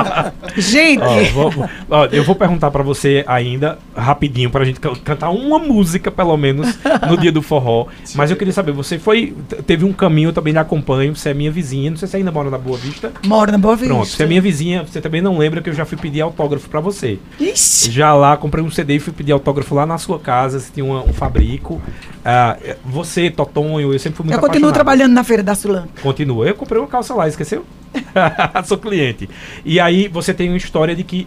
Gente, 0.56 1.04
Ó, 1.14 1.24
vou- 1.50 1.68
ó, 1.90 2.04
eu 2.06 2.24
vou 2.24 2.34
perguntar 2.34 2.70
pra 2.70 2.82
você 2.82 3.24
ainda, 3.26 3.78
rapidinho, 3.96 4.50
pra 4.50 4.64
gente 4.64 4.80
can- 4.80 4.94
cantar 5.04 5.30
uma 5.30 5.58
música, 5.58 6.10
pelo 6.10 6.36
menos, 6.36 6.78
no 7.08 7.16
dia 7.16 7.30
do 7.32 7.42
forró. 7.42 7.86
Mas 8.14 8.30
eu 8.30 8.36
queria 8.36 8.52
saber, 8.52 8.72
você 8.72 8.98
foi. 8.98 9.34
Teve 9.66 9.84
um 9.84 9.92
caminho, 9.92 10.28
eu 10.28 10.32
também 10.32 10.52
lhe 10.52 10.58
acompanho, 10.58 11.14
você 11.14 11.30
é 11.30 11.34
minha 11.34 11.50
vizinha, 11.50 11.90
não 11.90 11.96
sei 11.96 12.06
se 12.06 12.12
você 12.12 12.16
ainda 12.18 12.32
mora 12.32 12.50
na 12.50 12.58
Boa 12.58 12.76
Vista. 12.76 13.12
moro 13.26 13.50
na 13.52 13.58
Boa 13.58 13.76
Vista. 13.76 13.94
Pronto, 13.94 14.08
você 14.08 14.22
é 14.22 14.26
minha 14.26 14.40
vizinha, 14.42 14.84
você 14.84 15.00
também 15.00 15.20
não 15.22 15.38
lembra 15.38 15.60
que 15.62 15.70
eu 15.70 15.74
já 15.74 15.84
fui 15.84 15.96
pedir 15.98 16.20
autógrafo 16.20 16.68
pra 16.68 16.80
você. 16.80 17.18
Ixi, 17.40 17.90
Já 17.90 18.14
lá, 18.14 18.36
comprei 18.36 18.64
um 18.64 18.70
CD 18.70 18.96
e 18.96 18.98
fui 18.98 19.12
pedir 19.12 19.32
autógrafo 19.32 19.74
lá 19.74 19.86
na 19.86 19.98
sua 19.98 20.18
casa, 20.18 20.58
você 20.58 20.70
tinha 20.72 20.84
uma- 20.84 21.02
um 21.02 21.12
fabrico. 21.12 21.80
Ah, 22.24 22.56
você, 22.84 23.30
Totonho, 23.30 23.92
eu 23.92 23.98
sempre 23.98 24.16
fui 24.16 24.24
muito 24.24 24.34
eu 24.36 24.40
continuo 24.40 24.70
apaixonado. 24.70 24.74
trabalhando 24.74 25.12
na 25.12 25.22
Feira 25.24 25.42
da 25.42 25.54
Sulan. 25.54 25.86
Continua. 26.02 26.46
Eu 26.46 26.54
comprei 26.54 26.80
uma 26.80 26.88
calça 26.88 27.14
lá, 27.14 27.28
esqueceu? 27.28 27.64
Sou 28.64 28.78
cliente. 28.78 29.28
E 29.64 29.78
aí 29.80 30.08
você 30.08 30.32
tem 30.34 30.48
uma 30.48 30.56
história 30.56 30.94
de 30.94 31.04
que 31.04 31.26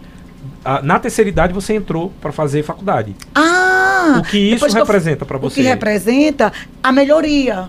ah, 0.64 0.80
na 0.82 0.98
terceira 0.98 1.28
idade 1.28 1.52
você 1.52 1.74
entrou 1.74 2.12
para 2.20 2.32
fazer 2.32 2.62
faculdade. 2.62 3.14
Ah! 3.34 4.16
O 4.20 4.22
que 4.22 4.38
isso 4.38 4.66
eu- 4.66 4.72
representa 4.72 5.24
pra 5.24 5.36
O 5.36 5.40
você? 5.40 5.56
que 5.56 5.62
representa 5.62 6.52
a 6.82 6.92
melhoria. 6.92 7.68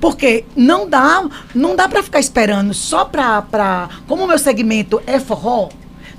Porque 0.00 0.44
não 0.54 0.88
dá, 0.88 1.24
não 1.54 1.74
dá 1.74 1.88
para 1.88 2.02
ficar 2.02 2.20
esperando 2.20 2.74
só 2.74 3.04
pra, 3.04 3.40
pra. 3.42 3.88
Como 4.06 4.24
o 4.24 4.28
meu 4.28 4.38
segmento 4.38 5.00
é 5.06 5.18
forró, 5.18 5.70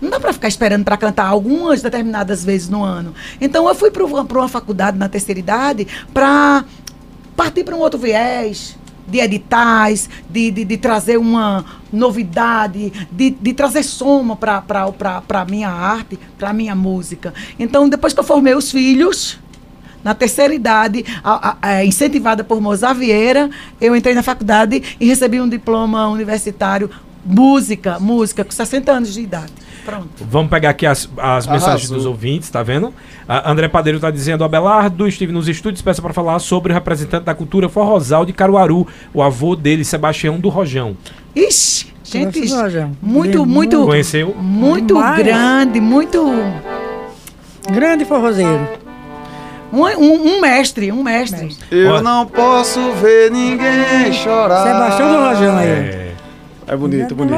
não 0.01 0.09
dá 0.09 0.19
para 0.19 0.33
ficar 0.33 0.47
esperando 0.47 0.83
para 0.83 0.97
cantar 0.97 1.27
algumas 1.27 1.81
determinadas 1.83 2.43
vezes 2.43 2.69
no 2.69 2.83
ano. 2.83 3.13
Então 3.39 3.67
eu 3.67 3.75
fui 3.75 3.91
para 3.91 4.03
uma 4.03 4.47
faculdade 4.49 4.97
na 4.97 5.07
terceira 5.07 5.39
idade 5.39 5.87
para 6.11 6.65
partir 7.35 7.63
para 7.63 7.75
um 7.75 7.79
outro 7.79 7.99
viés 7.99 8.75
de 9.07 9.19
editais, 9.19 10.09
de, 10.29 10.51
de, 10.51 10.65
de 10.65 10.77
trazer 10.77 11.17
uma 11.17 11.63
novidade, 11.91 12.91
de, 13.11 13.29
de 13.29 13.53
trazer 13.53 13.83
soma 13.83 14.35
para 14.35 14.63
a 15.29 15.45
minha 15.45 15.69
arte, 15.69 16.19
para 16.37 16.49
a 16.49 16.53
minha 16.53 16.75
música. 16.75 17.33
Então, 17.57 17.87
depois 17.87 18.13
que 18.13 18.19
eu 18.19 18.23
formei 18.23 18.53
os 18.53 18.69
filhos, 18.69 19.39
na 20.03 20.13
terceira 20.13 20.53
idade, 20.53 21.05
a, 21.23 21.49
a, 21.49 21.57
a, 21.61 21.85
incentivada 21.85 22.43
por 22.43 22.61
Mozart 22.61 22.97
Vieira, 22.97 23.49
eu 23.81 23.95
entrei 23.95 24.13
na 24.13 24.23
faculdade 24.23 24.81
e 24.99 25.05
recebi 25.05 25.41
um 25.41 25.49
diploma 25.49 26.07
universitário 26.07 26.89
música, 27.25 27.99
música, 27.99 28.43
com 28.43 28.51
60 28.51 28.91
anos 28.91 29.13
de 29.13 29.21
idade. 29.21 29.51
Pronto. 29.87 30.09
Vamos 30.19 30.49
pegar 30.49 30.71
aqui 30.71 30.85
as, 30.85 31.09
as 31.15 31.47
mensagens 31.47 31.89
dos 31.89 32.05
ouvintes, 32.05 32.49
tá 32.49 32.61
vendo? 32.61 32.93
A 33.25 33.49
André 33.49 33.69
Padeiro 33.69 33.95
está 33.95 34.11
dizendo: 34.11 34.43
Abelardo, 34.43 35.07
estive 35.07 35.31
nos 35.31 35.47
estúdios, 35.47 35.81
peça 35.81 36.01
para 36.01 36.13
falar 36.13 36.39
sobre 36.39 36.73
o 36.73 36.75
representante 36.75 37.23
da 37.23 37.33
cultura 37.33 37.69
forrosal 37.69 38.25
de 38.25 38.33
Caruaru, 38.33 38.85
o 39.13 39.23
avô 39.23 39.55
dele, 39.55 39.85
Sebastião 39.85 40.41
do 40.41 40.49
Rojão. 40.49 40.97
Ixi, 41.33 41.93
gente, 42.03 42.41
muito, 43.01 43.45
muito. 43.45 43.85
Conheceu? 43.85 44.35
Muito 44.37 44.95
Mas... 44.95 45.19
grande, 45.19 45.79
muito. 45.79 46.21
Grande 47.71 48.03
forrozeiro. 48.03 48.67
Um, 49.71 49.83
um, 49.85 50.35
um, 50.35 50.41
mestre, 50.41 50.91
um 50.91 51.01
mestre. 51.01 51.55
Eu 51.71 52.01
não 52.01 52.25
posso 52.25 52.91
ver 52.93 53.31
ninguém 53.31 54.11
chorar. 54.11 54.63
Sebastião 54.63 55.11
do 55.13 55.17
Rojão 55.17 55.57
aí. 55.57 55.67
É. 55.69 55.96
É 56.67 56.75
bonito, 56.75 57.15
bonito. 57.15 57.33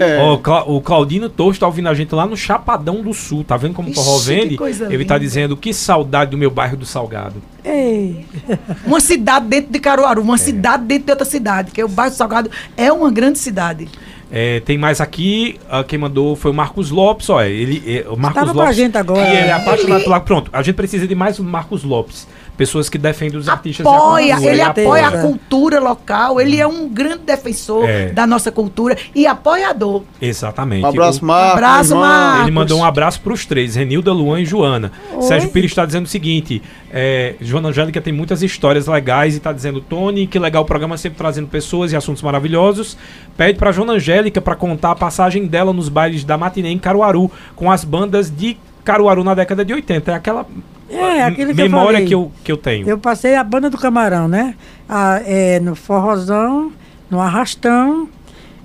É. 0.00 0.22
oh, 0.22 0.76
o 0.76 0.80
Claudino 0.80 1.28
Torres 1.28 1.58
tá 1.58 1.66
ouvindo 1.66 1.88
a 1.88 1.94
gente 1.94 2.14
lá 2.14 2.24
no 2.24 2.36
Chapadão 2.36 3.02
do 3.02 3.12
Sul. 3.12 3.42
Tá 3.42 3.56
vendo 3.56 3.74
como 3.74 3.90
o 3.90 3.94
forró 3.94 4.18
vende? 4.18 4.56
Ele 4.62 4.96
linda. 4.96 5.04
tá 5.04 5.18
dizendo 5.18 5.56
que 5.56 5.74
saudade 5.74 6.30
do 6.30 6.38
meu 6.38 6.50
bairro 6.50 6.76
do 6.76 6.86
Salgado. 6.86 7.42
Ei. 7.64 8.24
Uma 8.86 9.00
cidade 9.00 9.46
dentro 9.46 9.72
de 9.72 9.80
Caruaru, 9.80 10.22
uma 10.22 10.36
é. 10.36 10.38
cidade 10.38 10.84
dentro 10.84 11.06
de 11.06 11.10
outra 11.12 11.26
cidade, 11.26 11.72
que 11.72 11.80
é 11.80 11.84
o 11.84 11.88
bairro 11.88 12.12
do 12.12 12.16
Salgado 12.16 12.50
é 12.76 12.92
uma 12.92 13.10
grande 13.10 13.38
cidade. 13.38 13.88
É, 14.30 14.60
tem 14.60 14.78
mais 14.78 15.00
aqui, 15.00 15.58
uh, 15.66 15.82
quem 15.82 15.98
mandou 15.98 16.36
foi 16.36 16.52
o 16.52 16.54
Marcos 16.54 16.90
Lopes, 16.90 17.28
ó, 17.28 17.42
ele, 17.42 17.82
é, 17.86 18.08
o 18.08 18.16
Marcos 18.16 18.42
Estava 18.42 18.58
Lopes. 18.58 18.76
gente 18.76 18.96
agora. 18.96 19.28
E 19.28 19.36
ele 19.36 19.48
é 19.48 19.52
apaixonado 19.52 20.04
pela, 20.04 20.20
pronto, 20.20 20.50
a 20.52 20.62
gente 20.62 20.76
precisa 20.76 21.06
de 21.06 21.14
mais 21.16 21.40
um 21.40 21.44
Marcos 21.44 21.82
Lopes 21.82 22.28
pessoas 22.60 22.90
que 22.90 22.98
defendem 22.98 23.38
os 23.38 23.48
artistas 23.48 23.86
apoia, 23.86 24.36
Ele, 24.36 24.48
ele 24.48 24.60
apoia 24.60 25.08
a 25.08 25.22
cultura 25.22 25.80
local, 25.80 26.38
ele 26.38 26.60
é 26.60 26.66
um 26.66 26.86
grande 26.90 27.22
defensor 27.24 27.88
é. 27.88 28.10
da 28.10 28.26
nossa 28.26 28.52
cultura 28.52 28.98
e 29.14 29.26
apoiador. 29.26 30.02
Exatamente. 30.20 30.84
Um 30.84 30.88
abraço, 30.90 31.24
Marcos. 31.24 31.48
Um 31.48 31.56
abraço, 31.56 31.96
Marcos. 31.96 32.42
Ele 32.42 32.50
mandou 32.50 32.78
um 32.80 32.84
abraço 32.84 33.18
para 33.22 33.32
os 33.32 33.46
três, 33.46 33.76
Renilda, 33.76 34.12
Luan 34.12 34.42
e 34.42 34.44
Joana. 34.44 34.92
Oi. 35.10 35.22
Sérgio 35.22 35.48
Pires 35.48 35.70
está 35.70 35.86
dizendo 35.86 36.04
o 36.04 36.08
seguinte, 36.08 36.60
é, 36.92 37.34
Joana 37.40 37.70
Angélica 37.70 37.98
tem 37.98 38.12
muitas 38.12 38.42
histórias 38.42 38.86
legais 38.86 39.32
e 39.32 39.36
está 39.38 39.54
dizendo, 39.54 39.80
Tony, 39.80 40.26
que 40.26 40.38
legal 40.38 40.62
o 40.62 40.66
programa, 40.66 40.98
sempre 40.98 41.16
trazendo 41.16 41.48
pessoas 41.48 41.92
e 41.92 41.96
assuntos 41.96 42.22
maravilhosos. 42.22 42.94
Pede 43.38 43.58
para 43.58 43.72
Joana 43.72 43.94
Angélica 43.94 44.38
para 44.38 44.54
contar 44.54 44.90
a 44.90 44.94
passagem 44.94 45.46
dela 45.46 45.72
nos 45.72 45.88
bailes 45.88 46.24
da 46.24 46.36
matinê 46.36 46.68
em 46.68 46.78
Caruaru, 46.78 47.30
com 47.56 47.70
as 47.70 47.84
bandas 47.84 48.30
de 48.30 48.58
Caruaru 48.84 49.24
na 49.24 49.34
década 49.34 49.64
de 49.64 49.72
80. 49.72 50.10
É 50.10 50.14
aquela 50.14 50.46
é, 50.90 51.22
aquilo 51.22 51.54
que 51.54 51.62
memória 51.62 52.00
eu 52.00 52.06
que, 52.06 52.14
eu, 52.14 52.32
que 52.44 52.52
eu 52.52 52.56
tenho. 52.56 52.88
Eu 52.88 52.98
passei 52.98 53.36
a 53.36 53.44
banda 53.44 53.70
do 53.70 53.78
Camarão, 53.78 54.26
né? 54.26 54.54
A, 54.88 55.20
é, 55.24 55.60
no 55.60 55.74
Forrozão, 55.74 56.72
no 57.08 57.20
Arrastão 57.20 58.08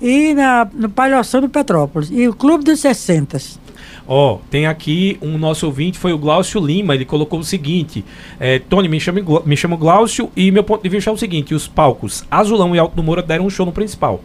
e 0.01 0.33
na, 0.33 0.67
no 0.73 0.89
Palhoção 0.89 1.41
do 1.41 1.49
Petrópolis. 1.49 2.09
E 2.11 2.27
o 2.27 2.33
Clube 2.33 2.63
dos 2.63 2.79
60. 2.79 3.37
Ó, 4.07 4.35
oh, 4.35 4.39
tem 4.51 4.67
aqui 4.67 5.17
um 5.21 5.37
nosso 5.37 5.65
ouvinte, 5.65 5.97
foi 5.97 6.13
o 6.13 6.17
Glaucio 6.17 6.63
Lima, 6.63 6.93
ele 6.93 7.05
colocou 7.05 7.39
o 7.39 7.43
seguinte: 7.43 8.05
é, 8.39 8.59
Tony, 8.59 8.87
me 8.87 8.99
chamo, 8.99 9.43
me 9.45 9.57
chamo 9.57 9.77
Glaucio 9.77 10.31
e 10.35 10.51
meu 10.51 10.63
ponto 10.63 10.83
de 10.83 10.89
vista 10.89 11.09
é 11.09 11.13
o 11.13 11.17
seguinte: 11.17 11.55
os 11.55 11.67
palcos 11.67 12.23
Azulão 12.29 12.75
e 12.75 12.79
Alto 12.79 12.95
do 12.95 13.03
Moura 13.03 13.21
deram 13.21 13.45
um 13.45 13.49
show 13.49 13.65
no 13.65 13.71
principal. 13.71 14.21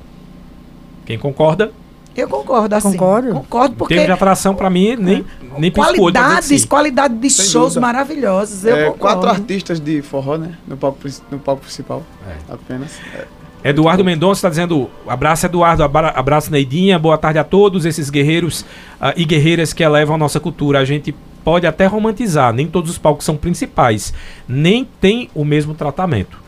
Quem 1.06 1.18
concorda? 1.18 1.72
Eu 2.20 2.28
concordo, 2.28 2.74
assim. 2.74 2.92
Concordo. 2.92 3.32
Concordo 3.32 3.76
porque... 3.76 3.94
Teve 3.94 4.12
atração 4.12 4.54
para 4.54 4.68
mim, 4.68 4.96
nem, 4.96 5.24
nem 5.58 5.70
Qualidades, 5.70 6.52
assim. 6.52 6.66
qualidade 6.66 7.14
de 7.14 7.30
Sem 7.30 7.46
shows 7.46 7.74
dúvida. 7.74 7.80
maravilhosos. 7.80 8.64
Eu 8.64 8.76
é, 8.76 8.90
quatro 8.90 9.28
artistas 9.28 9.80
de 9.80 10.02
forró, 10.02 10.36
né? 10.36 10.54
No 10.66 10.76
palco, 10.76 10.98
no 11.30 11.38
palco 11.38 11.62
principal. 11.62 12.02
É. 12.26 12.52
Apenas. 12.52 12.98
É. 13.14 13.24
Eduardo 13.62 14.04
Mendonça 14.04 14.38
está 14.38 14.48
dizendo: 14.48 14.90
abraço, 15.06 15.46
Eduardo, 15.46 15.82
abraço, 15.82 16.50
Neidinha, 16.50 16.98
boa 16.98 17.18
tarde 17.18 17.38
a 17.38 17.44
todos 17.44 17.84
esses 17.84 18.08
guerreiros 18.08 18.62
uh, 19.00 19.12
e 19.16 19.24
guerreiras 19.24 19.72
que 19.72 19.82
elevam 19.82 20.14
a 20.14 20.18
nossa 20.18 20.40
cultura. 20.40 20.78
A 20.78 20.84
gente 20.84 21.14
pode 21.44 21.66
até 21.66 21.86
romantizar, 21.86 22.52
nem 22.52 22.66
todos 22.66 22.90
os 22.90 22.98
palcos 22.98 23.24
são 23.24 23.36
principais, 23.36 24.14
nem 24.48 24.84
tem 25.00 25.30
o 25.34 25.44
mesmo 25.44 25.74
tratamento. 25.74 26.38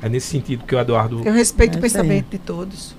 É 0.00 0.08
nesse 0.08 0.28
sentido 0.28 0.64
que 0.64 0.74
o 0.74 0.78
Eduardo. 0.78 1.22
Eu 1.24 1.32
respeito 1.32 1.74
é 1.74 1.78
o 1.78 1.80
pensamento 1.82 2.30
de 2.30 2.38
todos. 2.38 2.96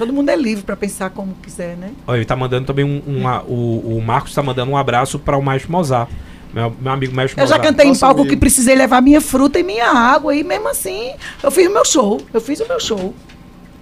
Todo 0.00 0.14
mundo 0.14 0.30
é 0.30 0.36
livre 0.36 0.64
para 0.64 0.74
pensar 0.74 1.10
como 1.10 1.34
quiser, 1.42 1.76
né? 1.76 1.90
Olha, 2.06 2.16
ele 2.16 2.24
tá 2.24 2.34
mandando 2.34 2.66
também 2.66 2.86
um, 2.86 3.02
uma, 3.06 3.42
o, 3.42 3.98
o 3.98 4.02
Marcos 4.02 4.30
está 4.30 4.42
mandando 4.42 4.72
um 4.72 4.76
abraço 4.78 5.18
para 5.18 5.36
o 5.36 5.42
Maestro 5.42 5.70
Mozart. 5.70 6.08
Meu, 6.54 6.74
meu 6.80 6.90
amigo 6.90 7.14
Maestro 7.14 7.38
Eu 7.38 7.46
já 7.46 7.58
cantei 7.58 7.86
Nossa, 7.86 7.98
em 7.98 8.00
palco 8.00 8.20
amigo. 8.22 8.34
que 8.34 8.40
precisei 8.40 8.74
levar 8.74 9.02
minha 9.02 9.20
fruta 9.20 9.60
e 9.60 9.62
minha 9.62 9.90
água. 9.90 10.34
E 10.34 10.42
mesmo 10.42 10.70
assim, 10.70 11.12
eu 11.42 11.50
fiz 11.50 11.66
o 11.68 11.70
meu 11.74 11.84
show. 11.84 12.18
Eu 12.32 12.40
fiz 12.40 12.58
o 12.60 12.66
meu 12.66 12.80
show. 12.80 13.14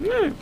É. 0.04 0.32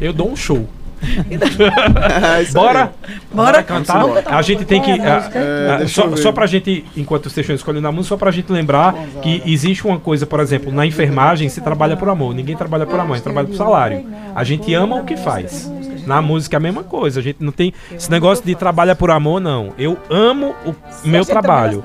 Eu 0.00 0.14
dou 0.14 0.30
um 0.32 0.36
show. 0.36 0.66
Bora? 2.52 2.92
Bora 3.32 3.62
cantar? 3.62 4.04
A 4.26 4.42
gente 4.42 4.64
tem 4.64 4.80
que. 4.80 4.90
É, 4.90 5.82
é, 5.82 5.86
só, 5.86 6.14
só 6.16 6.32
pra 6.32 6.46
gente, 6.46 6.84
enquanto 6.96 7.24
vocês 7.30 7.44
estão 7.44 7.54
escolhendo 7.54 7.86
a 7.86 7.92
música, 7.92 8.14
só 8.14 8.16
pra 8.16 8.30
gente 8.30 8.50
lembrar 8.50 8.94
que 9.22 9.42
existe 9.44 9.86
uma 9.86 9.98
coisa, 9.98 10.26
por 10.26 10.40
exemplo, 10.40 10.72
na 10.72 10.86
enfermagem 10.86 11.48
se 11.48 11.60
trabalha 11.60 11.96
por 11.96 12.08
amor. 12.08 12.34
Ninguém 12.34 12.56
trabalha 12.56 12.86
por 12.86 12.98
amor, 12.98 13.12
a 13.12 13.16
gente 13.16 13.24
trabalha 13.24 13.46
por 13.46 13.56
salário. 13.56 14.06
A 14.34 14.44
gente 14.44 14.72
ama 14.74 14.96
o 14.96 15.04
que 15.04 15.16
faz. 15.16 15.70
Na 16.06 16.22
música 16.22 16.56
é 16.56 16.58
a 16.58 16.60
mesma 16.60 16.84
coisa. 16.84 17.20
A 17.20 17.22
gente 17.22 17.38
não 17.40 17.52
tem 17.52 17.72
esse 17.92 18.10
negócio 18.10 18.44
de 18.44 18.54
trabalha 18.54 18.94
por 18.94 19.10
amor, 19.10 19.40
não. 19.40 19.72
Eu 19.76 19.98
amo 20.08 20.54
o 20.64 20.74
meu 21.04 21.24
trabalho. 21.24 21.84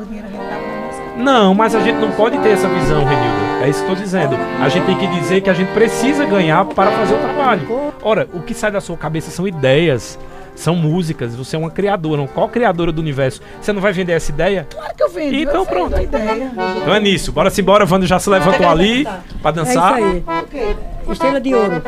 Não, 1.18 1.54
mas 1.54 1.76
a 1.76 1.82
gente 1.82 1.98
não 1.98 2.12
pode 2.12 2.38
ter 2.40 2.50
essa 2.50 2.68
visão, 2.68 3.04
Renildo. 3.04 3.31
É 3.62 3.70
isso 3.70 3.86
que 3.86 3.92
estou 3.92 3.96
dizendo. 3.96 4.36
A 4.60 4.70
gente 4.70 4.86
tem 4.86 4.98
que 4.98 5.08
dizer 5.08 5.42
que 5.42 5.50
a 5.50 5.54
gente 5.54 5.72
precisa 5.72 6.26
ganhar 6.26 6.66
para 6.66 6.92
fazer 6.92 7.14
o 7.14 7.18
trabalho. 7.18 7.94
Ora, 8.02 8.28
o 8.34 8.42
que 8.42 8.54
sai 8.54 8.72
da 8.72 8.82
sua 8.82 8.98
cabeça 8.98 9.30
são 9.30 9.48
ideias, 9.48 10.18
são 10.56 10.76
músicas. 10.76 11.36
Você 11.36 11.56
é 11.56 11.60
uma 11.60 11.70
criadora, 11.70 12.28
qual 12.28 12.50
criadora 12.50 12.92
do 12.92 13.00
universo? 13.00 13.42
Você 13.62 13.72
não 13.72 13.82
vai 13.82 13.94
vender 13.94 14.14
essa 14.14 14.32
ideia? 14.32 14.68
Claro 14.70 14.96
que 14.96 15.04
eu 15.04 15.10
vendo. 15.10 15.36
Então 15.36 15.62
eu 15.62 15.66
pronto. 15.66 15.96
A 15.96 16.02
ideia. 16.02 16.52
Então 16.78 16.94
é 16.94 17.00
nisso. 17.00 17.32
Bora 17.32 17.50
se 17.50 17.62
embora. 17.62 17.86
Wanda 17.90 18.06
já 18.06 18.20
se 18.20 18.30
levantou 18.30 18.68
ali 18.68 19.08
para 19.42 19.52
dançar. 19.52 20.00
É 20.00 20.02
isso 20.02 20.24
aí. 20.28 20.42
Okay. 20.44 20.76
Estrela 21.10 21.40
de 21.40 21.54
ouro. 21.54 21.84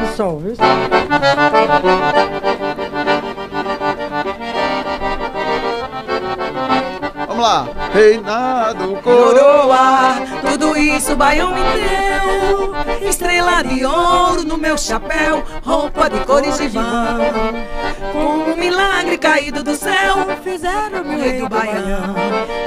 No 0.00 0.08
sol, 0.14 0.40
viu? 0.40 0.54
Vamos 7.36 7.50
lá. 7.50 7.68
Reinado, 7.92 8.96
coroa, 9.02 10.22
tudo 10.40 10.76
isso 10.76 11.12
o 11.12 11.16
baião 11.16 11.50
me 11.50 11.60
deu. 11.60 13.08
Estrela 13.08 13.62
de 13.62 13.84
ouro 13.84 14.42
no 14.42 14.56
meu 14.56 14.78
chapéu, 14.78 15.44
roupa 15.62 16.08
de 16.08 16.18
cores 16.20 16.56
de 16.56 16.68
vão. 16.68 16.82
Com 18.12 18.52
um 18.52 18.56
milagre 18.56 19.18
caído 19.18 19.62
do 19.62 19.76
céu, 19.76 20.26
fizeram 20.42 21.02
o 21.02 21.20
rei 21.20 21.40
do 21.40 21.48
baião. 21.48 22.14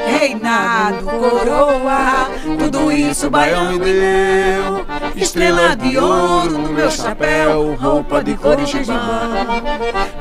Reinado, 0.05 1.03
coroa, 1.03 2.29
tudo 2.59 2.91
isso 2.91 3.25
o 3.25 3.31
baião 3.31 3.71
me 3.71 3.79
deu. 3.79 4.85
Estrela 5.15 5.75
de 5.75 5.97
ouro 5.97 6.59
no 6.59 6.69
meu 6.69 6.91
chapéu, 6.91 7.75
roupa 7.75 8.23
de 8.23 8.35
cores 8.37 8.69
de 8.69 8.83
vão. 8.83 8.97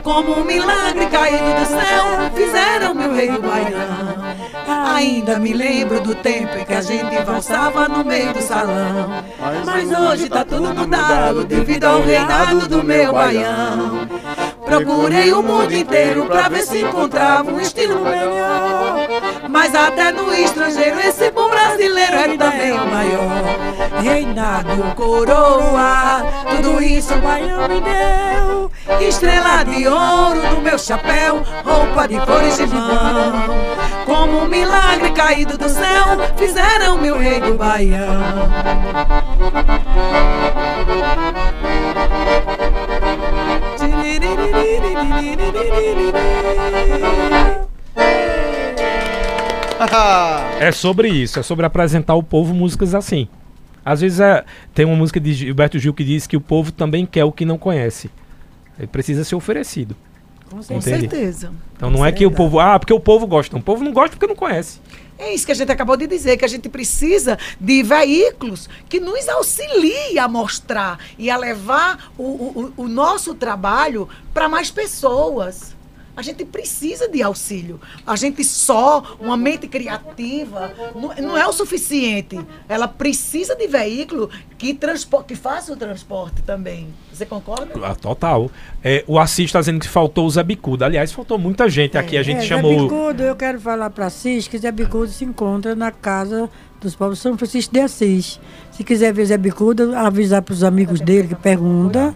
Como 0.03 0.41
um 0.41 0.45
milagre 0.45 1.07
caído 1.07 1.61
do 1.61 1.67
céu, 1.67 2.31
fizeram 2.35 2.95
meu 2.95 3.13
rei 3.13 3.31
do 3.31 3.43
baião. 3.43 4.28
Ainda 4.95 5.39
me 5.39 5.53
lembro 5.53 6.01
do 6.01 6.15
tempo 6.15 6.57
em 6.57 6.65
que 6.65 6.75
a 6.75 6.81
gente 6.81 7.23
valsava 7.23 7.89
no 7.89 8.05
meio 8.05 8.33
do 8.33 8.41
salão. 8.41 9.23
Mas 9.65 9.91
hoje 9.93 10.29
tá 10.29 10.45
tudo 10.45 10.75
mudado 10.75 11.45
devido 11.45 11.85
ao 11.85 12.03
reinado 12.03 12.67
do 12.67 12.83
meu 12.83 13.13
baião. 13.13 14.09
Procurei 14.65 15.33
o 15.33 15.43
mundo 15.43 15.73
inteiro 15.73 16.27
pra 16.27 16.49
ver 16.49 16.63
se 16.63 16.81
encontrava 16.81 17.51
um 17.51 17.61
estilo 17.61 18.01
melhor. 18.01 19.09
Mas 19.49 19.75
até 19.75 20.11
no 20.13 20.33
estrangeiro 20.35 21.01
esse 21.01 21.31
bom 21.31 21.49
brasileiro 21.49 22.17
é 22.17 22.37
também 22.37 22.73
o 22.73 22.87
maior. 22.87 24.03
Reinado, 24.03 24.95
coroa, 24.95 26.23
tudo 26.51 26.83
isso 26.83 27.15
o 27.15 27.21
baião 27.21 27.69
me 27.69 27.81
deu. 27.81 28.71
Estrela 29.07 29.63
de 29.65 29.87
ouro 29.87 30.55
no 30.55 30.61
meu 30.61 30.79
chapéu, 30.79 31.43
roupa 31.65 32.09
de 32.09 32.19
cores 32.27 32.57
de 32.57 32.67
vão. 32.67 33.78
Como 34.09 34.39
um 34.39 34.49
milagre 34.49 35.13
caído 35.13 35.59
do 35.59 35.69
céu, 35.69 36.07
fizeram 36.39 36.99
meu 36.99 37.19
rei 37.19 37.41
do 37.41 37.55
baião. 37.55 38.49
É 50.61 50.73
sobre 50.73 51.09
isso, 51.09 51.39
é 51.39 51.43
sobre 51.43 51.65
apresentar 51.65 52.13
ao 52.13 52.23
povo 52.23 52.53
músicas 52.53 52.95
assim. 52.95 53.29
Às 53.85 54.01
vezes 54.01 54.19
é, 54.19 54.45
tem 54.75 54.85
uma 54.85 54.97
música 54.97 55.21
de 55.21 55.33
Gilberto 55.33 55.79
Gil 55.79 55.95
que 55.95 56.03
diz 56.03 56.27
que 56.27 56.37
o 56.37 56.41
povo 56.41 56.73
também 56.73 57.07
quer 57.07 57.25
o 57.25 57.33
que 57.33 57.45
não 57.45 57.57
conhece. 57.57 58.11
Ele 58.77 58.89
precisa 58.89 59.23
ser 59.23 59.37
oferecido. 59.37 59.95
Com 60.51 60.59
Entendi. 60.61 60.83
certeza. 60.83 61.53
Então 61.77 61.91
não 61.91 62.05
é 62.05 62.11
que 62.11 62.25
o 62.27 62.31
povo, 62.31 62.59
ah, 62.59 62.79
porque 62.79 62.93
o 62.93 63.01
povo 63.01 63.27
gosta. 63.27 63.57
O 63.57 63.63
povo 63.63 63.85
não 63.85 63.93
gosta 63.93 64.11
porque 64.17 64.27
não 64.27 64.35
conhece. 64.37 64.81
É 65.19 65.35
isso 65.35 65.45
que 65.45 65.53
a 65.53 65.55
gente 65.55 65.71
acabou 65.73 65.97
de 65.97 66.07
dizer, 66.07 66.37
que 66.37 66.45
a 66.45 66.49
gente 66.49 66.69
precisa 66.69 67.37
de 67.61 67.83
veículos 67.83 68.69
que 68.89 69.01
nos 69.01 69.29
auxiliem 69.29 70.19
a 70.19 70.29
mostrar 70.29 70.99
e 71.19 71.29
a 71.29 71.37
levar 71.37 72.13
o, 72.17 72.23
o- 72.23 72.73
o 72.77 72.89
nosso 72.89 73.35
trabalho 73.35 74.09
para 74.33 74.49
mais 74.49 74.71
pessoas. 74.71 75.77
A 76.19 76.23
gente 76.23 76.45
precisa 76.45 77.09
de 77.09 77.23
auxílio. 77.23 77.81
A 78.05 78.17
gente 78.17 78.43
só, 78.43 79.17
uma 79.21 79.37
mente 79.37 79.69
criativa, 79.69 80.73
não, 80.93 81.15
não 81.29 81.39
é 81.39 81.47
o 81.47 81.53
suficiente. 81.53 82.37
Ela 82.69 82.89
precisa 82.89 83.55
de 83.55 83.69
veículo 83.69 84.29
que, 84.59 84.75
transpo- 84.75 85.23
que 85.23 85.37
faça 85.37 85.73
o 85.73 85.77
transporte 85.77 86.43
também. 86.43 86.89
Você 87.13 87.25
concorda? 87.25 87.69
Ah, 87.85 87.95
total. 87.95 88.51
É, 88.83 89.05
o 89.07 89.17
Assis 89.17 89.45
está 89.47 89.61
dizendo 89.61 89.79
que 89.79 89.89
faltou 89.89 90.27
o 90.27 90.31
Zé 90.31 90.43
Bicuda. 90.43 90.87
Aliás, 90.87 91.13
faltou 91.13 91.39
muita 91.39 91.69
gente 91.71 91.97
aqui. 91.97 92.17
A 92.17 92.23
gente 92.25 92.39
É, 92.39 92.41
Zé 92.41 92.47
chamou. 92.49 92.89
Bicudo, 92.89 93.23
eu 93.23 93.37
quero 93.37 93.61
falar 93.61 93.89
para 93.91 94.07
Assis 94.07 94.49
que 94.49 94.59
Zé 94.59 94.73
Bicudo 94.73 95.07
se 95.13 95.25
encontra 95.25 95.77
na 95.77 95.93
casa 95.93 96.51
dos 96.81 96.97
povos 96.97 97.21
São 97.21 97.39
Francisco 97.39 97.73
de 97.73 97.79
Assis. 97.81 98.41
Se 98.73 98.83
quiser 98.83 99.13
ver 99.13 99.25
Zé 99.27 99.39
Bicudo, 99.39 99.95
avisar 99.97 100.43
para 100.43 100.53
os 100.53 100.65
amigos 100.65 101.01
dele 101.01 101.29
que 101.29 101.35
pergunta. 101.37 102.13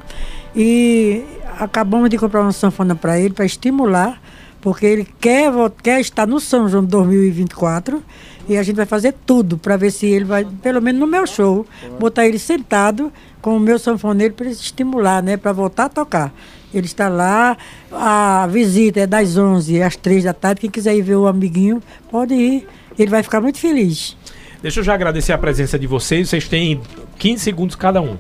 E 0.55 1.25
acabamos 1.59 2.11
de 2.11 2.19
comprar 2.19 2.43
uma 2.43 2.53
sanfona 2.53 2.95
para 2.95 3.19
ele, 3.19 3.33
para 3.33 3.45
estimular, 3.45 4.21
porque 4.61 4.87
ele 4.87 5.09
quer, 5.21 5.53
quer 5.83 6.01
estar 6.01 6.27
no 6.27 6.39
São 6.39 6.69
João 6.69 6.85
de 6.85 6.91
2024. 6.91 8.03
E 8.49 8.57
a 8.57 8.63
gente 8.63 8.77
vai 8.77 8.87
fazer 8.87 9.15
tudo 9.25 9.57
para 9.57 9.77
ver 9.77 9.91
se 9.91 10.07
ele 10.07 10.25
vai, 10.25 10.45
pelo 10.45 10.83
menos 10.83 11.01
no 11.01 11.07
meu 11.07 11.27
show, 11.27 11.65
botar 11.99 12.27
ele 12.27 12.39
sentado 12.39 13.13
com 13.41 13.57
o 13.57 13.61
meu 13.61 13.79
sanfoneiro 13.79 14.35
para 14.35 14.47
ele 14.47 14.55
estimular, 14.55 15.23
né? 15.23 15.37
Para 15.37 15.53
voltar 15.53 15.85
a 15.85 15.89
tocar. 15.89 16.35
Ele 16.75 16.87
está 16.87 17.09
lá, 17.09 17.57
a 17.93 18.47
visita 18.51 19.01
é 19.01 19.07
das 19.07 19.37
11 19.37 19.83
às 19.83 19.95
3 19.95 20.25
da 20.25 20.33
tarde. 20.33 20.63
Quem 20.63 20.71
quiser 20.71 20.97
ir 20.97 21.03
ver 21.03 21.17
o 21.17 21.27
amiguinho, 21.27 21.83
pode 22.11 22.35
ir. 22.35 22.67
Ele 22.99 23.11
vai 23.11 23.23
ficar 23.23 23.41
muito 23.41 23.59
feliz. 23.59 24.17
Deixa 24.61 24.81
eu 24.81 24.85
já 24.85 24.95
agradecer 24.95 25.33
a 25.33 25.39
presença 25.39 25.79
de 25.79 25.87
vocês. 25.87 26.29
Vocês 26.29 26.49
têm 26.49 26.81
15 27.19 27.43
segundos 27.43 27.77
cada 27.77 28.01
um. 28.01 28.17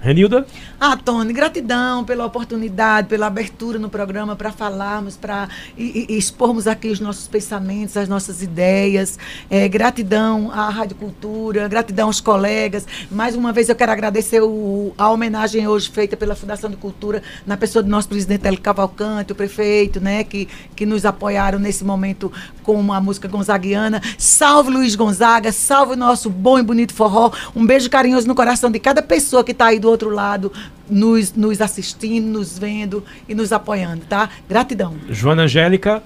Renilda? 0.00 0.46
Ah, 0.80 0.96
Tony, 0.96 1.32
gratidão 1.32 2.04
pela 2.04 2.24
oportunidade, 2.24 3.08
pela 3.08 3.26
abertura 3.26 3.80
no 3.80 3.90
programa 3.90 4.36
para 4.36 4.52
falarmos, 4.52 5.16
para 5.16 5.48
expormos 5.76 6.68
aqui 6.68 6.86
os 6.88 7.00
nossos 7.00 7.26
pensamentos, 7.26 7.96
as 7.96 8.08
nossas 8.08 8.42
ideias. 8.42 9.18
É, 9.50 9.66
gratidão 9.66 10.52
à 10.52 10.70
Rádio 10.70 10.94
Cultura, 10.94 11.66
gratidão 11.66 12.06
aos 12.06 12.20
colegas. 12.20 12.86
Mais 13.10 13.34
uma 13.34 13.52
vez 13.52 13.68
eu 13.68 13.74
quero 13.74 13.90
agradecer 13.90 14.40
o- 14.40 14.94
a 14.96 15.10
homenagem 15.10 15.66
hoje 15.66 15.90
feita 15.90 16.16
pela 16.16 16.36
Fundação 16.36 16.70
de 16.70 16.76
Cultura, 16.76 17.24
na 17.44 17.56
pessoa 17.56 17.82
do 17.82 17.88
nosso 17.88 18.08
presidente 18.08 18.46
Hélio 18.46 18.60
Cavalcante, 18.60 19.32
o 19.32 19.34
prefeito, 19.34 19.98
né, 20.00 20.22
que, 20.22 20.46
que 20.76 20.86
nos 20.86 21.04
apoiaram 21.04 21.58
nesse 21.58 21.84
momento 21.84 22.30
com 22.62 22.92
a 22.92 23.00
música 23.00 23.26
gonzaguiana. 23.26 24.00
Salve 24.16 24.70
Luiz 24.70 24.94
Gonzaga, 24.94 25.50
salve 25.50 25.94
o 25.94 25.96
nosso 25.96 26.30
bom 26.30 26.56
e 26.56 26.62
bonito 26.62 26.94
forró. 26.94 27.32
Um 27.56 27.66
beijo 27.66 27.90
carinhoso 27.90 28.28
no 28.28 28.34
coração 28.36 28.70
de 28.70 28.78
cada 28.78 29.02
pessoa 29.02 29.42
que 29.42 29.50
está 29.50 29.66
aí 29.66 29.80
do 29.80 29.88
outro 29.90 30.10
lado, 30.10 30.52
nos, 30.88 31.32
nos 31.34 31.60
assistindo, 31.60 32.26
nos 32.26 32.58
vendo 32.58 33.04
e 33.28 33.34
nos 33.34 33.52
apoiando, 33.52 34.04
tá? 34.08 34.28
Gratidão. 34.48 34.94
Joana 35.08 35.42
Angélica? 35.42 36.02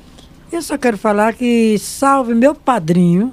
Eu 0.52 0.60
só 0.60 0.76
quero 0.76 0.98
falar 0.98 1.32
que 1.32 1.78
salve 1.78 2.34
meu 2.34 2.54
padrinho, 2.54 3.32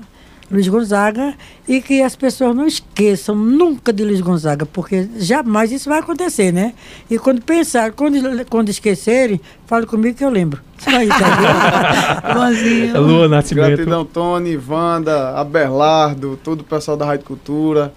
Luiz 0.50 0.68
Gonzaga, 0.68 1.36
e 1.68 1.82
que 1.82 2.02
as 2.02 2.16
pessoas 2.16 2.56
não 2.56 2.66
esqueçam 2.66 3.36
nunca 3.36 3.92
de 3.92 4.04
Luiz 4.04 4.22
Gonzaga, 4.22 4.66
porque 4.66 5.08
jamais 5.18 5.72
isso 5.72 5.90
vai 5.90 6.00
acontecer, 6.00 6.52
né? 6.52 6.74
E 7.10 7.20
quando 7.20 7.42
pensar, 7.42 7.92
quando, 7.92 8.46
quando 8.46 8.70
esquecerem, 8.70 9.40
fale 9.68 9.86
comigo 9.86 10.18
que 10.18 10.24
eu 10.24 10.30
lembro. 10.30 10.62
Isso 10.80 10.90
aí. 10.90 11.10
Luanzinho. 12.34 13.02
Lua 13.02 13.28
Nascimento. 13.28 13.68
Gratidão, 13.68 14.06
Tony, 14.06 14.58
Wanda, 14.58 15.38
Abelardo, 15.38 16.40
todo 16.44 16.62
o 16.62 16.64
pessoal 16.64 16.96
da 16.96 17.06
Rádio 17.06 17.26
Cultura. 17.26 17.94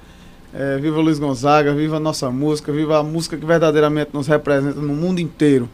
É, 0.55 0.77
viva 0.79 1.01
Luiz 1.01 1.19
Gonzaga, 1.19 1.73
viva 1.73 1.97
a 1.97 2.01
nossa 2.01 2.31
música, 2.31 2.71
viva 2.71 2.99
a 2.99 3.03
música 3.03 3.37
que 3.37 3.47
verdadeiramente 3.47 4.11
nos 4.13 4.27
representa 4.27 4.81
no 4.81 4.95
mundo 4.95 5.19
inteiro. 5.19 5.69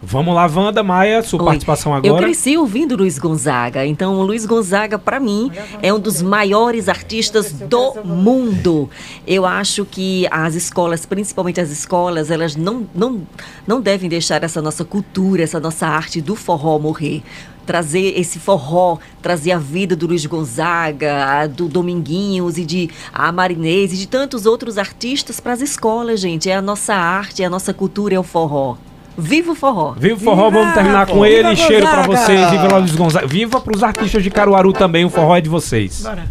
Vamos 0.00 0.32
lá, 0.32 0.46
Wanda 0.46 0.80
Maia, 0.80 1.22
sua 1.24 1.40
Oi. 1.40 1.46
participação 1.46 1.92
Eu 1.92 1.98
agora. 1.98 2.26
cresci 2.26 2.56
ouvindo 2.56 2.96
Luiz 2.96 3.18
Gonzaga, 3.18 3.84
então 3.84 4.14
o 4.14 4.22
Luiz 4.22 4.46
Gonzaga, 4.46 4.96
para 4.96 5.18
mim, 5.18 5.50
é 5.82 5.92
um 5.92 5.98
dos 5.98 6.22
maiores 6.22 6.88
artistas 6.88 7.50
do 7.50 7.94
mundo. 8.04 8.88
Eu 9.26 9.44
acho 9.44 9.84
que 9.84 10.28
as 10.30 10.54
escolas, 10.54 11.04
principalmente 11.04 11.60
as 11.60 11.70
escolas, 11.70 12.30
elas 12.30 12.54
não, 12.54 12.86
não, 12.94 13.26
não 13.66 13.80
devem 13.80 14.08
deixar 14.08 14.44
essa 14.44 14.62
nossa 14.62 14.84
cultura, 14.84 15.42
essa 15.42 15.58
nossa 15.58 15.88
arte 15.88 16.20
do 16.20 16.36
forró 16.36 16.78
morrer. 16.78 17.20
Trazer 17.66 18.18
esse 18.18 18.38
forró, 18.38 18.98
trazer 19.20 19.50
a 19.50 19.58
vida 19.58 19.96
do 19.96 20.06
Luiz 20.06 20.24
Gonzaga, 20.24 21.46
do 21.48 21.68
Dominguinhos 21.68 22.56
e 22.56 22.64
de 22.64 22.88
a 23.12 23.32
Marinês 23.32 23.92
e 23.92 23.96
de 23.96 24.06
tantos 24.06 24.46
outros 24.46 24.78
artistas 24.78 25.40
para 25.40 25.54
as 25.54 25.60
escolas, 25.60 26.20
gente. 26.20 26.48
É 26.48 26.54
a 26.54 26.62
nossa 26.62 26.94
arte, 26.94 27.42
é 27.42 27.46
a 27.46 27.50
nossa 27.50 27.74
cultura, 27.74 28.14
é 28.14 28.18
o 28.18 28.22
forró. 28.22 28.76
Viva 29.18 29.50
o 29.50 29.54
forró! 29.54 29.94
Viva 29.98 30.14
o 30.14 30.18
forró, 30.20 30.48
Viva, 30.48 30.60
vamos 30.60 30.74
terminar 30.74 31.06
com 31.06 31.26
ele. 31.26 31.48
Viva 31.50 31.56
Cheiro 31.56 31.88
pra 31.88 32.06
Gonzaga! 32.06 32.24
vocês. 32.26 32.50
Viva 32.50 32.78
Luiz 32.78 32.94
Gonzaga. 32.94 33.26
Viva 33.26 33.60
pros 33.60 33.82
artistas 33.82 34.22
de 34.22 34.30
Caruaru 34.30 34.72
também. 34.72 35.04
O 35.04 35.10
forró 35.10 35.36
é 35.36 35.40
de 35.40 35.48
vocês. 35.48 36.02
Bora. 36.02 36.26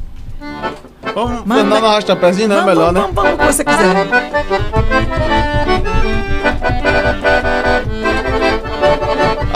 Vamos 1.13 1.45
Manda- 1.45 1.63
mandar 1.63 1.81
no 1.81 1.87
arrasta-pezinho, 1.87 2.47
né? 2.47 2.55
Vamos, 2.55 2.69
Melhor, 2.73 2.93
né? 2.93 2.99
vamos, 3.01 3.15
vamos, 3.15 3.33
o 3.33 3.37
que 3.37 3.45
você 3.45 3.63
quiser. 3.65 4.07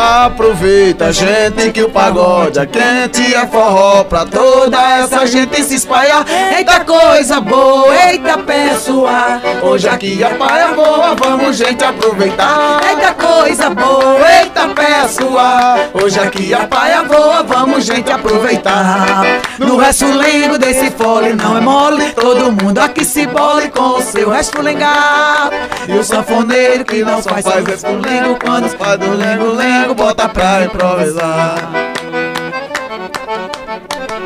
Aproveita, 0.02 1.14
gente, 1.14 1.72
que 1.72 1.84
o 1.84 1.90
pagode 1.90 2.58
é 2.58 2.66
quente, 2.66 3.36
é 3.36 3.46
forró 3.46 4.04
pra 4.04 4.26
toda 4.26 4.82
essa 4.98 5.28
gente 5.28 5.64
se 5.64 5.76
espalhar. 5.76 6.26
Eita 6.58 6.84
coisa 6.84 7.40
boa, 7.40 7.96
eita 8.10 8.36
pessoa. 8.40 9.40
Hoje 9.62 9.88
aqui 9.88 10.24
a 10.24 10.32
paia 10.32 10.70
boa, 10.70 11.14
vamos 11.14 11.56
gente 11.56 11.84
aproveitar. 11.84 12.82
Eita 12.90 13.14
coisa 13.14 13.70
boa, 13.70 14.40
eita 14.40 14.70
pessoa. 14.70 15.76
Hoje 15.94 16.20
aqui 16.20 16.52
a 16.52 16.66
paia 16.66 17.04
boa, 17.04 17.44
vamos 17.44 17.86
gente 17.86 18.12
aproveitar. 18.12 19.24
No 19.60 19.78
resto 19.78 20.06
lengo 20.06 20.58
desse 20.58 20.90
fole 20.92 21.34
não 21.34 21.56
é 21.56 21.62
mole 21.62 22.12
Todo 22.14 22.52
mundo 22.52 22.80
aqui 22.80 23.06
se 23.06 23.28
bole 23.28 23.70
com 23.70 24.00
o 24.00 24.02
seu 24.02 24.30
resto 24.30 24.60
lengar 24.60 25.52
E 25.88 25.94
o 25.94 26.04
sanfoneiro 26.04 26.84
que 26.84 27.04
não 27.04 27.22
só 27.22 27.30
faz 27.30 27.68
esse 27.68 27.86
lengo 27.86 28.40
quando 28.44 28.70
faz 28.70 29.00
do 29.00 29.12
lengo 29.12 29.54
lengo 29.54 29.91
bota 29.94 30.30
pra 30.30 30.64
improvisar. 30.64 31.56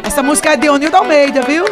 Essa 0.03 0.24
música 0.24 0.51
é 0.51 0.57
de 0.57 0.70
Onildo 0.70 0.97
Almeida, 0.97 1.41
viu? 1.41 1.66